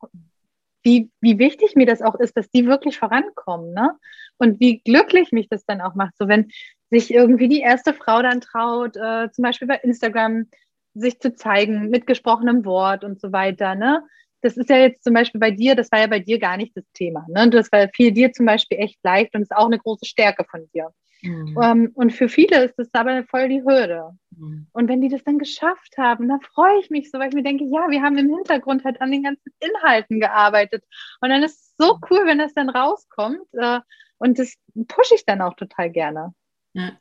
wie, 0.83 1.11
wie 1.21 1.39
wichtig 1.39 1.75
mir 1.75 1.85
das 1.85 2.01
auch 2.01 2.15
ist, 2.15 2.37
dass 2.37 2.49
die 2.49 2.65
wirklich 2.65 2.97
vorankommen, 2.97 3.73
ne? 3.73 3.91
Und 4.37 4.59
wie 4.59 4.79
glücklich 4.79 5.31
mich 5.31 5.49
das 5.49 5.65
dann 5.65 5.81
auch 5.81 5.95
macht. 5.95 6.15
So, 6.17 6.27
wenn 6.27 6.51
sich 6.89 7.13
irgendwie 7.13 7.47
die 7.47 7.61
erste 7.61 7.93
Frau 7.93 8.21
dann 8.21 8.41
traut, 8.41 8.95
äh, 8.95 9.29
zum 9.31 9.43
Beispiel 9.43 9.67
bei 9.67 9.77
Instagram 9.77 10.47
sich 10.93 11.19
zu 11.19 11.33
zeigen 11.33 11.89
mit 11.89 12.07
gesprochenem 12.07 12.65
Wort 12.65 13.03
und 13.03 13.19
so 13.19 13.31
weiter, 13.31 13.75
ne? 13.75 14.03
Das 14.45 14.57
ist 14.57 14.69
ja 14.69 14.77
jetzt 14.77 15.03
zum 15.03 15.15
Beispiel 15.15 15.39
bei 15.39 15.49
dir, 15.49 15.75
das 15.75 15.91
war 15.91 15.99
ja 15.99 16.07
bei 16.07 16.19
dir 16.19 16.37
gar 16.37 16.55
nicht 16.55 16.77
das 16.77 16.85
Thema. 16.93 17.25
Ne? 17.27 17.49
Das 17.49 17.71
war 17.71 17.89
fiel 17.89 18.11
dir 18.11 18.31
zum 18.31 18.45
Beispiel 18.45 18.77
echt 18.77 18.99
leicht 19.03 19.33
und 19.33 19.41
ist 19.41 19.55
auch 19.55 19.65
eine 19.65 19.79
große 19.79 20.05
Stärke 20.05 20.45
von 20.45 20.69
dir. 20.71 20.91
Mhm. 21.23 21.57
Um, 21.57 21.63
ähm, 21.63 21.91
und 21.95 22.13
für 22.13 22.29
viele 22.29 22.63
ist 22.63 22.75
das 22.77 22.89
aber 22.93 23.23
voll 23.23 23.49
die 23.49 23.63
Hürde. 23.63 24.11
Mhm. 24.37 24.67
Und 24.71 24.87
wenn 24.87 25.01
die 25.01 25.09
das 25.09 25.23
dann 25.23 25.39
geschafft 25.39 25.97
haben, 25.97 26.29
dann 26.29 26.41
freue 26.41 26.79
ich 26.79 26.91
mich 26.91 27.09
so, 27.09 27.17
weil 27.17 27.29
ich 27.29 27.33
mir 27.33 27.41
denke, 27.41 27.63
ja, 27.63 27.89
wir 27.89 28.03
haben 28.03 28.19
im 28.19 28.29
Hintergrund 28.29 28.83
halt 28.83 29.01
an 29.01 29.11
den 29.11 29.23
ganzen 29.23 29.51
Inhalten 29.59 30.19
gearbeitet. 30.19 30.83
Und 31.21 31.29
dann 31.29 31.41
ist 31.41 31.59
es 31.59 31.73
so 31.79 31.97
cool, 32.11 32.21
wenn 32.25 32.37
das 32.37 32.53
dann 32.53 32.69
rauskommt. 32.69 33.39
Uh, 33.53 33.79
und 34.19 34.37
das 34.37 34.53
pushe 34.87 35.15
ich 35.15 35.25
dann 35.25 35.41
auch 35.41 35.55
total 35.55 35.89
gerne. 35.89 36.35
Ja. 36.73 36.91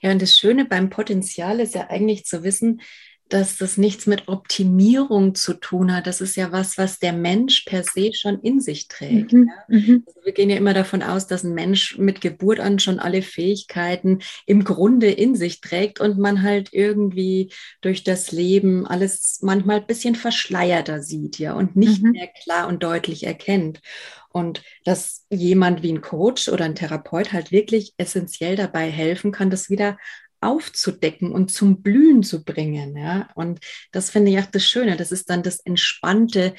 ja, 0.00 0.10
und 0.10 0.20
das 0.20 0.36
Schöne 0.36 0.64
beim 0.64 0.90
Potenzial 0.90 1.60
ist 1.60 1.76
ja 1.76 1.88
eigentlich 1.90 2.24
zu 2.24 2.42
wissen, 2.42 2.80
dass 3.30 3.56
das 3.56 3.78
nichts 3.78 4.06
mit 4.06 4.28
Optimierung 4.28 5.34
zu 5.34 5.54
tun 5.54 5.94
hat. 5.94 6.06
Das 6.06 6.20
ist 6.20 6.36
ja 6.36 6.52
was, 6.52 6.76
was 6.76 6.98
der 6.98 7.12
Mensch 7.12 7.64
per 7.64 7.82
se 7.82 8.12
schon 8.12 8.38
in 8.40 8.60
sich 8.60 8.86
trägt. 8.88 9.32
Mhm. 9.32 9.48
Ja? 9.48 9.76
Mhm. 9.76 10.04
Also 10.06 10.20
wir 10.24 10.32
gehen 10.32 10.50
ja 10.50 10.56
immer 10.56 10.74
davon 10.74 11.02
aus, 11.02 11.26
dass 11.26 11.42
ein 11.42 11.54
Mensch 11.54 11.96
mit 11.98 12.20
Geburt 12.20 12.60
an 12.60 12.78
schon 12.78 12.98
alle 12.98 13.22
Fähigkeiten 13.22 14.18
im 14.46 14.64
Grunde 14.64 15.10
in 15.10 15.34
sich 15.34 15.60
trägt 15.60 16.00
und 16.00 16.18
man 16.18 16.42
halt 16.42 16.68
irgendwie 16.72 17.50
durch 17.80 18.04
das 18.04 18.30
Leben 18.30 18.86
alles 18.86 19.38
manchmal 19.42 19.80
ein 19.80 19.86
bisschen 19.86 20.14
verschleierter 20.14 21.02
sieht, 21.02 21.38
ja, 21.38 21.54
und 21.54 21.76
nicht 21.76 22.02
mhm. 22.02 22.10
mehr 22.10 22.28
klar 22.42 22.68
und 22.68 22.82
deutlich 22.82 23.24
erkennt. 23.24 23.80
Und 24.34 24.62
dass 24.84 25.24
jemand 25.30 25.84
wie 25.84 25.92
ein 25.92 26.00
Coach 26.00 26.48
oder 26.48 26.64
ein 26.64 26.74
Therapeut 26.74 27.32
halt 27.32 27.52
wirklich 27.52 27.94
essentiell 27.98 28.56
dabei 28.56 28.90
helfen 28.90 29.30
kann, 29.30 29.48
das 29.48 29.70
wieder 29.70 29.96
aufzudecken 30.44 31.32
und 31.32 31.50
zum 31.50 31.82
Blühen 31.82 32.22
zu 32.22 32.44
bringen. 32.44 32.96
Ja? 32.96 33.28
Und 33.34 33.60
das 33.92 34.10
finde 34.10 34.30
ich 34.30 34.38
auch 34.38 34.46
das 34.46 34.64
Schöne. 34.64 34.96
Das 34.96 35.12
ist 35.12 35.30
dann 35.30 35.42
das 35.42 35.60
entspannte 35.60 36.54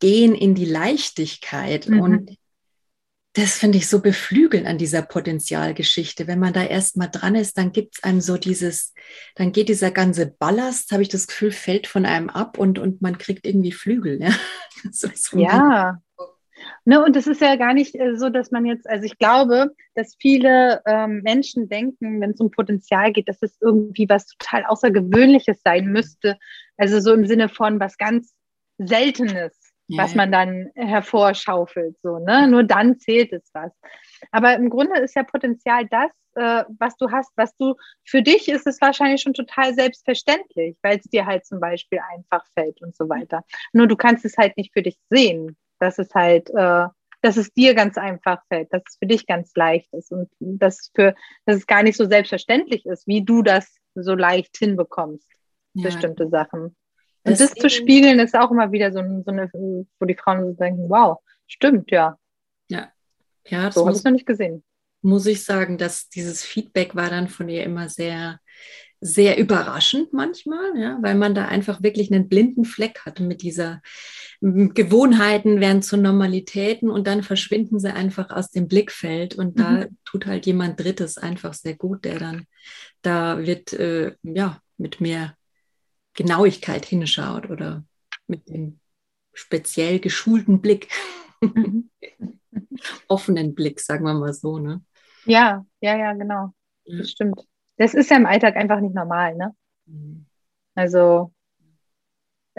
Gehen 0.00 0.34
in 0.34 0.54
die 0.54 0.64
Leichtigkeit. 0.64 1.88
Mhm. 1.88 2.00
Und 2.00 2.38
das 3.34 3.54
finde 3.58 3.78
ich 3.78 3.88
so 3.88 4.00
beflügelnd 4.00 4.66
an 4.66 4.78
dieser 4.78 5.02
Potenzialgeschichte. 5.02 6.26
Wenn 6.26 6.40
man 6.40 6.52
da 6.52 6.64
erstmal 6.64 7.10
dran 7.10 7.34
ist, 7.34 7.56
dann 7.56 7.72
gibt 7.72 7.96
es 7.96 8.02
einem 8.02 8.20
so 8.20 8.36
dieses, 8.36 8.94
dann 9.36 9.52
geht 9.52 9.68
dieser 9.68 9.90
ganze 9.90 10.26
Ballast, 10.26 10.90
habe 10.90 11.02
ich 11.02 11.08
das 11.08 11.26
Gefühl, 11.28 11.52
fällt 11.52 11.86
von 11.86 12.04
einem 12.04 12.30
ab 12.30 12.58
und, 12.58 12.78
und 12.78 13.00
man 13.00 13.16
kriegt 13.18 13.46
irgendwie 13.46 13.72
Flügel. 13.72 14.20
Ja, 14.20 14.34
so 14.92 15.08
ja. 15.38 16.00
Ne, 16.84 17.04
und 17.04 17.16
es 17.16 17.26
ist 17.26 17.40
ja 17.40 17.56
gar 17.56 17.74
nicht 17.74 17.94
äh, 17.94 18.16
so, 18.16 18.30
dass 18.30 18.50
man 18.50 18.64
jetzt, 18.64 18.88
also 18.88 19.04
ich 19.04 19.18
glaube, 19.18 19.74
dass 19.94 20.16
viele 20.18 20.82
ähm, 20.86 21.20
Menschen 21.22 21.68
denken, 21.68 22.20
wenn 22.20 22.30
es 22.30 22.40
um 22.40 22.50
Potenzial 22.50 23.12
geht, 23.12 23.28
dass 23.28 23.42
es 23.42 23.56
irgendwie 23.60 24.08
was 24.08 24.26
total 24.26 24.64
Außergewöhnliches 24.64 25.60
sein 25.62 25.86
müsste. 25.86 26.38
Also 26.76 27.00
so 27.00 27.12
im 27.12 27.26
Sinne 27.26 27.48
von 27.48 27.80
was 27.80 27.98
ganz 27.98 28.34
Seltenes, 28.78 29.56
ja, 29.88 30.02
was 30.02 30.14
man 30.14 30.32
dann 30.32 30.70
hervorschaufelt. 30.74 31.96
So, 32.02 32.18
ne? 32.18 32.48
Nur 32.48 32.64
dann 32.64 32.98
zählt 32.98 33.32
es 33.32 33.50
was. 33.52 33.72
Aber 34.30 34.54
im 34.54 34.70
Grunde 34.70 35.00
ist 35.00 35.16
ja 35.16 35.24
Potenzial 35.24 35.86
das, 35.88 36.10
äh, 36.36 36.64
was 36.78 36.96
du 36.96 37.10
hast, 37.10 37.32
was 37.36 37.56
du, 37.56 37.74
für 38.04 38.22
dich 38.22 38.48
ist 38.48 38.66
es 38.66 38.80
wahrscheinlich 38.80 39.20
schon 39.20 39.34
total 39.34 39.74
selbstverständlich, 39.74 40.76
weil 40.82 40.98
es 40.98 41.04
dir 41.04 41.26
halt 41.26 41.44
zum 41.44 41.60
Beispiel 41.60 42.00
einfach 42.14 42.44
fällt 42.54 42.80
und 42.80 42.96
so 42.96 43.08
weiter. 43.08 43.44
Nur 43.72 43.88
du 43.88 43.96
kannst 43.96 44.24
es 44.24 44.36
halt 44.36 44.56
nicht 44.56 44.72
für 44.72 44.82
dich 44.82 44.96
sehen, 45.10 45.56
dass 45.80 45.98
es 45.98 46.14
halt, 46.14 46.50
äh, 46.50 46.86
dass 47.22 47.36
es 47.36 47.52
dir 47.52 47.74
ganz 47.74 47.98
einfach 47.98 48.42
fällt, 48.48 48.72
dass 48.72 48.82
es 48.88 48.96
für 48.98 49.06
dich 49.06 49.26
ganz 49.26 49.52
leicht 49.56 49.92
ist 49.92 50.12
und 50.12 50.28
dass, 50.38 50.90
für, 50.94 51.14
dass 51.46 51.56
es 51.56 51.66
gar 51.66 51.82
nicht 51.82 51.96
so 51.96 52.06
selbstverständlich 52.06 52.86
ist, 52.86 53.06
wie 53.06 53.24
du 53.24 53.42
das 53.42 53.76
so 53.94 54.14
leicht 54.14 54.56
hinbekommst, 54.56 55.28
ja. 55.74 55.84
bestimmte 55.84 56.28
Sachen. 56.28 56.60
Und 56.62 56.76
Deswegen, 57.24 57.50
das 57.50 57.60
zu 57.60 57.70
spiegeln 57.70 58.18
ist 58.20 58.36
auch 58.36 58.50
immer 58.50 58.70
wieder 58.70 58.92
so, 58.92 59.00
so 59.24 59.32
eine, 59.32 59.50
wo 59.52 60.04
die 60.06 60.14
Frauen 60.14 60.44
so 60.44 60.52
denken, 60.52 60.88
wow, 60.88 61.18
stimmt, 61.46 61.90
ja. 61.90 62.16
Ja. 62.68 62.92
Ja, 63.46 63.72
so 63.72 63.86
habe 63.86 63.96
ich 63.96 64.04
noch 64.04 64.12
nicht 64.12 64.26
gesehen 64.26 64.62
muss 65.02 65.26
ich 65.26 65.44
sagen, 65.44 65.78
dass 65.78 66.08
dieses 66.08 66.44
Feedback 66.44 66.94
war 66.94 67.10
dann 67.10 67.28
von 67.28 67.48
ihr 67.48 67.64
immer 67.64 67.88
sehr, 67.88 68.40
sehr 69.00 69.38
überraschend 69.38 70.12
manchmal, 70.12 70.76
ja, 70.76 70.98
weil 71.00 71.14
man 71.14 71.34
da 71.34 71.46
einfach 71.46 71.82
wirklich 71.82 72.12
einen 72.12 72.28
blinden 72.28 72.64
Fleck 72.64 73.00
hatte 73.06 73.22
mit 73.22 73.42
dieser 73.42 73.80
Gewohnheiten 74.40 75.60
werden 75.60 75.82
zu 75.82 75.96
Normalitäten 75.96 76.90
und 76.90 77.06
dann 77.06 77.22
verschwinden 77.22 77.78
sie 77.78 77.92
einfach 77.92 78.30
aus 78.30 78.50
dem 78.50 78.68
Blickfeld 78.68 79.36
und 79.36 79.58
da 79.58 79.70
mhm. 79.70 79.96
tut 80.04 80.26
halt 80.26 80.46
jemand 80.46 80.80
Drittes 80.80 81.18
einfach 81.18 81.54
sehr 81.54 81.76
gut, 81.76 82.04
der 82.04 82.18
dann 82.18 82.46
da 83.02 83.38
wird 83.46 83.72
äh, 83.72 84.14
ja 84.22 84.60
mit 84.76 85.00
mehr 85.00 85.36
Genauigkeit 86.14 86.84
hinschaut 86.84 87.50
oder 87.50 87.84
mit 88.26 88.48
dem 88.48 88.80
speziell 89.32 90.00
geschulten 90.00 90.60
Blick. 90.60 90.88
Mhm. 91.40 91.90
offenen 93.08 93.54
Blick, 93.54 93.80
sagen 93.80 94.04
wir 94.04 94.14
mal 94.14 94.32
so, 94.32 94.58
ne? 94.58 94.82
Ja, 95.24 95.64
ja, 95.80 95.96
ja, 95.96 96.12
genau. 96.12 96.52
Das 96.84 97.10
stimmt. 97.10 97.40
Das 97.78 97.94
ist 97.94 98.10
ja 98.10 98.16
im 98.16 98.26
Alltag 98.26 98.56
einfach 98.56 98.80
nicht 98.80 98.94
normal, 98.94 99.34
ne? 99.36 99.54
Mhm. 99.86 100.26
Also, 100.74 101.32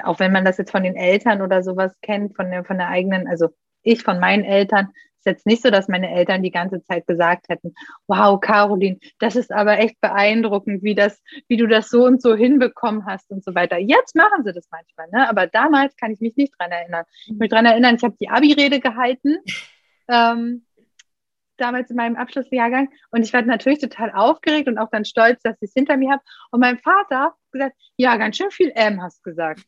auch 0.03 0.19
wenn 0.19 0.31
man 0.31 0.45
das 0.45 0.57
jetzt 0.57 0.71
von 0.71 0.83
den 0.83 0.95
Eltern 0.95 1.41
oder 1.41 1.61
sowas 1.61 1.93
kennt, 2.01 2.35
von 2.35 2.49
der, 2.49 2.63
von 2.63 2.77
der 2.77 2.89
eigenen, 2.89 3.27
also 3.27 3.49
ich 3.83 4.03
von 4.03 4.19
meinen 4.19 4.43
Eltern, 4.43 4.91
ist 5.19 5.25
jetzt 5.25 5.45
nicht 5.45 5.61
so, 5.61 5.69
dass 5.69 5.89
meine 5.89 6.09
Eltern 6.09 6.43
die 6.43 6.51
ganze 6.51 6.81
Zeit 6.83 7.05
gesagt 7.05 7.49
hätten, 7.49 7.73
wow, 8.07 8.39
Caroline, 8.39 8.99
das 9.19 9.35
ist 9.35 9.51
aber 9.51 9.77
echt 9.79 9.99
beeindruckend, 9.99 10.81
wie 10.81 10.95
das, 10.95 11.21
wie 11.47 11.57
du 11.57 11.67
das 11.67 11.89
so 11.89 12.05
und 12.05 12.21
so 12.21 12.35
hinbekommen 12.35 13.05
hast 13.05 13.29
und 13.29 13.43
so 13.43 13.53
weiter. 13.53 13.77
Jetzt 13.77 14.15
machen 14.15 14.43
sie 14.45 14.53
das 14.53 14.67
manchmal, 14.71 15.07
ne? 15.11 15.29
Aber 15.29 15.47
damals 15.47 15.95
kann 15.97 16.11
ich 16.11 16.21
mich 16.21 16.35
nicht 16.37 16.53
dran 16.57 16.71
erinnern. 16.71 17.03
Ich 17.25 17.37
mich 17.37 17.49
dran 17.49 17.65
erinnern, 17.65 17.95
ich 17.95 18.03
habe 18.03 18.15
die 18.19 18.29
Abi-Rede 18.29 18.79
gehalten. 18.79 19.37
Ähm, 20.11 20.65
damals 21.59 21.89
in 21.89 21.95
meinem 21.95 22.15
Abschlussjahrgang. 22.15 22.89
Und 23.11 23.23
ich 23.23 23.33
war 23.33 23.41
natürlich 23.41 23.79
total 23.79 24.11
aufgeregt 24.11 24.67
und 24.67 24.77
auch 24.77 24.89
dann 24.91 25.05
stolz, 25.05 25.41
dass 25.43 25.55
ich 25.61 25.69
es 25.69 25.73
hinter 25.73 25.97
mir 25.97 26.11
habe. 26.11 26.23
Und 26.51 26.59
mein 26.59 26.79
Vater 26.79 27.19
hat 27.19 27.33
gesagt, 27.51 27.75
ja, 27.97 28.17
ganz 28.17 28.37
schön 28.37 28.51
viel 28.51 28.71
M 28.75 29.01
hast 29.01 29.23
gesagt. 29.23 29.63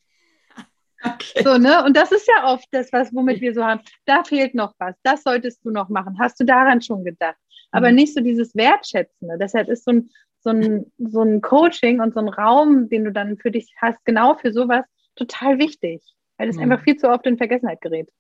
Okay. 1.04 1.42
So, 1.44 1.58
ne? 1.58 1.84
Und 1.84 1.98
das 1.98 2.12
ist 2.12 2.28
ja 2.28 2.54
oft 2.54 2.68
das, 2.70 2.94
was, 2.94 3.12
womit 3.12 3.42
wir 3.42 3.56
so 3.56 3.66
haben. 3.66 3.82
Da 4.06 4.24
fehlt 4.24 4.54
noch 4.54 4.76
was. 4.78 4.96
Das 5.02 5.24
solltest 5.24 5.66
du 5.66 5.72
noch 5.72 5.90
machen. 5.90 6.20
Hast 6.20 6.40
du 6.40 6.44
daran 6.44 6.80
schon 6.80 7.04
gedacht? 7.04 7.38
Aber 7.72 7.90
mhm. 7.90 7.96
nicht 7.96 8.14
so 8.14 8.22
dieses 8.22 8.54
Wertschätzende. 8.56 9.40
Deshalb 9.40 9.68
ist 9.70 9.84
so 9.84 9.94
ein, 9.94 10.12
so, 10.42 10.52
ein, 10.52 10.92
so 11.00 11.24
ein 11.24 11.42
Coaching 11.42 12.02
und 12.02 12.14
so 12.14 12.20
ein 12.20 12.30
Raum, 12.30 12.88
den 12.88 13.04
du 13.04 13.12
dann 13.12 13.40
für 13.40 13.50
dich 13.50 13.74
hast, 13.78 13.98
genau 14.06 14.36
für 14.36 14.54
sowas, 14.54 14.86
total 15.16 15.58
wichtig. 15.58 16.04
Weil 16.38 16.50
es 16.50 16.58
mhm. 16.58 16.72
einfach 16.72 16.84
viel 16.84 16.98
zu 16.98 17.10
oft 17.10 17.26
in 17.26 17.38
Vergessenheit 17.38 17.82
gerät. 17.82 18.12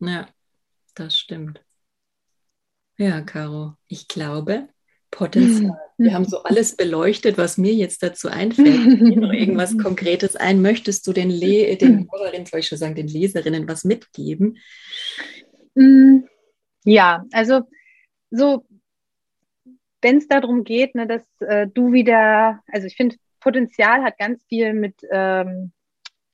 Ja, 0.00 0.26
das 0.96 1.16
stimmt. 1.16 1.62
Ja, 2.98 3.20
Caro, 3.22 3.74
ich 3.86 4.08
glaube, 4.08 4.68
Potenzial. 5.10 5.78
Wir 5.96 6.12
haben 6.14 6.24
so 6.24 6.42
alles 6.42 6.76
beleuchtet, 6.76 7.38
was 7.38 7.58
mir 7.58 7.72
jetzt 7.72 8.02
dazu 8.02 8.28
einfällt. 8.28 9.00
noch 9.16 9.32
irgendwas 9.32 9.76
Konkretes 9.82 10.36
ein. 10.36 10.60
Möchtest 10.60 11.06
du 11.06 11.12
den, 11.12 11.30
Le 11.30 11.76
den 11.76 12.08
Hörerinnen, 12.12 12.46
soll 12.46 12.60
ich 12.60 12.68
schon 12.68 12.78
sagen, 12.78 12.94
den 12.94 13.08
Leserinnen 13.08 13.68
was 13.68 13.84
mitgeben? 13.84 14.58
Mm, 15.74 16.24
ja, 16.84 17.24
also 17.32 17.62
so, 18.30 18.66
wenn 20.02 20.18
es 20.18 20.28
darum 20.28 20.64
geht, 20.64 20.94
ne, 20.94 21.06
dass 21.06 21.24
äh, 21.40 21.66
du 21.66 21.92
wieder, 21.92 22.60
also 22.66 22.86
ich 22.86 22.96
finde, 22.96 23.16
Potenzial 23.40 24.02
hat 24.02 24.18
ganz 24.18 24.44
viel 24.48 24.74
mit 24.74 24.96
ähm, 25.10 25.72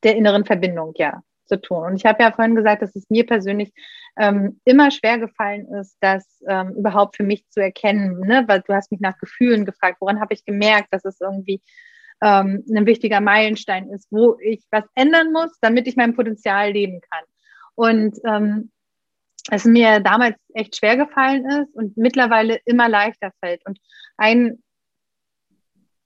der 0.02 0.16
inneren 0.16 0.44
Verbindung, 0.44 0.94
ja, 0.96 1.22
zu 1.46 1.60
tun. 1.60 1.84
Und 1.84 1.96
ich 1.96 2.06
habe 2.06 2.22
ja 2.22 2.32
vorhin 2.32 2.54
gesagt, 2.54 2.82
dass 2.82 2.94
es 2.96 3.08
mir 3.10 3.26
persönlich 3.26 3.72
ähm, 4.16 4.60
immer 4.64 4.90
schwer 4.90 5.18
gefallen 5.18 5.66
ist, 5.74 5.96
das 6.00 6.40
ähm, 6.48 6.74
überhaupt 6.76 7.16
für 7.16 7.24
mich 7.24 7.48
zu 7.48 7.60
erkennen. 7.60 8.20
Ne? 8.20 8.44
Weil 8.46 8.62
du 8.62 8.74
hast 8.74 8.90
mich 8.90 9.00
nach 9.00 9.18
Gefühlen 9.18 9.64
gefragt, 9.64 9.98
woran 10.00 10.20
habe 10.20 10.34
ich 10.34 10.44
gemerkt, 10.44 10.88
dass 10.92 11.04
es 11.04 11.20
irgendwie 11.20 11.60
ähm, 12.22 12.64
ein 12.68 12.86
wichtiger 12.86 13.20
Meilenstein 13.20 13.88
ist, 13.90 14.08
wo 14.10 14.38
ich 14.40 14.64
was 14.70 14.84
ändern 14.94 15.32
muss, 15.32 15.58
damit 15.60 15.86
ich 15.86 15.96
mein 15.96 16.14
Potenzial 16.14 16.72
leben 16.72 17.00
kann. 17.10 17.24
Und 17.74 18.18
ähm, 18.26 18.70
es 19.50 19.64
mir 19.64 20.00
damals 20.00 20.36
echt 20.54 20.76
schwer 20.76 20.96
gefallen 20.96 21.44
ist 21.50 21.74
und 21.74 21.96
mittlerweile 21.96 22.58
immer 22.64 22.88
leichter 22.88 23.30
fällt. 23.40 23.64
Und 23.66 23.78
ein 24.16 24.62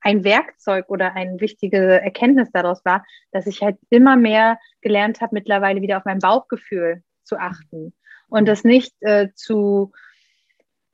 ein 0.00 0.24
Werkzeug 0.24 0.88
oder 0.88 1.14
eine 1.14 1.40
wichtige 1.40 2.00
Erkenntnis 2.00 2.50
daraus 2.52 2.84
war, 2.84 3.04
dass 3.32 3.46
ich 3.46 3.62
halt 3.62 3.76
immer 3.90 4.16
mehr 4.16 4.58
gelernt 4.80 5.20
habe, 5.20 5.34
mittlerweile 5.34 5.82
wieder 5.82 5.98
auf 5.98 6.04
mein 6.04 6.20
Bauchgefühl 6.20 7.02
zu 7.24 7.36
achten 7.38 7.92
und 8.28 8.46
das 8.46 8.64
nicht 8.64 8.94
äh, 9.00 9.28
zu, 9.34 9.92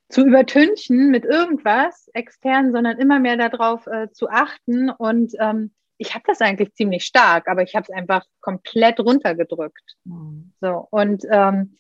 zu 0.09 0.27
übertünchen 0.27 1.11
mit 1.11 1.25
irgendwas 1.25 2.09
extern, 2.15 2.73
sondern 2.73 2.99
immer 2.99 3.21
mehr 3.21 3.37
darauf 3.37 3.87
äh, 3.87 4.11
zu 4.13 4.29
achten. 4.29 4.91
Und 4.91 5.33
ähm, 5.41 5.73
ich 5.99 6.15
habe 6.15 6.25
das 6.27 6.41
eigentlich 6.41 6.75
ziemlich 6.75 7.05
stark, 7.05 7.49
aber 7.49 7.63
ich 7.63 7.75
habe 7.75 7.85
es 7.89 7.95
einfach 7.95 8.25
komplett 8.41 9.01
runtergedrückt. 9.01 9.97
Mhm. 10.05 10.53
So 10.61 10.87
und 10.91 11.25
ähm, 11.31 11.77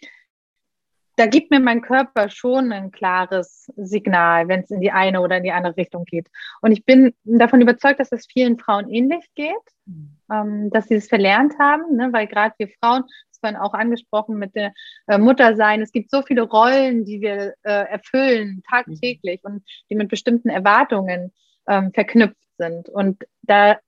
da 1.16 1.26
gibt 1.26 1.50
mir 1.50 1.60
mein 1.60 1.80
Körper 1.80 2.28
schon 2.28 2.72
ein 2.72 2.90
klares 2.90 3.70
Signal, 3.76 4.48
wenn 4.48 4.60
es 4.60 4.70
in 4.70 4.80
die 4.80 4.90
eine 4.90 5.20
oder 5.20 5.36
in 5.36 5.44
die 5.44 5.52
andere 5.52 5.76
Richtung 5.76 6.04
geht. 6.04 6.28
Und 6.60 6.72
ich 6.72 6.84
bin 6.84 7.14
davon 7.24 7.60
überzeugt, 7.60 8.00
dass 8.00 8.12
es 8.12 8.26
vielen 8.26 8.58
Frauen 8.58 8.90
ähnlich 8.90 9.24
geht, 9.34 9.54
mhm. 9.86 10.16
ähm, 10.32 10.70
dass 10.70 10.88
sie 10.88 10.94
es 10.94 11.08
verlernt 11.08 11.54
haben, 11.58 11.96
ne? 11.96 12.12
weil 12.12 12.26
gerade 12.26 12.54
wir 12.58 12.68
Frauen, 12.80 13.04
das 13.30 13.38
vorhin 13.40 13.58
auch 13.58 13.74
angesprochen 13.74 14.38
mit 14.38 14.54
der 14.54 14.72
äh, 15.06 15.18
Muttersein, 15.18 15.82
es 15.82 15.92
gibt 15.92 16.10
so 16.10 16.22
viele 16.22 16.42
Rollen, 16.42 17.04
die 17.04 17.20
wir 17.20 17.54
äh, 17.62 17.88
erfüllen 17.88 18.62
tagtäglich 18.68 19.40
mhm. 19.44 19.54
und 19.54 19.64
die 19.90 19.94
mit 19.94 20.08
bestimmten 20.08 20.48
Erwartungen 20.48 21.32
ähm, 21.68 21.92
verknüpft 21.92 22.36
sind. 22.58 22.88
Und 22.88 23.22
da 23.42 23.78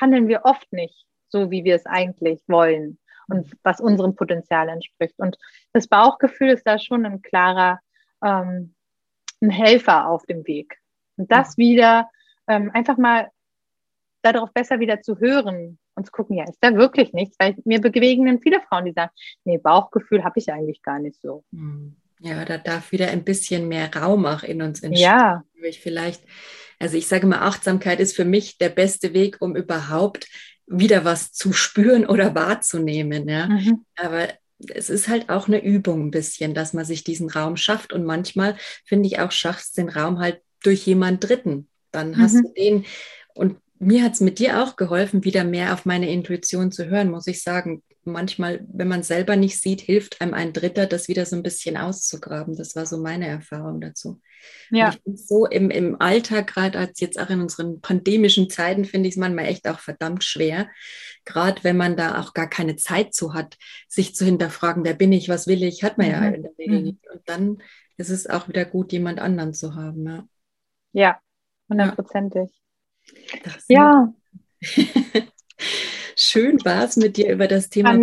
handeln 0.00 0.28
wir 0.28 0.44
oft 0.44 0.72
nicht 0.72 1.06
so, 1.28 1.50
wie 1.50 1.64
wir 1.64 1.76
es 1.76 1.86
eigentlich 1.86 2.40
wollen 2.46 2.98
und 3.28 3.56
was 3.62 3.80
unserem 3.80 4.14
Potenzial 4.14 4.68
entspricht. 4.68 5.14
Und 5.18 5.36
das 5.72 5.88
Bauchgefühl 5.88 6.50
ist 6.50 6.66
da 6.66 6.78
schon 6.78 7.06
ein 7.06 7.22
klarer 7.22 7.80
ähm, 8.22 8.74
ein 9.42 9.50
Helfer 9.50 10.08
auf 10.08 10.24
dem 10.26 10.46
Weg. 10.46 10.78
Und 11.16 11.30
das 11.30 11.56
mhm. 11.56 11.62
wieder 11.62 12.10
ähm, 12.48 12.70
einfach 12.72 12.96
mal 12.96 13.28
darauf 14.22 14.52
besser 14.52 14.80
wieder 14.80 15.02
zu 15.02 15.18
hören 15.18 15.78
und 15.94 16.06
zu 16.06 16.12
gucken, 16.12 16.36
ja, 16.36 16.44
ist 16.44 16.58
da 16.60 16.74
wirklich 16.74 17.12
nichts? 17.12 17.36
Weil 17.38 17.56
mir 17.64 17.80
begegnen 17.80 18.40
viele 18.40 18.60
Frauen, 18.60 18.86
die 18.86 18.92
sagen, 18.92 19.12
nee, 19.44 19.58
Bauchgefühl 19.58 20.24
habe 20.24 20.38
ich 20.38 20.50
eigentlich 20.50 20.82
gar 20.82 20.98
nicht 20.98 21.20
so. 21.20 21.44
Mhm. 21.50 21.96
Ja, 22.20 22.44
da 22.44 22.56
darf 22.56 22.92
wieder 22.92 23.08
ein 23.08 23.24
bisschen 23.24 23.66
mehr 23.66 23.92
Raum 23.94 24.26
auch 24.26 24.44
in 24.44 24.62
uns 24.62 24.80
entstehen. 24.80 25.04
Ja. 25.04 25.44
Ich 25.60 25.80
vielleicht, 25.80 26.22
also 26.78 26.96
ich 26.96 27.08
sage 27.08 27.26
mal, 27.26 27.40
Achtsamkeit 27.40 27.98
ist 27.98 28.14
für 28.14 28.24
mich 28.24 28.58
der 28.58 28.68
beste 28.68 29.12
Weg, 29.12 29.38
um 29.40 29.56
überhaupt 29.56 30.28
wieder 30.66 31.04
was 31.04 31.32
zu 31.32 31.52
spüren 31.52 32.06
oder 32.06 32.34
wahrzunehmen. 32.34 33.28
Ja? 33.28 33.48
Mhm. 33.48 33.84
Aber 33.96 34.28
es 34.68 34.90
ist 34.90 35.08
halt 35.08 35.28
auch 35.28 35.48
eine 35.48 35.62
Übung 35.62 36.06
ein 36.06 36.10
bisschen, 36.10 36.54
dass 36.54 36.72
man 36.72 36.84
sich 36.84 37.04
diesen 37.04 37.30
Raum 37.30 37.56
schafft. 37.56 37.92
Und 37.92 38.04
manchmal, 38.04 38.56
finde 38.84 39.08
ich, 39.08 39.18
auch 39.20 39.32
schaffst 39.32 39.76
den 39.78 39.88
Raum 39.88 40.18
halt 40.18 40.40
durch 40.62 40.86
jemand 40.86 41.24
Dritten. 41.24 41.68
Dann 41.90 42.18
hast 42.18 42.34
mhm. 42.34 42.42
du 42.42 42.52
den. 42.54 42.84
Und 43.34 43.58
mir 43.78 44.04
hat 44.04 44.14
es 44.14 44.20
mit 44.20 44.38
dir 44.38 44.62
auch 44.62 44.76
geholfen, 44.76 45.24
wieder 45.24 45.44
mehr 45.44 45.72
auf 45.72 45.84
meine 45.84 46.10
Intuition 46.10 46.70
zu 46.70 46.86
hören, 46.86 47.10
muss 47.10 47.26
ich 47.26 47.42
sagen. 47.42 47.82
Manchmal, 48.04 48.64
wenn 48.72 48.88
man 48.88 49.02
selber 49.02 49.36
nicht 49.36 49.60
sieht, 49.60 49.80
hilft 49.80 50.20
einem 50.20 50.34
ein 50.34 50.52
Dritter, 50.52 50.86
das 50.86 51.08
wieder 51.08 51.24
so 51.24 51.36
ein 51.36 51.42
bisschen 51.42 51.76
auszugraben. 51.76 52.56
Das 52.56 52.74
war 52.74 52.86
so 52.86 52.98
meine 52.98 53.28
Erfahrung 53.28 53.80
dazu. 53.80 54.20
Ja. 54.70 54.86
Und 54.86 54.94
ich 54.94 55.02
finde 55.02 55.18
so 55.18 55.46
im, 55.46 55.70
im 55.70 56.00
Alltag, 56.00 56.48
gerade 56.48 56.78
als 56.78 57.00
jetzt 57.00 57.18
auch 57.18 57.30
in 57.30 57.40
unseren 57.40 57.80
pandemischen 57.80 58.50
Zeiten, 58.50 58.84
finde 58.84 59.08
ich 59.08 59.14
es 59.14 59.18
manchmal 59.18 59.46
echt 59.46 59.68
auch 59.68 59.78
verdammt 59.78 60.24
schwer. 60.24 60.68
Gerade 61.24 61.62
wenn 61.64 61.76
man 61.76 61.96
da 61.96 62.20
auch 62.20 62.34
gar 62.34 62.48
keine 62.48 62.76
Zeit 62.76 63.14
zu 63.14 63.34
hat, 63.34 63.56
sich 63.88 64.14
zu 64.14 64.24
hinterfragen, 64.24 64.84
wer 64.84 64.94
bin 64.94 65.12
ich, 65.12 65.28
was 65.28 65.46
will 65.46 65.62
ich, 65.62 65.84
hat 65.84 65.98
man 65.98 66.08
mhm. 66.08 66.12
ja 66.12 66.28
in 66.28 66.42
der 66.42 66.52
Regel 66.58 66.78
mhm. 66.78 66.84
nicht. 66.84 67.10
Und 67.12 67.22
dann 67.26 67.62
ist 67.96 68.10
es 68.10 68.26
auch 68.26 68.48
wieder 68.48 68.64
gut, 68.64 68.92
jemand 68.92 69.20
anderen 69.20 69.54
zu 69.54 69.74
haben. 69.74 70.06
Ja, 70.06 70.24
ja 70.92 71.20
hundertprozentig. 71.68 72.50
Ja. 73.68 74.12
Schön. 76.24 76.64
war 76.64 76.84
es, 76.84 76.96
mit 76.96 77.16
dir 77.16 77.32
über 77.32 77.48
das 77.48 77.68
Thema 77.68 78.00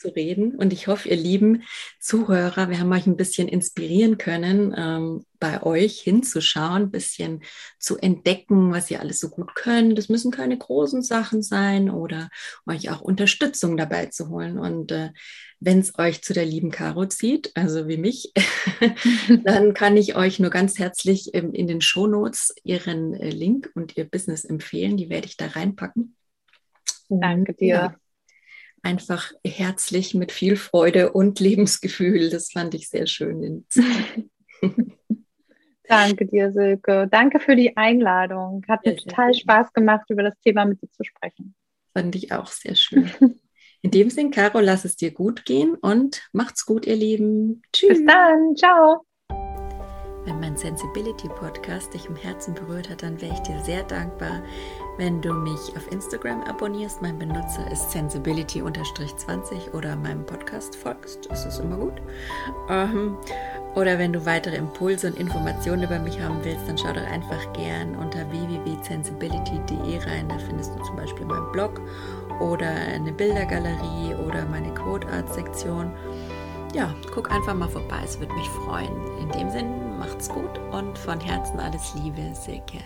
zu 0.00 0.08
reden. 0.08 0.54
Und 0.56 0.72
ich 0.72 0.86
hoffe, 0.86 1.10
ihr 1.10 1.16
lieben 1.16 1.64
Zuhörer, 2.00 2.70
wir 2.70 2.80
haben 2.80 2.92
euch 2.92 3.06
ein 3.06 3.18
bisschen 3.18 3.46
inspirieren 3.46 4.16
können, 4.16 4.74
ähm, 4.76 5.26
bei 5.38 5.62
euch 5.62 6.00
hinzuschauen, 6.00 6.84
ein 6.84 6.90
bisschen 6.90 7.42
zu 7.78 7.98
entdecken, 7.98 8.72
was 8.72 8.90
ihr 8.90 9.00
alles 9.00 9.20
so 9.20 9.28
gut 9.28 9.54
könnt. 9.54 9.98
Das 9.98 10.08
müssen 10.08 10.30
keine 10.30 10.56
großen 10.56 11.02
Sachen 11.02 11.42
sein 11.42 11.90
oder 11.90 12.30
euch 12.66 12.90
auch 12.90 13.02
Unterstützung 13.02 13.76
dabei 13.76 14.06
zu 14.06 14.30
holen. 14.30 14.58
Und 14.58 14.90
äh, 14.92 15.10
wenn 15.60 15.80
es 15.80 15.98
euch 15.98 16.22
zu 16.22 16.32
der 16.32 16.46
lieben 16.46 16.70
Caro 16.70 17.04
zieht, 17.04 17.52
also 17.54 17.86
wie 17.86 17.98
mich, 17.98 18.32
dann 19.44 19.74
kann 19.74 19.98
ich 19.98 20.16
euch 20.16 20.38
nur 20.38 20.50
ganz 20.50 20.78
herzlich 20.78 21.34
ähm, 21.34 21.52
in 21.52 21.66
den 21.66 21.82
Shownotes 21.82 22.54
ihren 22.64 23.12
äh, 23.12 23.28
Link 23.28 23.70
und 23.74 23.96
ihr 23.98 24.04
Business 24.06 24.46
empfehlen. 24.46 24.96
Die 24.96 25.10
werde 25.10 25.26
ich 25.26 25.36
da 25.36 25.48
reinpacken. 25.48 26.15
Danke 27.08 27.54
dir. 27.54 27.66
Ja, 27.66 27.96
einfach 28.82 29.32
herzlich 29.44 30.14
mit 30.14 30.32
viel 30.32 30.56
Freude 30.56 31.12
und 31.12 31.40
Lebensgefühl. 31.46 32.30
Das 32.30 32.52
fand 32.52 32.74
ich 32.74 32.88
sehr 32.88 33.06
schön. 33.06 33.66
Danke 35.88 36.26
dir, 36.26 36.52
Silke. 36.52 37.08
Danke 37.10 37.40
für 37.40 37.56
die 37.56 37.76
Einladung. 37.76 38.64
Hat 38.68 38.84
mir 38.84 38.96
total 38.96 39.34
Spaß 39.34 39.72
gemacht, 39.72 40.04
über 40.08 40.22
das 40.22 40.38
Thema 40.40 40.64
mit 40.64 40.82
dir 40.82 40.90
zu 40.90 41.04
sprechen. 41.04 41.54
Fand 41.92 42.14
ich 42.16 42.32
auch 42.32 42.48
sehr 42.48 42.74
schön. 42.74 43.10
In 43.82 43.90
dem 43.90 44.10
Sinn, 44.10 44.30
Caro, 44.32 44.58
lass 44.58 44.84
es 44.84 44.96
dir 44.96 45.12
gut 45.12 45.44
gehen 45.44 45.76
und 45.76 46.28
macht's 46.32 46.66
gut, 46.66 46.86
ihr 46.86 46.96
Lieben. 46.96 47.62
Tschüss. 47.72 47.98
Bis 47.98 48.06
dann. 48.06 48.56
Ciao. 48.56 49.02
Wenn 50.24 50.40
mein 50.40 50.56
Sensibility 50.56 51.28
Podcast 51.28 51.94
dich 51.94 52.06
im 52.06 52.16
Herzen 52.16 52.54
berührt 52.54 52.90
hat, 52.90 53.04
dann 53.04 53.20
wäre 53.20 53.32
ich 53.32 53.40
dir 53.40 53.62
sehr 53.62 53.84
dankbar, 53.84 54.42
wenn 54.96 55.20
du 55.20 55.32
mich 55.32 55.76
auf 55.76 55.90
Instagram 55.92 56.42
abonnierst. 56.42 57.02
Mein 57.02 57.18
Benutzer 57.18 57.70
ist 57.70 57.90
sensibility-20 57.90 59.74
oder 59.74 59.96
meinem 59.96 60.24
Podcast 60.24 60.76
folgst. 60.76 61.30
Das 61.30 61.44
ist 61.44 61.58
immer 61.58 61.76
gut. 61.76 61.94
Ähm, 62.68 63.16
oder 63.74 63.98
wenn 63.98 64.12
du 64.12 64.24
weitere 64.24 64.56
Impulse 64.56 65.08
und 65.08 65.18
Informationen 65.18 65.82
über 65.82 65.98
mich 65.98 66.20
haben 66.20 66.38
willst, 66.42 66.66
dann 66.66 66.78
schau 66.78 66.92
doch 66.92 67.06
einfach 67.06 67.52
gern 67.52 67.94
unter 67.96 68.30
www.sensibility.de 68.30 69.98
rein. 69.98 70.28
Da 70.28 70.38
findest 70.38 70.74
du 70.74 70.82
zum 70.82 70.96
Beispiel 70.96 71.26
meinen 71.26 71.52
Blog 71.52 71.80
oder 72.40 72.68
eine 72.68 73.12
Bildergalerie 73.12 74.14
oder 74.26 74.46
meine 74.46 74.72
Quote 74.74 75.06
Art 75.08 75.32
Sektion. 75.32 75.92
Ja, 76.74 76.94
guck 77.14 77.30
einfach 77.30 77.54
mal 77.54 77.68
vorbei, 77.68 78.00
es 78.04 78.18
würde 78.18 78.34
mich 78.34 78.48
freuen. 78.48 78.92
In 79.20 79.30
dem 79.30 79.50
Sinn, 79.50 79.98
macht's 79.98 80.28
gut 80.28 80.58
und 80.72 80.98
von 80.98 81.20
Herzen 81.20 81.60
alles 81.60 81.94
Liebe, 81.94 82.34
Silke. 82.34 82.78